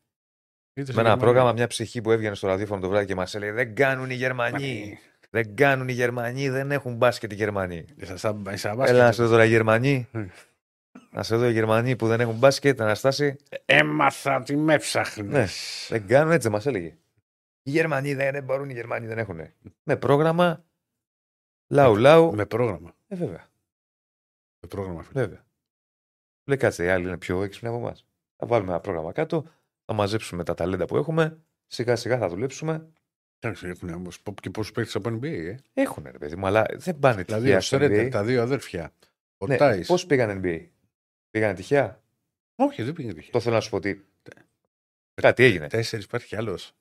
[0.78, 3.52] Είτε Με ένα πρόγραμμα, μια ψυχή που έβγαινε στο ραδιόφωνο το βράδυ και μας έλεγε
[3.52, 4.98] Δεν κάνουν οι Γερμανοί.
[5.30, 7.84] Δεν κάνουν οι Γερμανοί, δεν έχουν μπάσκετ οι Γερμανοί.
[8.86, 10.08] Έλα να σε δω τώρα οι Γερμανοί.
[10.12, 10.26] Ε.
[11.10, 13.36] να σε δω οι Γερμανοί που δεν έχουν μπάσκετ, Αναστάση.
[13.64, 15.28] Έμαθα ότι με ψάχνει.
[15.28, 15.46] Ναι,
[15.88, 16.96] δεν κάνουν έτσι, μας έλεγε.
[17.62, 19.40] Οι Γερμανοί δεν, δεν μπορούν, οι Γερμανοί δεν έχουν.
[19.82, 20.64] Με πρόγραμμα.
[21.68, 22.34] Λαού, λαού.
[22.34, 22.94] Με πρόγραμμα.
[23.08, 23.48] Ε, βέβαια.
[24.60, 25.02] Με πρόγραμμα.
[25.02, 25.20] φίλε.
[25.20, 25.44] βέβαια.
[26.44, 28.06] Λέει κάτσε, οι άλλοι είναι πιο έξυπνοι από εμάς.
[28.36, 29.44] Θα βάλουμε ένα πρόγραμμα κάτω,
[29.88, 32.92] θα μαζέψουμε τα ταλέντα που έχουμε, σιγά σιγά θα δουλέψουμε.
[33.38, 35.24] Εντάξει, έχουν όμως και πόσους παίχτες από NBA.
[35.24, 35.56] Ε.
[35.72, 38.10] Έχουν ρε παιδί μου, αλλά δεν πάνε Δηλαδή τυχαία ο στο Σρέντερ, NBA.
[38.10, 38.92] τα δύο αδέρφια.
[39.38, 39.86] Ο Ναι, Τάις.
[39.86, 40.68] Πώς πήγαν NBA.
[41.30, 42.02] Πήγανε τυχαία;
[42.54, 43.30] Όχι, δεν πήγε τυχαία.
[43.30, 44.06] Το θέλω να σου πω ότι.
[45.14, 46.72] Κάτι έγινε; Τέσσερις υπάρχει κι άλλος.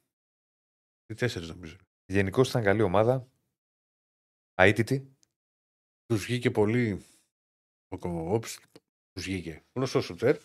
[1.06, 1.76] Τι τέσσερις νομίζω.
[2.06, 3.28] Γενικώς ήταν καλή ομάδα.
[4.56, 5.16] Αίτητη.
[6.06, 7.06] Τους βγήκε πολύ.
[7.90, 8.60] Ο Όψ
[9.14, 9.64] τους βγήκε.
[9.74, 10.38] Γνωστός σουτέρ,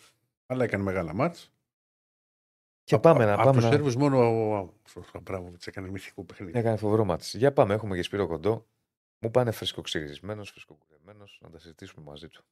[0.45, 1.52] αλλά έκανε μεγάλα μάτς.
[2.83, 3.53] Και πάμε να Από πάμε.
[3.53, 3.69] τους Να...
[3.69, 4.17] Σέρβους μόνο
[4.55, 4.73] ο
[5.13, 6.57] Αμπράμοβιτ έκανε μυθικό παιχνίδι.
[6.59, 7.33] Έκανε φοβερό μάτς.
[7.33, 8.65] Για πάμε, έχουμε και Σπύρο Κοντό.
[9.19, 12.43] Μου πάνε φρεσκοξυρισμένο, φρεσκοκουρεμένο, να τα συζητήσουμε μαζί του.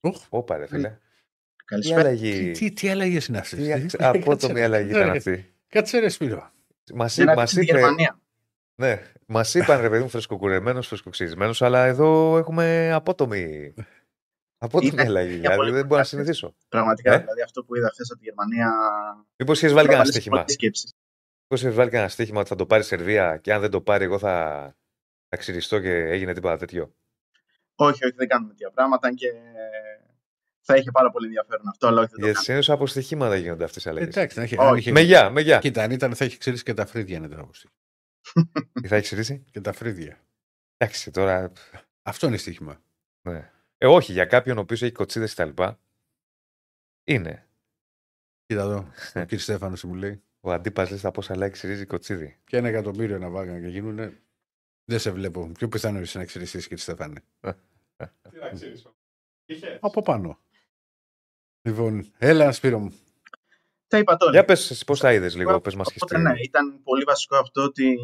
[0.00, 0.26] Οχ.
[0.28, 0.88] Όπα, ρε φίλε.
[0.88, 2.00] Τι Καλησπέρα.
[2.00, 2.50] αλλαγή.
[2.50, 6.50] Τι, τι αλλαγέ είναι αυτές; Τι αξ- απότομη αλλαγή ήταν αυτή; Κάτσε ρε Σπύρο.
[6.94, 8.20] Μας Για να μας πει στη είπε, Γερμανία.
[8.74, 13.74] ναι, μας είπαν ρε παιδί μου φρεσκοκουρεμένος, φρεσκοξυρισμένο, αλλά εδώ έχουμε απότομη.
[14.58, 15.28] Απότομη Είναι αλλαγή.
[15.30, 16.54] μια Δηλαδή πολύ δεν μπορώ να μεγάλη συνηθίσω.
[16.68, 18.72] Πραγματικά, Ε; δηλαδή αυτό που είδα χθες από τη Γερμανία.
[19.36, 20.94] Μήπως είχες βάλει κανένα προκάλεσε στοίχημα; πολλές σκέψεις.
[21.42, 23.80] Μήπως είχες βάλει κανένα στοίχημα ότι θα το πάρει η Σερβία και αν δεν το
[23.80, 24.34] πάρει, εγώ θα,
[25.28, 26.94] θα ξυριστώ και έγινε τίποτα τέτοιο;
[27.74, 29.32] Όχι, όχι, δεν κάνουμε τέτοια πράγματα και
[30.60, 32.44] θα είχε πάρα πολύ ενδιαφέρον αυτό, αλλά όχι δεν το Γιατί κάνουμε.
[32.44, 34.16] συνήθως από στοιχήματα γίνονται αυτές οι αλλαγές.
[34.16, 34.68] Εντάξει, να έχει, Όχι.
[34.68, 35.58] αν είχε- Με γεια, με γεια.
[35.58, 37.58] Κοίτα, αν ήταν θα έχει ξέρει και τα φρύδια είναι τραγούδι.
[38.82, 40.20] Τι θα έχει ξυρίσει; Και τα φρύδια.
[40.76, 41.52] Εντάξει, τώρα.
[42.02, 42.80] Αυτό είναι στοίχημα.
[43.22, 43.50] Ναι.
[43.78, 45.62] Ε, όχι, για κάποιον ο οποίος έχει κοτσίδες κτλ.
[47.04, 47.48] Είναι.
[48.46, 49.38] Κοίτα εδώ, ο κ.
[49.38, 50.22] Στέφανος μου λέει.
[50.40, 52.38] Ο αντίπα λε τα πόσα like ξυρίζει κοτσίδι.
[52.44, 54.22] Και ένα εκατομμύριο να βάγανε και γίνουνε.
[54.84, 55.52] Δεν σε βλέπω.
[55.52, 56.78] Πιο πιθανό είσαι να ξυριστεί, κ.
[56.78, 57.24] Στέφανε.
[59.80, 60.38] Από πάνω.
[61.62, 62.98] Λοιπόν, έλα, Σπύρο μου.
[63.86, 64.32] Τα είπα τώρα.
[64.32, 67.36] Για πες εσύ πώς τα είδες λίγο, πες μας και Οπότε, ναι, ήταν πολύ βασικό
[67.36, 67.96] αυτό ότι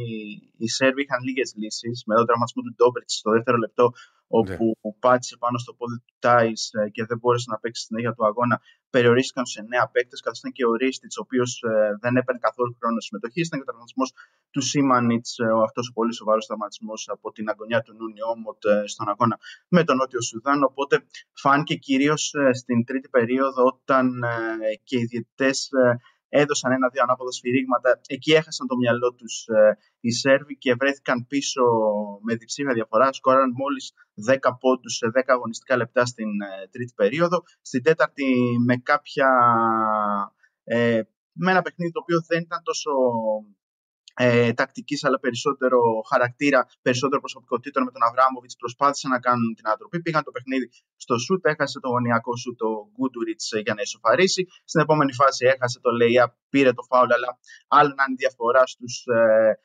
[0.56, 2.02] οι Σέρβοι είχαν λίγες λύσεις.
[2.06, 3.92] Με τον τραυματισμό του Ντόμπριτ στο δεύτερο λεπτό,
[4.28, 4.92] όπου ναι.
[4.98, 8.26] πάτησε πάνω στο πόδι του Τάις ε, και δεν μπόρεσε να παίξει στη συνέχεια του
[8.26, 8.60] αγώνα.
[8.90, 12.76] Περιορίστηκαν σε νέα παίκτες, καθώς ήταν και ο Ρίστιτς, ο οποίος ε, δεν έπαιρνε καθόλου
[12.78, 13.40] χρόνο συμμετοχή.
[13.40, 14.04] Ήταν και ο τραυματισμό
[14.50, 19.08] του Σίμανιτς, ε, αυτός ο πολύ σοβαρός τραυματισμός από την αγωνιά του Νούνι Όμοτ στον
[19.08, 19.36] αγώνα
[19.68, 20.62] με τον Νότιο Σουδάν.
[20.62, 20.94] Οπότε
[21.42, 24.06] φάνηκε κυρίως στην τρίτη περίοδο όταν
[24.84, 25.70] και οι διαιτητές
[26.40, 28.00] έδωσαν ένα-δύο ανάποδα σφυρίγματα.
[28.06, 31.62] Εκεί έχασαν το μυαλό τους ε, οι Σέρβοι και βρέθηκαν πίσω
[32.22, 33.12] με διψήφια διαφορά.
[33.12, 33.92] Σκόραν μόλις
[34.28, 37.42] 10 πόντους σε 10 αγωνιστικά λεπτά στην ε, τρίτη περίοδο.
[37.62, 38.24] Στην τέταρτη
[38.66, 39.28] με κάποια.
[40.64, 41.00] Ε,
[41.32, 42.90] με ένα παιχνίδι το οποίο δεν ήταν τόσο
[44.14, 45.80] ε, τακτικής αλλά περισσότερο
[46.10, 48.56] χαρακτήρα, περισσότερο προσωπικότητων με τον Αβράμοβιτς.
[48.56, 52.68] Προσπάθησαν να κάνουν την ανατροπή, πήγαν το παιχνίδι στο σουτ, έχασε το γωνιακό σου το
[52.92, 57.38] Γκούντουριτς ε, για να ισοφαρίσει, στην επόμενη φάση έχασε το Λέια, πήρε το φάουλ αλλά
[57.68, 59.58] άλλο να είναι διαφορά στους ε,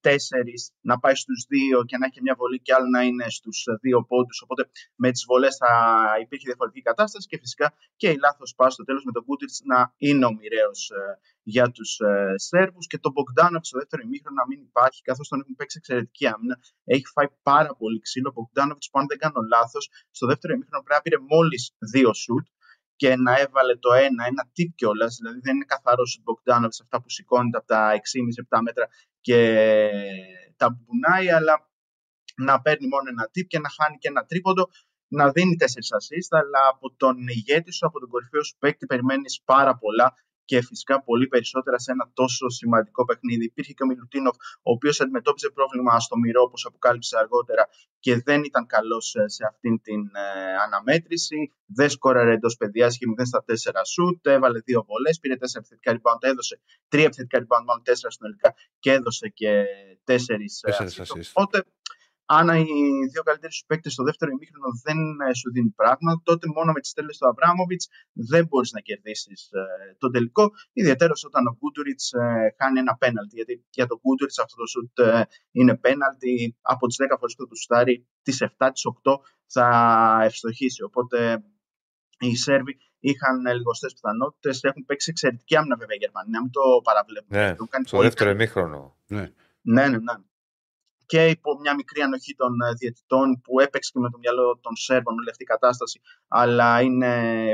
[0.00, 3.64] τέσσερις να πάει στους δύο και να έχει μια βολή και άλλο να είναι στους
[3.80, 4.42] δύο πόντους.
[4.42, 4.62] Οπότε
[4.94, 5.72] με τις βολές θα
[6.24, 9.94] υπήρχε διαφορετική κατάσταση και φυσικά και η λάθος πάση στο τέλος με τον Κούτιτ να
[9.96, 14.46] είναι ο μοιραίος ε, για τους ε, Σέρβους και τον Μπογκδάνοφ στο δεύτερο ημίχρονο να
[14.46, 16.56] μην υπάρχει καθώς τον έχουν παίξει εξαιρετική άμυνα.
[16.84, 18.28] Έχει φάει πάρα πολύ ξύλο.
[18.28, 21.62] Ο Μπογκδάνοφ, που αν δεν κάνω λάθος, στο δεύτερο ημίχρονο πρέπει να πήρε μόλις
[21.92, 22.46] δύο σουτ
[23.00, 25.12] και να έβαλε το ένα, ένα τύπ κιόλας.
[25.20, 28.84] Δηλαδή δεν είναι καθαρός ο Μπογκδάνοβιτ αυτά που σηκώνεται από τα 6,5-7 μέτρα
[29.20, 29.60] και
[30.56, 31.70] τα μπουνάει, αλλά
[32.36, 34.68] να παίρνει μόνο ένα τύπ και να χάνει και ένα τρίποντο.
[35.12, 39.42] Να δίνει τέσσερις assist, αλλά από τον ηγέτη σου, από τον κορυφαίο σου παίκτη, περιμένεις
[39.44, 40.14] πάρα πολλά
[40.50, 43.44] και φυσικά πολύ περισσότερα σε ένα τόσο σημαντικό παιχνίδι.
[43.44, 44.36] Υπήρχε και ο Μιλουτίνοφ,
[44.68, 47.68] ο οποίος αντιμετώπιζε πρόβλημα στο μυρό, όπως αποκάλυψε αργότερα,
[47.98, 51.52] και δεν ήταν καλός ε, σε αυτήν την ε, αναμέτρηση.
[51.66, 55.90] Δεν σκόραρε εντός παιδιάς, είχε 0 στα 4 σουτ, έβαλε δύο βολές, πήρε 4 επιθετικά
[55.96, 56.60] rebound, έδωσε
[56.92, 59.64] 3 επιθετικά rebound, μάλλον 4 συνολικά και έδωσε και
[60.04, 61.30] 4 assist.
[61.32, 61.64] Οπότε
[62.36, 64.98] αν οι δύο καλύτεροι σου παίκτες στο δεύτερο ημίχρονο δεν
[65.28, 67.88] ε, σου δίνουν πράγμα, τότε μόνο με τις τέλε του Αβράμοβιτς
[68.32, 69.60] δεν μπορείς να κερδίσεις ε,
[69.98, 70.44] τον τελικό.
[70.72, 73.34] Ιδιαίτερα όταν ο Κούντουριτ ε, κάνει ένα πέναλτι.
[73.38, 76.56] Γιατί για τον Κούντουριτ αυτό το σουτ ε, είναι πέναλτι.
[76.60, 79.14] Από τις 10 φορές που του στάρει, τις 7, τις 8
[79.46, 79.66] θα
[80.28, 80.82] ευστοχήσει.
[80.82, 81.18] Οπότε
[82.18, 84.62] οι Σέρβοι είχαν λιγοστές πιθανότητες.
[84.62, 86.30] Έχουν παίξει εξαιρετική άμυνα βέβαια οι Γερμανοί.
[86.30, 87.36] Να μην το παραβλέπουμε.
[87.46, 88.96] Ναι, στο δεύτερο ημίχρονο.
[89.06, 89.24] Ναι.
[89.60, 90.14] ναι, ναι, ναι
[91.10, 94.76] και υπό μια μικρή ανοχή των ε, διαιτητών που έπαιξε και με το μυαλό των
[94.76, 97.12] Σέρβων όλη αυτή η κατάσταση, αλλά είναι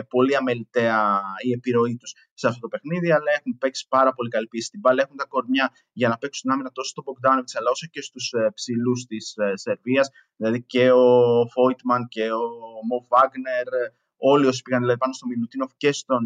[0.09, 3.11] πολύ αμεληταία η επιρροή τους σε αυτό το παιχνίδι.
[3.13, 5.03] Αλλά έχουν παίξει πάρα πολύ καλή πίστη στην μπάλα.
[5.03, 8.51] Έχουν τα κορμιά για να παίξουν άμυνα τόσο στον Μπογκδάνοβιτ, αλλά όσο και στους ε,
[8.55, 10.09] ψηλούς της ε, Σερβίας.
[10.37, 11.07] Δηλαδή και ο
[11.53, 12.45] Φόιτμαν και ο
[12.89, 13.69] Μο Βάγνερ,
[14.17, 16.25] όλοι όσοι πήγαν δηλαδή, πάνω στο Μιλουτίνοφ και στον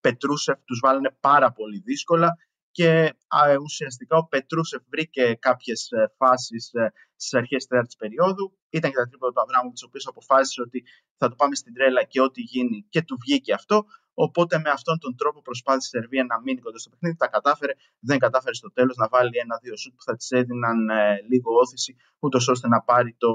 [0.00, 2.36] Πετρούσεφ, τους βάλανε πάρα πολύ δύσκολα
[2.76, 2.90] και
[3.38, 6.70] α, ουσιαστικά ο Πετρούσεφ βρήκε κάποιες φάσεις
[7.16, 8.46] στις αρχές της τέταρτης περίοδου.
[8.70, 10.84] Ήταν και τα τρίποδα του Αβράμου, ο οποίο αποφάσισε ότι
[11.16, 13.84] θα το πάμε στην τρέλα και ό,τι γίνει και του βγήκε αυτό.
[14.14, 17.16] Οπότε με αυτόν τον τρόπο προσπάθησε η Σερβία να μείνει κοντά στο παιχνίδι.
[17.16, 21.20] Τα κατάφερε, δεν κατάφερε στο τέλος να βάλει ένα-δύο σουτ που θα της έδιναν ε,
[21.30, 23.32] λίγο όθηση, ούτως ώστε να πάρει το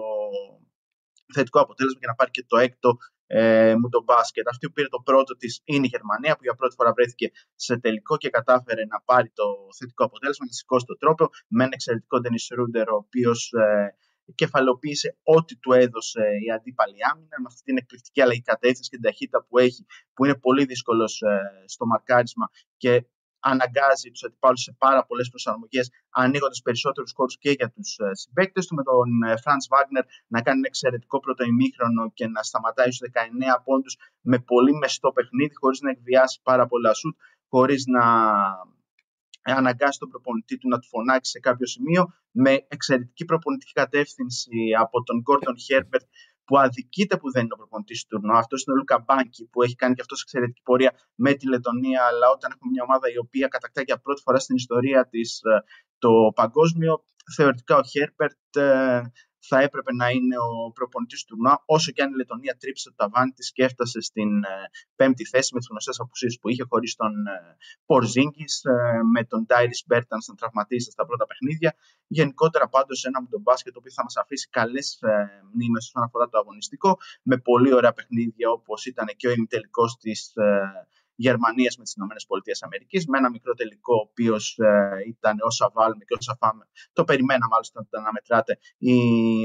[1.33, 2.97] θετικό αποτέλεσμα και να πάρει και το έκτο
[3.33, 4.47] ε, μου το μπάσκετ.
[4.47, 7.77] Αυτή που πήρε το πρώτο της είναι η Γερμανία, που για πρώτη φορά βρέθηκε σε
[7.79, 9.45] τελικό και κατάφερε να πάρει το
[9.77, 13.95] θετικό αποτέλεσμα και σηκώσει τον τρόπο με ένα εξαιρετικό Ντένι Ρούντερ, ο οποίος ε,
[14.35, 19.05] κεφαλοποίησε ό,τι του έδωσε η αντίπαλη άμυνα με αυτή την εκπληκτική αλλαγή κατεύθυνσης και την
[19.05, 23.05] ταχύτητα που έχει, που είναι πολύ δύσκολος ε, στο μαρκάρισμα και
[23.41, 28.65] αναγκάζει τους αντιπάλους σε πάρα πολλές προσαρμογές, ανοίγοντας περισσότερους χώρου και για τους ε, συμπαίκτες
[28.67, 28.75] του.
[28.75, 29.09] Με τον
[29.41, 33.97] Φραντ ε, Βάγνερ να κάνει ένα εξαιρετικό πρώτο ημίχρονο και να σταματάει στους 19 πόντους
[34.21, 37.15] με πολύ μεστό παιχνίδι, χωρίς να εκβιάσει πάρα πολλά σουτ,
[37.49, 38.05] χωρίς να
[39.43, 45.03] αναγκάσει τον προπονητή του να του φωνάξει σε κάποιο σημείο, με εξαιρετική προπονητική κατεύθυνση από
[45.03, 46.05] τον Gordon Herbert
[46.51, 48.37] που αδικείται που δεν είναι ο προπονητής του τουρνουά.
[48.37, 52.01] Αυτός είναι ο Λούκα Μπάνκι που έχει κάνει και αυτός εξαιρετική πορεία με τη Λετωνία.
[52.09, 55.63] Αλλά όταν έχουμε μια ομάδα η οποία κατακτά για πρώτη φορά στην ιστορία της ε,
[55.97, 57.03] το παγκόσμιο,
[57.35, 59.01] θεωρητικά ο Χέρπερτ ε,
[59.47, 62.95] θα έπρεπε να είναι ο προπονητής του τουρνουά, όσο και αν η Λετωνία τρίψε το
[62.95, 64.47] ταβάνι της και έφτασε στην ε,
[64.95, 67.13] πέμπτη θέση με τις γνωστές απουσίες που είχε, χωρίς τον
[67.85, 68.61] Πορζίνγκης,
[69.13, 71.75] με τον Τάιρις Μπέρταν να τραυματίσει στα πρώτα παιχνίδια.
[72.07, 74.99] Γενικότερα, πάντως, ένα με τον μπάσκετ, το οποίο θα μας αφήσει καλές
[75.53, 80.33] μνήμες όσον αφορά το αγωνιστικό, με πολύ ωραία παιχνίδια όπως ήταν και ο ημιτελικός της
[81.25, 82.67] Γερμανίας με τις ΗΠΑ,
[83.11, 86.63] με ένα μικρό τελικό, ο οποίος ε, ήταν όσα βάλουμε και όσα φάμε.
[86.93, 88.95] Το περιμένα μάλιστα όταν αναμετράτε ή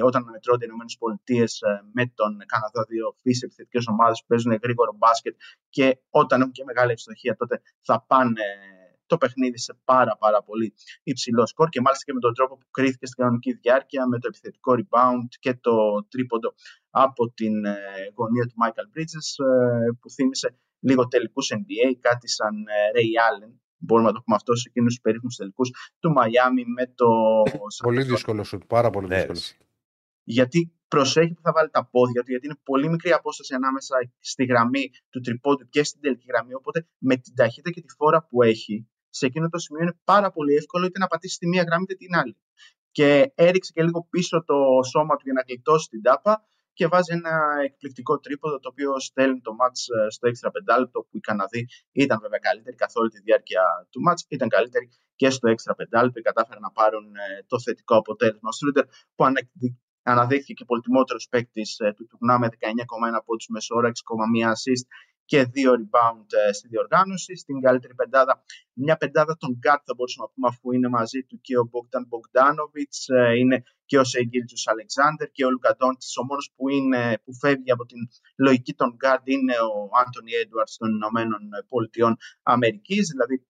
[0.08, 4.92] όταν αναμετρώνται οι ΗΠΑ ε, με τον Καναδά, δύο φύσει επιθετικές ομάδες που παίζουν γρήγορο
[4.98, 5.34] μπάσκετ
[5.68, 8.46] και όταν έχουν και μεγάλη ευστοχία, τότε θα πάνε
[9.06, 12.66] το παιχνίδι σε πάρα πάρα πολύ υψηλό σκορ και μάλιστα και με τον τρόπο που
[12.70, 16.54] κρίθηκε στην κανονική διάρκεια με το επιθετικό rebound και το τρίποντο
[16.90, 17.76] από την ε,
[18.14, 23.52] γωνία του Michael Bridges ε, που θύμισε λίγο τελικούς NBA, κάτι σαν ε, Ray Allen
[23.78, 25.70] μπορούμε να το πούμε αυτό σε εκείνους τους περίφημους τελικούς
[26.00, 27.08] του Μαϊάμι με το.
[27.82, 29.40] Πολύ δύσκολο σουτ, πάρα πολύ Ναι, δύσκολο.
[30.22, 34.44] Γιατί προσέχει που θα βάλει τα πόδια του, γιατί είναι πολύ μικρή απόσταση ανάμεσα στη
[34.44, 36.54] γραμμή του τριπόντου και στην τελική γραμμή.
[36.54, 40.30] Οπότε με την ταχύτητα και τη φόρα που έχει, σε εκείνο το σημείο είναι πάρα
[40.30, 42.36] πολύ εύκολο είτε να πατήσεις τη μία γραμμή είτε την άλλη.
[42.90, 44.56] Και έριξε και λίγο πίσω το
[44.92, 46.34] σώμα του για να γλιτώσει την τάπα
[46.72, 47.34] και βάζει ένα
[47.64, 52.18] εκπληκτικό τρίποδο το οποίο στέλνει το μάτς ε, στο έξτρα πεντάλεπτο που οι Καναδοί ήταν
[52.20, 56.28] βέβαια καλύτεροι καθ' όλη τη διάρκεια του μάτς, ήταν καλύτεροι και στο έξτρα πεντάλεπτο και
[56.30, 58.48] κατάφεραν να πάρουν ε, το θετικό αποτέλεσμα.
[58.48, 58.84] Ο Στρούντερ
[59.14, 59.48] που ανακ-
[60.02, 64.86] αναδείχθηκε και πολυτιμότερος παίκτης του τουρνά με 19,1 πόντους μεσόωρα, 6,1 assist
[65.30, 67.36] και 2 rebound ε, στη διοργάνωση.
[67.36, 71.40] Στην καλύτερη πεντάδα, μια πεντάδα των guard θα μπορούσαμε να πούμε αφού είναι μαζί του
[71.40, 76.16] και ο Bogdan Bogdanovic, ε, είναι και ο Σεγγίλτζους Αλεξάνδερ και ο Λουκαντόντης.
[76.16, 77.98] Ο μόνος που, είναι, που φεύγει από την
[78.36, 83.46] λογική των guard είναι ο Άντωνι Έντουαρτς των Ηνωμένων Πολιτειών Αμερικής, δηλαδή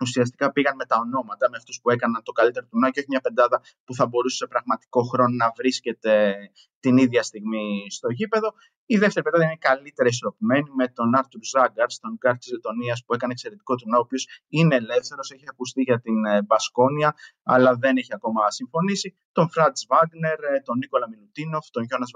[0.00, 3.20] ουσιαστικά πήγαν με τα ονόματα, με αυτούς που έκαναν το καλύτερο τουρνά και όχι μια
[3.20, 6.36] πεντάδα που θα μπορούσε σε πραγματικό χρόνο να βρίσκεται
[6.80, 8.48] την ίδια στιγμή στο γήπεδο.
[8.86, 13.14] Η δεύτερη πεντάδα είναι καλύτερα ισορροπημένη με τον Άρτουρ Ζάγκαρ, τον γκαρντ της Λετωνίας που
[13.14, 17.96] έκανε εξαιρετικό τουρνουά, ο οποίος είναι ελεύθερος, έχει ακουστεί για την ε, Μπασκόνια, αλλά δεν
[17.96, 19.16] έχει ακόμα συμφωνήσει.
[19.32, 22.06] Τον Φραντς Βάγκνερ, ε, τον Νίκολα Μιλουτίνοφ, τον Γιόνας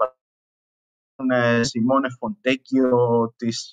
[1.15, 3.71] τον ε, Σιμώνε Φοντέκιο της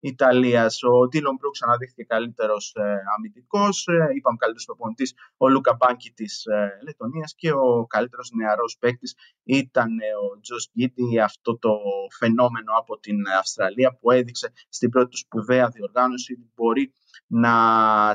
[0.00, 0.82] Ιταλίας.
[0.82, 3.86] Ο Ντίλον Μπρουκς αναδείχθηκε καλύτερος ε, αμυντικός.
[3.86, 9.14] Ε, είπαμε καλύτερος προπονητής ο Λούκα Μπάνκι της ε, Λετωνίας και ο καλύτερος νεαρός παίκτης
[9.44, 11.70] ήταν ε, ο Τζος Γκίτι, αυτό το
[12.18, 16.94] φαινόμενο από την Αυστραλία που έδειξε στην πρώτη του σπουδαία διοργάνωση ότι μπορεί
[17.26, 17.54] να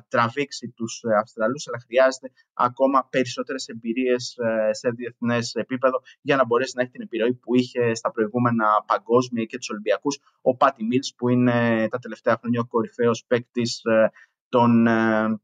[0.07, 6.45] τραβήξει τους ε, Αυστραλούς, αλλά χρειάζεται ακόμα περισσότερες εμπειρίες ε, σε διεθνές επίπεδο για να
[6.45, 10.19] μπορέσει να έχει την επιρροή που είχε στα προηγούμενα παγκόσμια και τους Ολυμπιακούς.
[10.41, 13.81] Ο Πάτι Μίλς που είναι τα τελευταία χρόνια ο κορυφαίος παίκτης
[14.49, 15.39] των ε,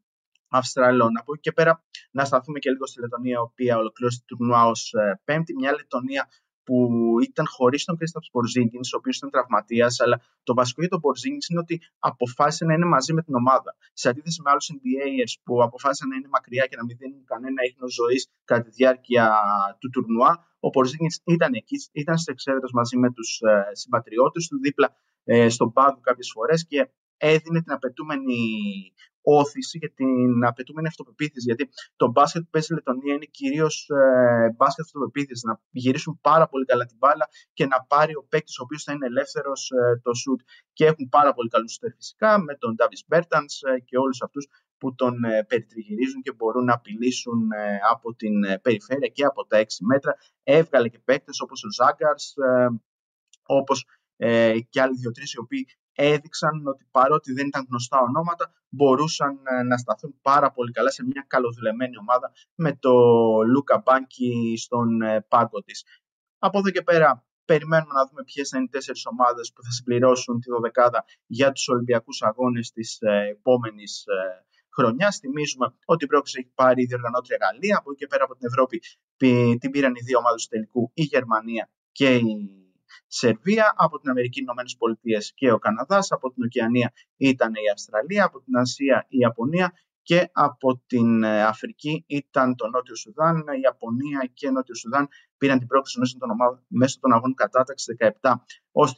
[0.50, 1.18] Αυστραλών.
[1.18, 4.66] Από εκεί και πέρα να σταθούμε και λίγο στη Λετωνία, η οποία ολοκλήρωσε το τουρνουά
[4.66, 4.94] ως
[5.24, 5.56] πέμπτη.
[5.56, 6.30] Μια Λετωνία
[6.68, 6.78] που
[7.28, 11.40] ήταν χωρίς τον Κρίσταπ Πορζίνγκιν, ο οποίος ήταν τραυματίας, αλλά το βασικό για τον Πορζίνγκιν
[11.50, 13.76] είναι ότι αποφάσισε να είναι μαζί με την ομάδα.
[13.94, 17.62] Σε αντίθεση με άλλους NBAers που αποφάσισαν να είναι μακριά και να μην δίνουν κανένα
[17.70, 19.24] ίχνος ζωής κατά τη διάρκεια
[19.80, 24.60] του τουρνουά, ο Πορζίνγκιν ήταν εκεί, ήταν στι εξέδρε μαζί με τους ε, συμπατριώτες του,
[24.60, 28.40] δίπλα ε, στον πάγκο κάποιες φορές και έδινε την απαιτούμενη
[29.30, 31.46] όθηση και την απαιτούμενη αυτοπεποίθηση.
[31.50, 35.44] Γιατί το μπάσκετ που παίζει η Λετωνία είναι κυρίως ε, μπάσκετ αυτοπεποίθησης.
[35.44, 38.92] Να γυρίσουν πάρα πολύ καλά την μπάλα και να πάρει ο παίκτης ο οποίος θα
[38.94, 40.40] είναι ελεύθερος ε, το σουτ.
[40.74, 44.48] Και έχουν πάρα πολύ καλούς σουτ φυσικά με τον Ντάβι Μπέρταν ε, και όλους αυτούς
[44.78, 49.46] που τον ε, περιτριγυρίζουν και μπορούν να απειλήσουν ε, από την ε, περιφέρεια και από
[49.46, 50.16] τα 6 μέτρα.
[50.44, 52.68] Έβγαλε και παίκτες όπως ο Ζάγκαρς, ε,
[53.44, 53.86] όπως
[54.18, 55.68] ε, και άλλοι δύο-τρεις οι οποίοι
[55.98, 61.04] έδειξαν ότι παρότι δεν ήταν γνωστά ονόματα, μπορούσαν ε, να σταθούν πάρα πολύ καλά σε
[61.04, 62.94] μια καλοδουλεμένη ομάδα με το
[63.52, 65.86] Λούκα Μπάνκι στον ε, πάγκο της.
[66.40, 69.72] Από εδώ και πέρα περιμένουμε να δούμε ποιες θα είναι οι τέσσερις ομάδες που θα
[69.72, 74.46] συμπληρώσουν τη δωδεκάδα για τους Ολυμπιακούς Αγώνες της ε, επόμενης ε,
[74.76, 75.18] χρονιάς.
[75.18, 77.78] Θυμίζουμε ότι η πρόκληση έχει πάρει η διοργανώτρια Γαλλία.
[77.78, 78.82] Από εκεί και πέρα από την Ευρώπη
[79.60, 82.67] την πήραν οι δύο ομάδες του τελικού, η Γερμανία και η
[83.08, 88.26] Σερβία, από την Αμερική Ηνωμένες Πολιτείες και ο Καναδάς, από την Οκεανία ήταν η Αυστραλία,
[88.26, 93.38] από την Ασία η Ιαπωνία και από την Αφρική ήταν το Νότιο Σουδάν.
[93.38, 95.08] Η Ιαπωνία και Νότιο Σουδάν
[95.38, 98.34] πήραν την πρόκληση μέσω των, ομάδων, μέσω των αγώνων κατάταξη 17
[98.72, 98.96] ως 32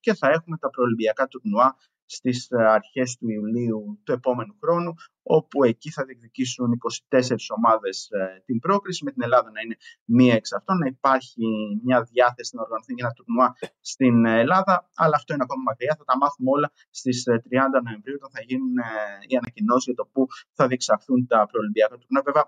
[0.00, 1.76] και θα έχουμε τα προολυμπιακά τουρνουά
[2.16, 4.92] στις αρχές του Ιουλίου του επόμενου χρόνου,
[5.22, 6.68] όπου εκεί θα διεκδικήσουν
[7.08, 11.44] 24 ομάδες ε, την πρόκριση, με την Ελλάδα να είναι μία εξ αυτών, να υπάρχει
[11.84, 13.48] μια διάθεση να οργανωθεί για ένα τουρνουά
[13.92, 18.30] στην Ελλάδα, αλλά αυτό είναι ακόμα μακριά, θα τα μάθουμε όλα στις 30 Νοεμβρίου, όταν
[18.34, 18.86] θα γίνουν ε,
[19.28, 20.22] οι ανακοινώσεις για το πού
[20.58, 22.22] θα διεξαχθούν τα προολυμπιακά τουρνουά.
[22.28, 22.44] Βέβαια,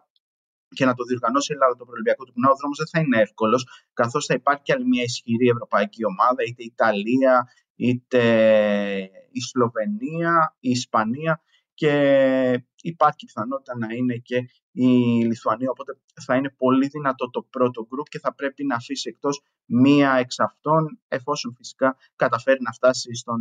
[0.76, 3.62] και να το διοργανώσει η Ελλάδα το προελπιακό του ο δρόμος δεν θα είναι εύκολος,
[4.00, 7.34] καθώς θα υπάρχει και άλλη μια ισχυρή ευρωπαϊκή ομάδα, είτε η Ιταλία,
[7.86, 8.22] είτε
[9.30, 11.40] η Σλοβενία, η Ισπανία
[11.74, 11.92] και
[12.82, 14.36] υπάρχει πιθανότητα να είναι και
[14.72, 14.86] η
[15.24, 15.92] Λιθουανία, οπότε
[16.26, 20.38] θα είναι πολύ δυνατό το πρώτο γκρουπ και θα πρέπει να αφήσει εκτός μία εξ
[20.38, 23.40] αυτών, εφόσον φυσικά καταφέρει να φτάσει στον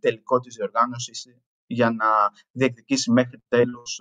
[0.00, 1.26] τελικό της διοργάνωσης
[1.66, 2.06] για να
[2.52, 4.00] διεκδικήσει μέχρι τέλους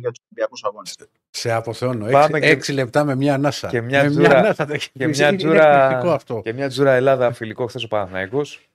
[0.00, 0.96] για τους Ολυμπιακούς Αγώνες.
[1.30, 2.04] Σε αποθεώνω.
[2.10, 3.68] Πάμε Έξι, και- έξι λεπτά με μια ανάσα.
[3.68, 4.66] και μια με τζούρα- μια ανάσα.
[4.66, 6.40] τα- Και είναι μια, εκπληκτικό τζούρα, αυτό.
[6.44, 8.66] και μια τζούρα Ελλάδα φιλικό χθες ο Παναθηναϊκός.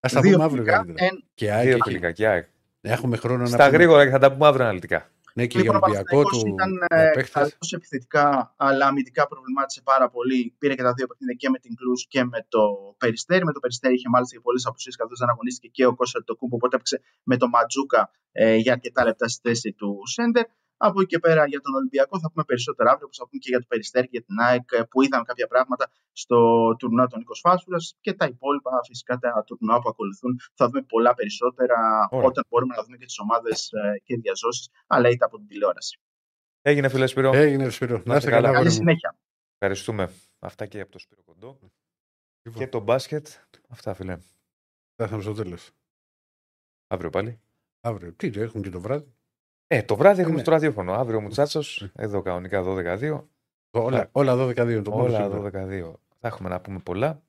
[0.00, 1.08] Ας τα Δύο πούμε αύριο φιλικά, καλύτερα.
[1.10, 2.46] εν- Και ΑΕΚ Δύο έχει- φιλικά και ΑΕΚ.
[2.80, 3.76] Έχουμε χρόνο να Στα πούμε.
[3.76, 5.10] γρήγορα και θα τα πούμε αύριο αναλυτικά.
[5.34, 7.30] Ναι, και για Λοιπόν, ο Ολυμπιακό Παναθηναϊκός του ήταν με ε, παίκτες.
[7.32, 10.54] καλός επιθετικά, αλλά αμυντικά προβλημάτισε πάρα πολύ.
[10.58, 12.60] Πήρε και τα δύο παιχνίδια και με την Κλούς και με το
[12.98, 13.44] Περιστέρι.
[13.44, 16.36] Με το Περιστέρι είχε μάλιστα και πολλές απουσίες καθώς δεν αγωνίστηκε και ο Κώστα το
[16.36, 16.56] Κούμπο.
[16.56, 20.44] Οπότε έπαιξε με το Ματζούκα ε, για αρκετά λεπτά στη θέση του Σέντερ.
[20.80, 23.50] Από εκεί και πέρα για τον Ολυμπιακό θα πούμε περισσότερα αύριο, όπω θα πούμε και
[23.52, 26.38] για το Περιστέρι και για την ΑΕΚ ε, που είδαμε κάποια πράγματα στο
[26.78, 30.40] τουρνουά των 20 Φάσουλας και τα υπόλοιπα φυσικά τα τουρνουά που ακολουθούν.
[30.54, 31.76] Θα δούμε πολλά περισσότερα
[32.10, 32.26] Ωραία.
[32.26, 33.70] όταν μπορούμε να δούμε και τις ομάδες
[34.04, 35.98] και διαζώσεις, αλλά είτε από την τηλεόραση.
[36.62, 37.30] Έγινε φίλε Σπύρο.
[37.34, 38.02] Έγινε, Σπύρο.
[38.04, 38.42] Να είστε καλά.
[38.42, 38.52] καλά.
[38.52, 38.74] Καλή αγόρι μου.
[38.74, 39.16] συνέχεια.
[39.58, 40.12] Ευχαριστούμε.
[40.38, 41.58] Αυτά και από το Σπύρο Κοντό.
[42.42, 43.26] Λοιπόν, Και το μπάσκετ.
[43.68, 44.18] Αυτά φίλε.
[44.92, 45.70] Φτάσαμε στο τέλος.
[46.86, 47.40] Αύριο πάλι.
[47.80, 48.12] Αύριο.
[48.12, 49.17] Τι, έχουμε και το βράδυ.
[49.70, 50.40] Ε, το βράδυ έχουμε Ναι.
[50.42, 50.92] στο ραδιόφωνο.
[50.92, 51.90] Αύριο μου τσάτσος.
[51.94, 53.28] Εδώ κανονικά 12-2.
[53.70, 55.42] Όλα, όλα 12 είναι το μόνο Όλα σίγουρο.
[55.42, 55.92] 12-2.
[56.20, 57.22] Θα έχουμε να πούμε πολλά.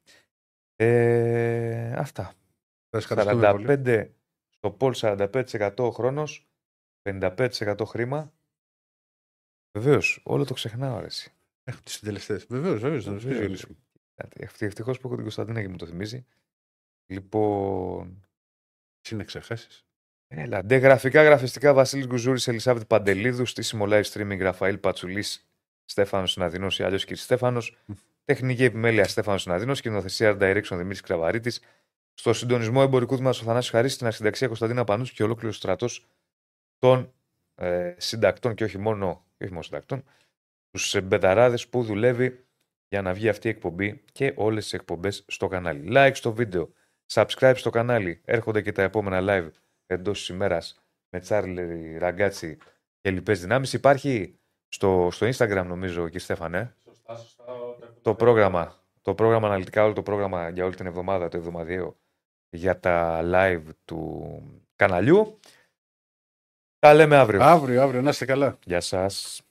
[0.76, 2.24] Ε, αυτά.
[2.90, 3.66] Θα σας ευχαριστούμε πολύ.
[3.68, 4.10] 45
[4.50, 6.50] στο Πολ 45% ο χρόνος,
[7.02, 8.34] 55% χρήμα.
[9.78, 11.34] Βεβαίως, όλο το ξεχνάω αρέσει.
[11.64, 12.46] Έχω τις συντελεστές.
[12.46, 13.06] Βεβαίως, βεβαίως.
[13.06, 13.60] Να Βεβαίως.
[13.60, 13.78] σβήσει.
[14.60, 16.26] Ευτυχώς που έχω την Κωνσταντίνα και μου το θυμίζει.
[17.12, 18.26] Λοιπόν.
[19.02, 19.86] Τι να ξεχάσεις.
[20.32, 25.50] Έλα, ντε γραφικά, γραφιστικά Βασίλης Γκουζούρης, Ελισάβετ Παντελίδους, στήσιμο live streaming Ραφαήλ Πατσουλής,
[25.86, 27.78] Στέφανος Συναδεινός ή άλλος κύριε Στέφανος.
[28.26, 31.62] Τεχνική επιμέλεια Στέφανος Συναδεινός, κοινοθεσία Direction Δημήτρης Κραβαρίτης.
[32.14, 36.08] Στο συντονισμό εμπορικού τμήματο ο Θανάσης Χαρίση, στην αρχινταξία Κωνσταντίνα Πανούση και ολόκληρος στρατός
[36.80, 37.14] των
[37.56, 40.04] ε, συντακτών και όχι μόνο, και όχι μόνο συντακτών,
[40.72, 42.46] τους μπεταράδε που δουλεύει
[42.88, 45.92] για να βγει αυτή η εκπομπή και όλες τις εκπομπές στο κανάλι.
[45.94, 46.74] Like στο βίντεο,
[47.14, 48.22] subscribe στο κανάλι.
[48.26, 49.50] Έρχονται και τα επόμενα live
[49.90, 52.58] εντός της ημέρας με Τσάρλι, Ραγκάτσι
[53.02, 53.74] και λοιπές δυνάμεις.
[53.74, 56.76] Υπάρχει στο, στο Instagram, νομίζω, κύριε Στέφανε,
[58.02, 58.78] το πρόγραμμα.
[59.02, 61.98] Το πρόγραμμα αναλυτικά, όλο το πρόγραμμα για όλη την εβδομάδα, το εβδομαδιαίο,
[62.50, 64.42] για τα live του
[64.76, 65.40] καναλιού.
[66.80, 67.44] Τα λέμε αύριο.
[67.44, 68.60] Αύριο, αύριο, να είστε καλά.
[68.66, 69.42] Γεια σας.